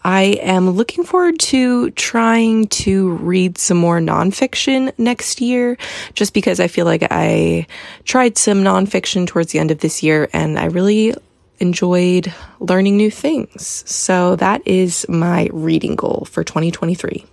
I 0.05 0.38
am 0.41 0.69
looking 0.69 1.05
forward 1.05 1.39
to 1.39 1.91
trying 1.91 2.67
to 2.67 3.11
read 3.15 3.57
some 3.57 3.77
more 3.77 3.99
nonfiction 3.99 4.91
next 4.97 5.39
year, 5.39 5.77
just 6.13 6.34
because 6.34 6.59
I 6.59 6.67
feel 6.67 6.86
like 6.86 7.07
I 7.09 7.67
tried 8.03 8.38
some 8.38 8.63
nonfiction 8.63 9.25
towards 9.25 9.53
the 9.53 9.59
end 9.59 9.71
of 9.71 9.79
this 9.79 10.03
year 10.03 10.29
and 10.34 10.59
I 10.59 10.65
really 10.65 11.13
enjoyed 11.59 12.34
learning 12.59 12.97
new 12.97 13.11
things. 13.11 13.89
So 13.89 14.36
that 14.38 14.67
is 14.67 15.05
my 15.07 15.47
reading 15.53 15.95
goal 15.95 16.27
for 16.29 16.43
2023. 16.43 17.25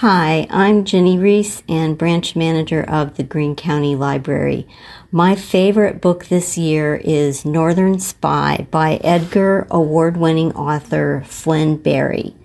Hi, 0.00 0.46
I'm 0.50 0.84
Jenny 0.84 1.18
Reese 1.18 1.62
and 1.68 1.96
branch 1.96 2.36
manager 2.36 2.82
of 2.82 3.16
the 3.16 3.22
Greene 3.22 3.56
County 3.56 3.96
Library. 3.96 4.66
My 5.16 5.34
favorite 5.34 6.02
book 6.02 6.26
this 6.26 6.58
year 6.58 6.96
is 6.96 7.46
Northern 7.46 7.98
Spy 7.98 8.66
by 8.70 8.96
Edgar 8.96 9.66
award 9.70 10.18
winning 10.18 10.52
author 10.52 11.22
Flynn 11.24 11.78
Berry. 11.78 12.36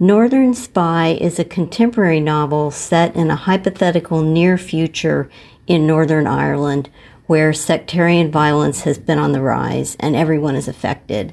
Northern 0.00 0.52
Spy 0.52 1.10
is 1.20 1.38
a 1.38 1.44
contemporary 1.44 2.18
novel 2.18 2.72
set 2.72 3.14
in 3.14 3.30
a 3.30 3.36
hypothetical 3.36 4.22
near 4.22 4.58
future 4.58 5.30
in 5.68 5.86
Northern 5.86 6.26
Ireland 6.26 6.90
where 7.28 7.52
sectarian 7.52 8.32
violence 8.32 8.80
has 8.80 8.98
been 8.98 9.20
on 9.20 9.30
the 9.30 9.40
rise 9.40 9.96
and 10.00 10.16
everyone 10.16 10.56
is 10.56 10.66
affected. 10.66 11.32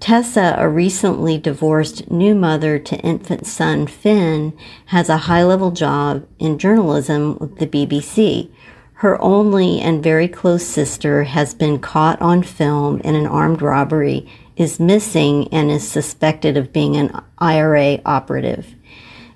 Tessa, 0.00 0.56
a 0.58 0.68
recently 0.68 1.38
divorced 1.38 2.10
new 2.10 2.34
mother 2.34 2.80
to 2.80 2.98
infant 3.02 3.46
son 3.46 3.86
Finn, 3.86 4.52
has 4.86 5.08
a 5.08 5.28
high 5.28 5.44
level 5.44 5.70
job 5.70 6.26
in 6.40 6.58
journalism 6.58 7.38
with 7.38 7.58
the 7.58 7.68
BBC. 7.68 8.50
Her 8.98 9.20
only 9.22 9.80
and 9.80 10.02
very 10.02 10.26
close 10.26 10.66
sister 10.66 11.22
has 11.22 11.54
been 11.54 11.78
caught 11.78 12.20
on 12.20 12.42
film 12.42 12.98
in 13.02 13.14
an 13.14 13.28
armed 13.28 13.62
robbery, 13.62 14.26
is 14.56 14.80
missing, 14.80 15.46
and 15.52 15.70
is 15.70 15.86
suspected 15.86 16.56
of 16.56 16.72
being 16.72 16.96
an 16.96 17.22
IRA 17.38 18.00
operative. 18.04 18.74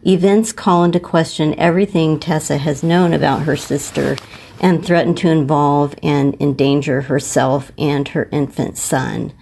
Events 0.04 0.50
call 0.50 0.82
into 0.82 0.98
question 0.98 1.54
everything 1.60 2.18
Tessa 2.18 2.58
has 2.58 2.82
known 2.82 3.12
about 3.12 3.42
her 3.42 3.54
sister 3.54 4.16
and 4.58 4.84
threaten 4.84 5.14
to 5.14 5.28
involve 5.28 5.94
and 6.02 6.36
endanger 6.40 7.02
herself 7.02 7.70
and 7.78 8.08
her 8.08 8.28
infant 8.32 8.76
son. 8.76 9.32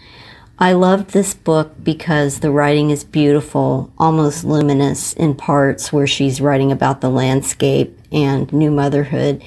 I 0.58 0.74
loved 0.74 1.12
this 1.12 1.32
book 1.32 1.82
because 1.82 2.40
the 2.40 2.50
writing 2.50 2.90
is 2.90 3.04
beautiful, 3.04 3.90
almost 3.96 4.44
luminous 4.44 5.14
in 5.14 5.34
parts 5.34 5.94
where 5.94 6.06
she's 6.06 6.42
writing 6.42 6.70
about 6.70 7.00
the 7.00 7.08
landscape 7.08 7.98
and 8.12 8.52
new 8.52 8.70
motherhood, 8.70 9.42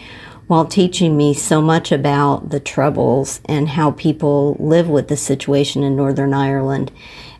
while 0.47 0.65
teaching 0.65 1.15
me 1.15 1.33
so 1.33 1.61
much 1.61 1.91
about 1.91 2.49
the 2.49 2.59
troubles 2.59 3.41
and 3.45 3.69
how 3.69 3.91
people 3.91 4.55
live 4.59 4.89
with 4.89 5.07
the 5.07 5.17
situation 5.17 5.83
in 5.83 5.95
Northern 5.95 6.33
Ireland, 6.33 6.91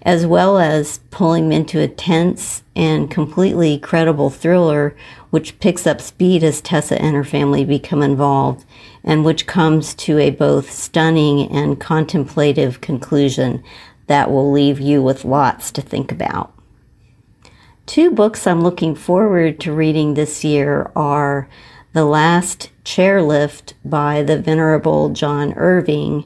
as 0.01 0.25
well 0.25 0.57
as 0.57 0.99
pulling 1.11 1.49
me 1.49 1.57
into 1.57 1.79
a 1.79 1.87
tense 1.87 2.63
and 2.75 3.11
completely 3.11 3.77
credible 3.77 4.29
thriller 4.29 4.95
which 5.29 5.59
picks 5.59 5.87
up 5.87 5.99
speed 5.99 6.43
as 6.43 6.61
Tessa 6.61 7.01
and 7.01 7.15
her 7.15 7.23
family 7.23 7.65
become 7.65 8.01
involved 8.01 8.65
and 9.03 9.25
which 9.25 9.47
comes 9.47 9.93
to 9.95 10.17
a 10.19 10.29
both 10.29 10.71
stunning 10.71 11.49
and 11.49 11.79
contemplative 11.79 12.81
conclusion 12.81 13.63
that 14.07 14.29
will 14.29 14.51
leave 14.51 14.79
you 14.79 15.01
with 15.01 15.25
lots 15.25 15.71
to 15.71 15.81
think 15.81 16.11
about. 16.11 16.53
Two 17.85 18.11
books 18.11 18.47
I'm 18.47 18.61
looking 18.61 18.95
forward 18.95 19.59
to 19.61 19.73
reading 19.73 20.13
this 20.13 20.43
year 20.43 20.91
are 20.95 21.49
The 21.93 22.05
Last 22.05 22.71
Chairlift 22.83 23.73
by 23.85 24.23
the 24.23 24.39
Venerable 24.39 25.09
John 25.09 25.53
Irving 25.53 26.25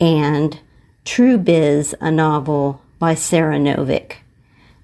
and 0.00 0.58
True 1.04 1.38
Biz, 1.38 1.94
a 2.00 2.10
novel 2.10 2.82
by 2.98 3.14
Sara 3.14 3.58
Nović. 3.58 4.14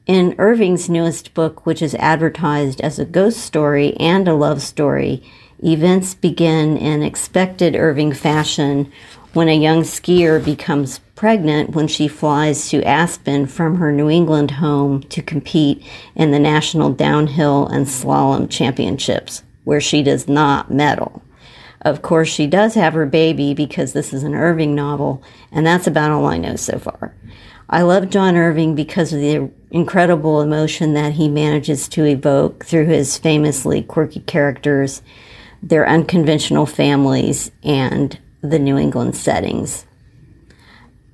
In 0.06 0.36
Irving's 0.38 0.88
newest 0.88 1.34
book, 1.34 1.66
which 1.66 1.82
is 1.82 1.96
advertised 1.96 2.80
as 2.80 3.00
a 3.00 3.04
ghost 3.04 3.40
story 3.40 3.96
and 3.96 4.28
a 4.28 4.34
love 4.34 4.62
story, 4.62 5.20
Events 5.64 6.14
begin 6.14 6.76
in 6.76 7.02
expected 7.02 7.74
Irving 7.74 8.12
fashion 8.12 8.92
when 9.32 9.48
a 9.48 9.58
young 9.58 9.82
skier 9.82 10.42
becomes 10.42 11.00
pregnant 11.16 11.70
when 11.70 11.88
she 11.88 12.06
flies 12.06 12.68
to 12.68 12.84
Aspen 12.84 13.48
from 13.48 13.78
her 13.78 13.90
New 13.90 14.08
England 14.08 14.52
home 14.52 15.02
to 15.08 15.22
compete 15.22 15.82
in 16.14 16.30
the 16.30 16.38
National 16.38 16.92
Downhill 16.92 17.66
and 17.66 17.86
Slalom 17.86 18.48
Championships, 18.48 19.42
where 19.70 19.80
she 19.80 20.02
does 20.02 20.26
not 20.26 20.68
medal. 20.68 21.22
Of 21.82 22.02
course, 22.02 22.28
she 22.28 22.48
does 22.48 22.74
have 22.74 22.92
her 22.94 23.06
baby 23.06 23.54
because 23.54 23.92
this 23.92 24.12
is 24.12 24.24
an 24.24 24.34
Irving 24.34 24.74
novel, 24.74 25.22
and 25.52 25.64
that's 25.64 25.86
about 25.86 26.10
all 26.10 26.26
I 26.26 26.38
know 26.38 26.56
so 26.56 26.76
far. 26.80 27.14
I 27.68 27.82
love 27.82 28.10
John 28.10 28.34
Irving 28.34 28.74
because 28.74 29.12
of 29.12 29.20
the 29.20 29.48
incredible 29.70 30.40
emotion 30.40 30.94
that 30.94 31.12
he 31.12 31.28
manages 31.28 31.86
to 31.90 32.04
evoke 32.04 32.64
through 32.64 32.86
his 32.86 33.16
famously 33.16 33.80
quirky 33.80 34.18
characters 34.18 35.02
their 35.62 35.88
unconventional 35.88 36.66
families, 36.66 37.52
and 37.62 38.18
the 38.42 38.58
New 38.58 38.76
England 38.76 39.14
settings. 39.14 39.86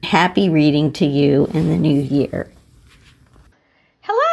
Happy 0.02 0.48
reading 0.48 0.94
to 0.94 1.04
you 1.04 1.44
in 1.52 1.68
the 1.68 1.76
new 1.76 2.00
year. 2.00 2.50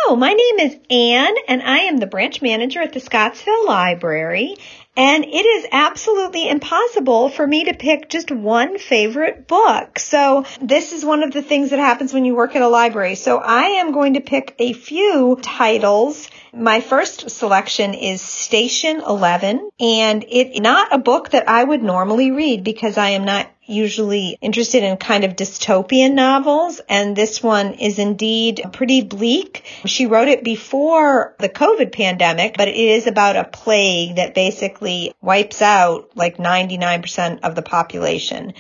Hello, 0.06 0.18
my 0.18 0.34
name 0.34 0.60
is 0.60 0.76
Anne, 0.90 1.34
and 1.48 1.62
I 1.62 1.84
am 1.84 1.96
the 1.96 2.08
branch 2.08 2.42
manager 2.42 2.82
at 2.82 2.92
the 2.92 3.00
Scottsville 3.00 3.66
Library. 3.66 4.58
And 4.98 5.24
it 5.24 5.46
is 5.46 5.68
absolutely 5.72 6.50
impossible 6.50 7.30
for 7.30 7.48
me 7.48 7.64
to 7.64 7.74
pick 7.74 8.10
just 8.10 8.30
one 8.30 8.78
favorite 8.78 9.48
book. 9.48 9.98
So 9.98 10.44
this 10.62 10.92
is 10.92 11.06
one 11.06 11.24
of 11.24 11.32
the 11.32 11.42
things 11.42 11.70
that 11.70 11.80
happens 11.80 12.14
when 12.14 12.26
you 12.26 12.36
work 12.36 12.54
at 12.54 12.62
a 12.62 12.68
library. 12.68 13.16
So 13.16 13.38
I 13.38 13.80
am 13.80 13.94
going 13.94 14.16
to 14.16 14.20
pick 14.20 14.56
a 14.60 14.74
few 14.74 15.40
titles 15.42 16.30
my 16.54 16.82
first 16.82 17.32
selection 17.32 17.94
is 17.96 18.22
Station 18.22 19.02
11, 19.02 19.70
and 19.80 20.26
it's 20.30 20.60
not 20.60 20.94
a 20.94 21.00
book 21.00 21.32
that 21.32 21.50
I 21.50 21.64
would 21.64 21.82
normally 21.82 22.32
read 22.32 22.64
because 22.64 22.98
I 22.98 23.10
am 23.10 23.26
not 23.26 23.50
usually 23.66 24.38
interested 24.40 24.84
in 24.84 24.98
kind 24.98 25.24
of 25.24 25.36
dystopian 25.36 26.14
novels, 26.14 26.80
and 26.88 27.16
this 27.16 27.42
one 27.42 27.74
is 27.74 27.98
indeed 27.98 28.62
pretty 28.72 29.02
bleak. 29.02 29.64
She 29.86 30.06
wrote 30.06 30.28
it 30.28 30.44
before 30.44 31.36
the 31.40 31.50
COVID 31.50 31.92
pandemic, 31.92 32.56
but 32.58 32.68
it 32.68 32.76
is 32.76 33.08
about 33.08 33.36
a 33.36 33.46
plague 33.46 34.18
that 34.18 34.36
basically 34.36 35.14
wipes 35.22 35.62
out 35.62 36.12
like 36.16 36.38
99% 36.38 37.40
of 37.42 37.56
the 37.56 37.62
population. 37.64 38.54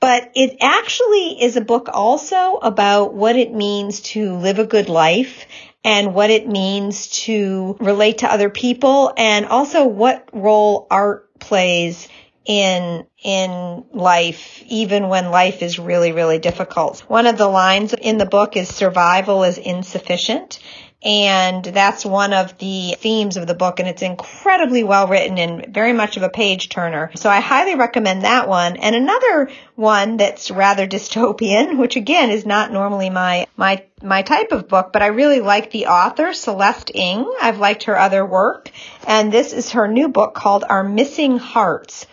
But 0.00 0.32
it 0.34 0.56
actually 0.62 1.42
is 1.42 1.56
a 1.56 1.60
book 1.60 1.90
also 1.92 2.56
about 2.56 3.12
what 3.12 3.36
it 3.36 3.52
means 3.52 4.00
to 4.00 4.34
live 4.36 4.58
a 4.58 4.66
good 4.66 4.88
life 4.88 5.44
and 5.84 6.14
what 6.14 6.30
it 6.30 6.46
means 6.46 7.08
to 7.08 7.76
relate 7.80 8.18
to 8.18 8.32
other 8.32 8.50
people 8.50 9.12
and 9.16 9.46
also 9.46 9.86
what 9.86 10.28
role 10.32 10.86
art 10.90 11.38
plays 11.38 12.08
in 12.44 13.06
in 13.22 13.84
life 13.92 14.62
even 14.66 15.08
when 15.08 15.30
life 15.30 15.62
is 15.62 15.78
really 15.78 16.12
really 16.12 16.38
difficult. 16.38 17.00
One 17.00 17.26
of 17.26 17.38
the 17.38 17.48
lines 17.48 17.94
in 17.94 18.18
the 18.18 18.26
book 18.26 18.56
is 18.56 18.68
survival 18.68 19.44
is 19.44 19.58
insufficient 19.58 20.58
and 21.02 21.64
that's 21.64 22.04
one 22.04 22.34
of 22.34 22.58
the 22.58 22.94
themes 22.98 23.38
of 23.38 23.46
the 23.46 23.54
book 23.54 23.80
and 23.80 23.88
it's 23.88 24.02
incredibly 24.02 24.84
well 24.84 25.06
written 25.06 25.38
and 25.38 25.72
very 25.72 25.94
much 25.94 26.18
of 26.18 26.22
a 26.22 26.28
page 26.28 26.68
turner. 26.68 27.10
So 27.14 27.30
I 27.30 27.40
highly 27.40 27.74
recommend 27.74 28.24
that 28.24 28.48
one. 28.48 28.76
And 28.76 28.94
another 28.94 29.50
one 29.76 30.18
that's 30.18 30.50
rather 30.50 30.86
dystopian, 30.88 31.78
which 31.78 31.96
again 31.96 32.30
is 32.30 32.44
not 32.44 32.70
normally 32.70 33.08
my, 33.08 33.46
my, 33.56 33.84
my 34.02 34.20
type 34.22 34.52
of 34.52 34.68
book, 34.68 34.92
but 34.92 35.00
I 35.00 35.06
really 35.06 35.40
like 35.40 35.70
the 35.70 35.86
author, 35.86 36.34
Celeste 36.34 36.90
Ng. 36.94 37.32
I've 37.40 37.58
liked 37.58 37.84
her 37.84 37.98
other 37.98 38.24
work. 38.26 38.70
And 39.06 39.32
this 39.32 39.54
is 39.54 39.70
her 39.70 39.88
new 39.88 40.08
book 40.08 40.34
called 40.34 40.64
Our 40.68 40.84
Missing 40.84 41.38
Hearts. 41.38 42.06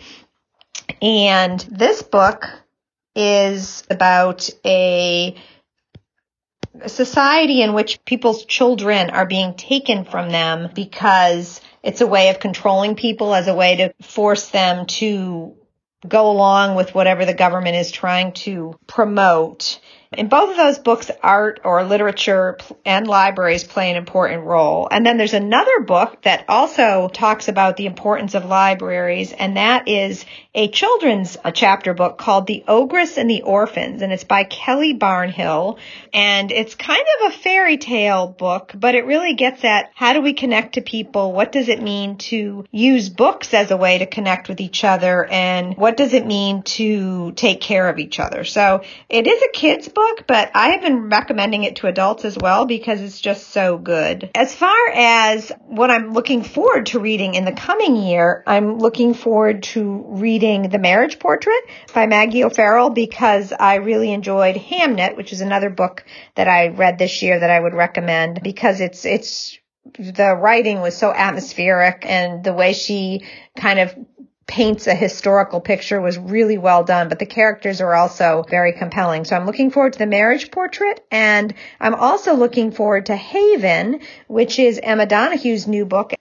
And 1.02 1.60
this 1.70 2.02
book 2.02 2.46
is 3.14 3.82
about 3.90 4.48
a 4.64 5.36
society 6.86 7.62
in 7.62 7.74
which 7.74 8.04
people's 8.04 8.44
children 8.44 9.10
are 9.10 9.26
being 9.26 9.54
taken 9.54 10.04
from 10.04 10.30
them 10.30 10.70
because 10.74 11.60
it's 11.82 12.00
a 12.00 12.06
way 12.06 12.28
of 12.28 12.40
controlling 12.40 12.94
people 12.94 13.34
as 13.34 13.48
a 13.48 13.54
way 13.54 13.76
to 13.76 13.94
force 14.02 14.48
them 14.48 14.86
to 14.86 15.54
go 16.06 16.30
along 16.30 16.76
with 16.76 16.94
whatever 16.94 17.24
the 17.24 17.34
government 17.34 17.76
is 17.76 17.90
trying 17.90 18.32
to 18.32 18.78
promote. 18.86 19.80
In 20.16 20.28
both 20.28 20.50
of 20.50 20.56
those 20.56 20.78
books, 20.78 21.10
art 21.22 21.60
or 21.64 21.84
literature 21.84 22.56
and 22.86 23.06
libraries 23.06 23.64
play 23.64 23.90
an 23.90 23.96
important 23.96 24.44
role. 24.44 24.88
And 24.90 25.04
then 25.04 25.18
there's 25.18 25.34
another 25.34 25.80
book 25.80 26.22
that 26.22 26.44
also 26.48 27.08
talks 27.12 27.48
about 27.48 27.76
the 27.76 27.86
importance 27.86 28.34
of 28.34 28.44
libraries, 28.44 29.32
and 29.32 29.56
that 29.56 29.88
is 29.88 30.24
a 30.58 30.66
children's 30.66 31.36
a 31.44 31.52
chapter 31.52 31.94
book 31.94 32.18
called 32.18 32.48
The 32.48 32.64
Ogress 32.66 33.16
and 33.16 33.30
the 33.30 33.42
Orphans, 33.42 34.02
and 34.02 34.12
it's 34.12 34.24
by 34.24 34.42
Kelly 34.42 34.92
Barnhill. 34.92 35.78
And 36.12 36.50
it's 36.50 36.74
kind 36.74 37.04
of 37.20 37.32
a 37.32 37.36
fairy 37.36 37.76
tale 37.76 38.26
book, 38.26 38.72
but 38.74 38.96
it 38.96 39.06
really 39.06 39.34
gets 39.34 39.64
at 39.64 39.92
how 39.94 40.14
do 40.14 40.20
we 40.20 40.32
connect 40.32 40.74
to 40.74 40.80
people? 40.80 41.32
What 41.32 41.52
does 41.52 41.68
it 41.68 41.80
mean 41.80 42.16
to 42.30 42.64
use 42.72 43.08
books 43.08 43.54
as 43.54 43.70
a 43.70 43.76
way 43.76 43.98
to 43.98 44.06
connect 44.06 44.48
with 44.48 44.60
each 44.60 44.82
other? 44.82 45.26
And 45.26 45.76
what 45.76 45.96
does 45.96 46.12
it 46.12 46.26
mean 46.26 46.64
to 46.64 47.30
take 47.36 47.60
care 47.60 47.88
of 47.88 48.00
each 48.00 48.18
other? 48.18 48.42
So 48.42 48.82
it 49.08 49.28
is 49.28 49.40
a 49.40 49.52
kid's 49.52 49.86
book, 49.86 50.24
but 50.26 50.50
I 50.54 50.70
have 50.70 50.82
been 50.82 51.08
recommending 51.08 51.62
it 51.62 51.76
to 51.76 51.86
adults 51.86 52.24
as 52.24 52.36
well 52.36 52.66
because 52.66 53.00
it's 53.00 53.20
just 53.20 53.50
so 53.50 53.78
good. 53.78 54.28
As 54.34 54.56
far 54.56 54.90
as 54.92 55.52
what 55.66 55.92
I'm 55.92 56.14
looking 56.14 56.42
forward 56.42 56.86
to 56.86 56.98
reading 56.98 57.34
in 57.34 57.44
the 57.44 57.52
coming 57.52 57.94
year, 57.94 58.42
I'm 58.44 58.78
looking 58.78 59.14
forward 59.14 59.62
to 59.74 60.04
reading 60.08 60.47
The 60.48 60.78
Marriage 60.78 61.18
Portrait 61.18 61.62
by 61.92 62.06
Maggie 62.06 62.42
O'Farrell 62.42 62.88
because 62.88 63.52
I 63.52 63.74
really 63.74 64.10
enjoyed 64.10 64.56
Hamnet, 64.56 65.14
which 65.14 65.34
is 65.34 65.42
another 65.42 65.68
book 65.68 66.06
that 66.36 66.48
I 66.48 66.68
read 66.68 66.96
this 66.96 67.20
year 67.20 67.38
that 67.38 67.50
I 67.50 67.60
would 67.60 67.74
recommend 67.74 68.40
because 68.42 68.80
it's, 68.80 69.04
it's, 69.04 69.58
the 69.98 70.34
writing 70.34 70.80
was 70.80 70.96
so 70.96 71.12
atmospheric 71.12 72.06
and 72.06 72.42
the 72.42 72.54
way 72.54 72.72
she 72.72 73.24
kind 73.58 73.78
of 73.78 73.94
paints 74.46 74.86
a 74.86 74.94
historical 74.94 75.60
picture 75.60 76.00
was 76.00 76.16
really 76.16 76.56
well 76.56 76.82
done, 76.82 77.10
but 77.10 77.18
the 77.18 77.26
characters 77.26 77.82
are 77.82 77.94
also 77.94 78.42
very 78.48 78.72
compelling. 78.72 79.26
So 79.26 79.36
I'm 79.36 79.44
looking 79.44 79.70
forward 79.70 79.92
to 79.92 79.98
the 79.98 80.06
marriage 80.06 80.50
portrait 80.50 81.04
and 81.10 81.52
I'm 81.78 81.94
also 81.94 82.34
looking 82.34 82.72
forward 82.72 83.04
to 83.06 83.16
Haven, 83.16 84.00
which 84.28 84.58
is 84.58 84.80
Emma 84.82 85.06
Donoghue's 85.06 85.66
new 85.66 85.84
book. 85.84 86.14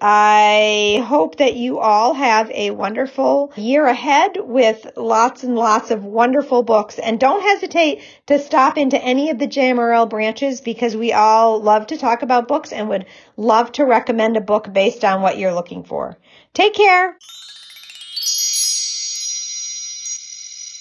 I 0.00 1.04
hope 1.06 1.36
that 1.36 1.56
you 1.56 1.78
all 1.78 2.14
have 2.14 2.50
a 2.52 2.70
wonderful 2.70 3.52
year 3.56 3.86
ahead 3.86 4.38
with 4.38 4.86
lots 4.96 5.44
and 5.44 5.56
lots 5.56 5.90
of 5.90 6.04
wonderful 6.04 6.62
books. 6.62 6.98
And 6.98 7.20
don't 7.20 7.42
hesitate 7.42 8.02
to 8.26 8.38
stop 8.38 8.78
into 8.78 9.02
any 9.02 9.30
of 9.30 9.38
the 9.38 9.46
JMRL 9.46 10.08
branches 10.08 10.60
because 10.60 10.96
we 10.96 11.12
all 11.12 11.60
love 11.60 11.88
to 11.88 11.98
talk 11.98 12.22
about 12.22 12.48
books 12.48 12.72
and 12.72 12.88
would 12.88 13.06
love 13.36 13.72
to 13.72 13.84
recommend 13.84 14.36
a 14.36 14.40
book 14.40 14.72
based 14.72 15.04
on 15.04 15.20
what 15.20 15.38
you're 15.38 15.54
looking 15.54 15.84
for. 15.84 16.16
Take 16.54 16.74
care. 16.74 17.18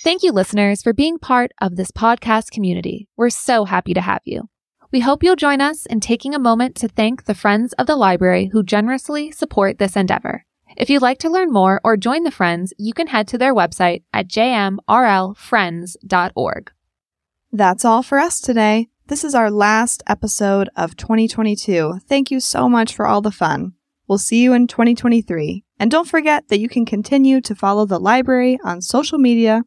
Thank 0.01 0.23
you, 0.23 0.31
listeners, 0.31 0.81
for 0.81 0.93
being 0.93 1.19
part 1.19 1.51
of 1.59 1.75
this 1.75 1.91
podcast 1.91 2.51
community. 2.51 3.09
We're 3.17 3.29
so 3.29 3.65
happy 3.65 3.93
to 3.93 4.01
have 4.01 4.21
you. 4.23 4.49
We 4.91 5.01
hope 5.01 5.21
you'll 5.21 5.35
join 5.35 5.61
us 5.61 5.85
in 5.85 5.99
taking 5.99 6.33
a 6.33 6.39
moment 6.39 6.75
to 6.77 6.87
thank 6.87 7.25
the 7.25 7.35
friends 7.35 7.73
of 7.73 7.85
the 7.85 7.95
library 7.95 8.49
who 8.51 8.63
generously 8.63 9.29
support 9.29 9.77
this 9.77 9.95
endeavor. 9.95 10.45
If 10.75 10.89
you'd 10.89 11.03
like 11.03 11.19
to 11.19 11.29
learn 11.29 11.51
more 11.51 11.79
or 11.83 11.95
join 11.95 12.23
the 12.23 12.31
friends, 12.31 12.73
you 12.79 12.93
can 12.93 13.05
head 13.05 13.27
to 13.27 13.37
their 13.37 13.53
website 13.53 14.01
at 14.11 14.27
jmrlfriends.org. 14.27 16.71
That's 17.51 17.85
all 17.85 18.01
for 18.01 18.17
us 18.17 18.41
today. 18.41 18.87
This 19.05 19.23
is 19.23 19.35
our 19.35 19.51
last 19.51 20.01
episode 20.07 20.71
of 20.75 20.97
2022. 20.97 21.99
Thank 22.07 22.31
you 22.31 22.39
so 22.39 22.67
much 22.67 22.95
for 22.95 23.05
all 23.05 23.21
the 23.21 23.29
fun. 23.29 23.73
We'll 24.07 24.17
see 24.17 24.41
you 24.41 24.53
in 24.53 24.65
2023. 24.65 25.65
And 25.79 25.91
don't 25.91 26.07
forget 26.07 26.47
that 26.47 26.59
you 26.59 26.67
can 26.67 26.87
continue 26.87 27.41
to 27.41 27.53
follow 27.53 27.85
the 27.85 27.99
library 27.99 28.57
on 28.63 28.81
social 28.81 29.19
media. 29.19 29.65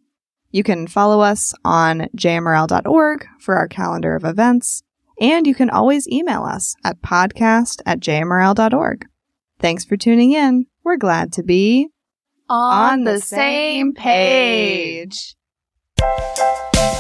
You 0.51 0.65
can 0.65 0.89
follow 0.89 1.21
us 1.21 1.55
on 1.65 2.09
jmrl.org 2.17 3.27
for 3.39 3.55
our 3.55 3.69
calendar 3.69 4.17
of 4.17 4.25
events. 4.25 4.83
And 5.21 5.47
you 5.47 5.55
can 5.55 5.71
always 5.71 6.09
email 6.09 6.43
us 6.43 6.75
at 6.85 7.01
podcast 7.03 7.81
at 7.87 8.01
jmrl.org. 8.01 9.07
Thanks 9.59 9.85
for 9.85 9.97
tuning 9.97 10.33
in. 10.33 10.67
We're 10.85 10.97
glad 10.97 11.33
to 11.35 11.43
be 11.43 11.89
on, 12.49 13.05
the 13.05 13.21
same 13.21 13.95
page. 13.95 15.37
page. 15.99 16.99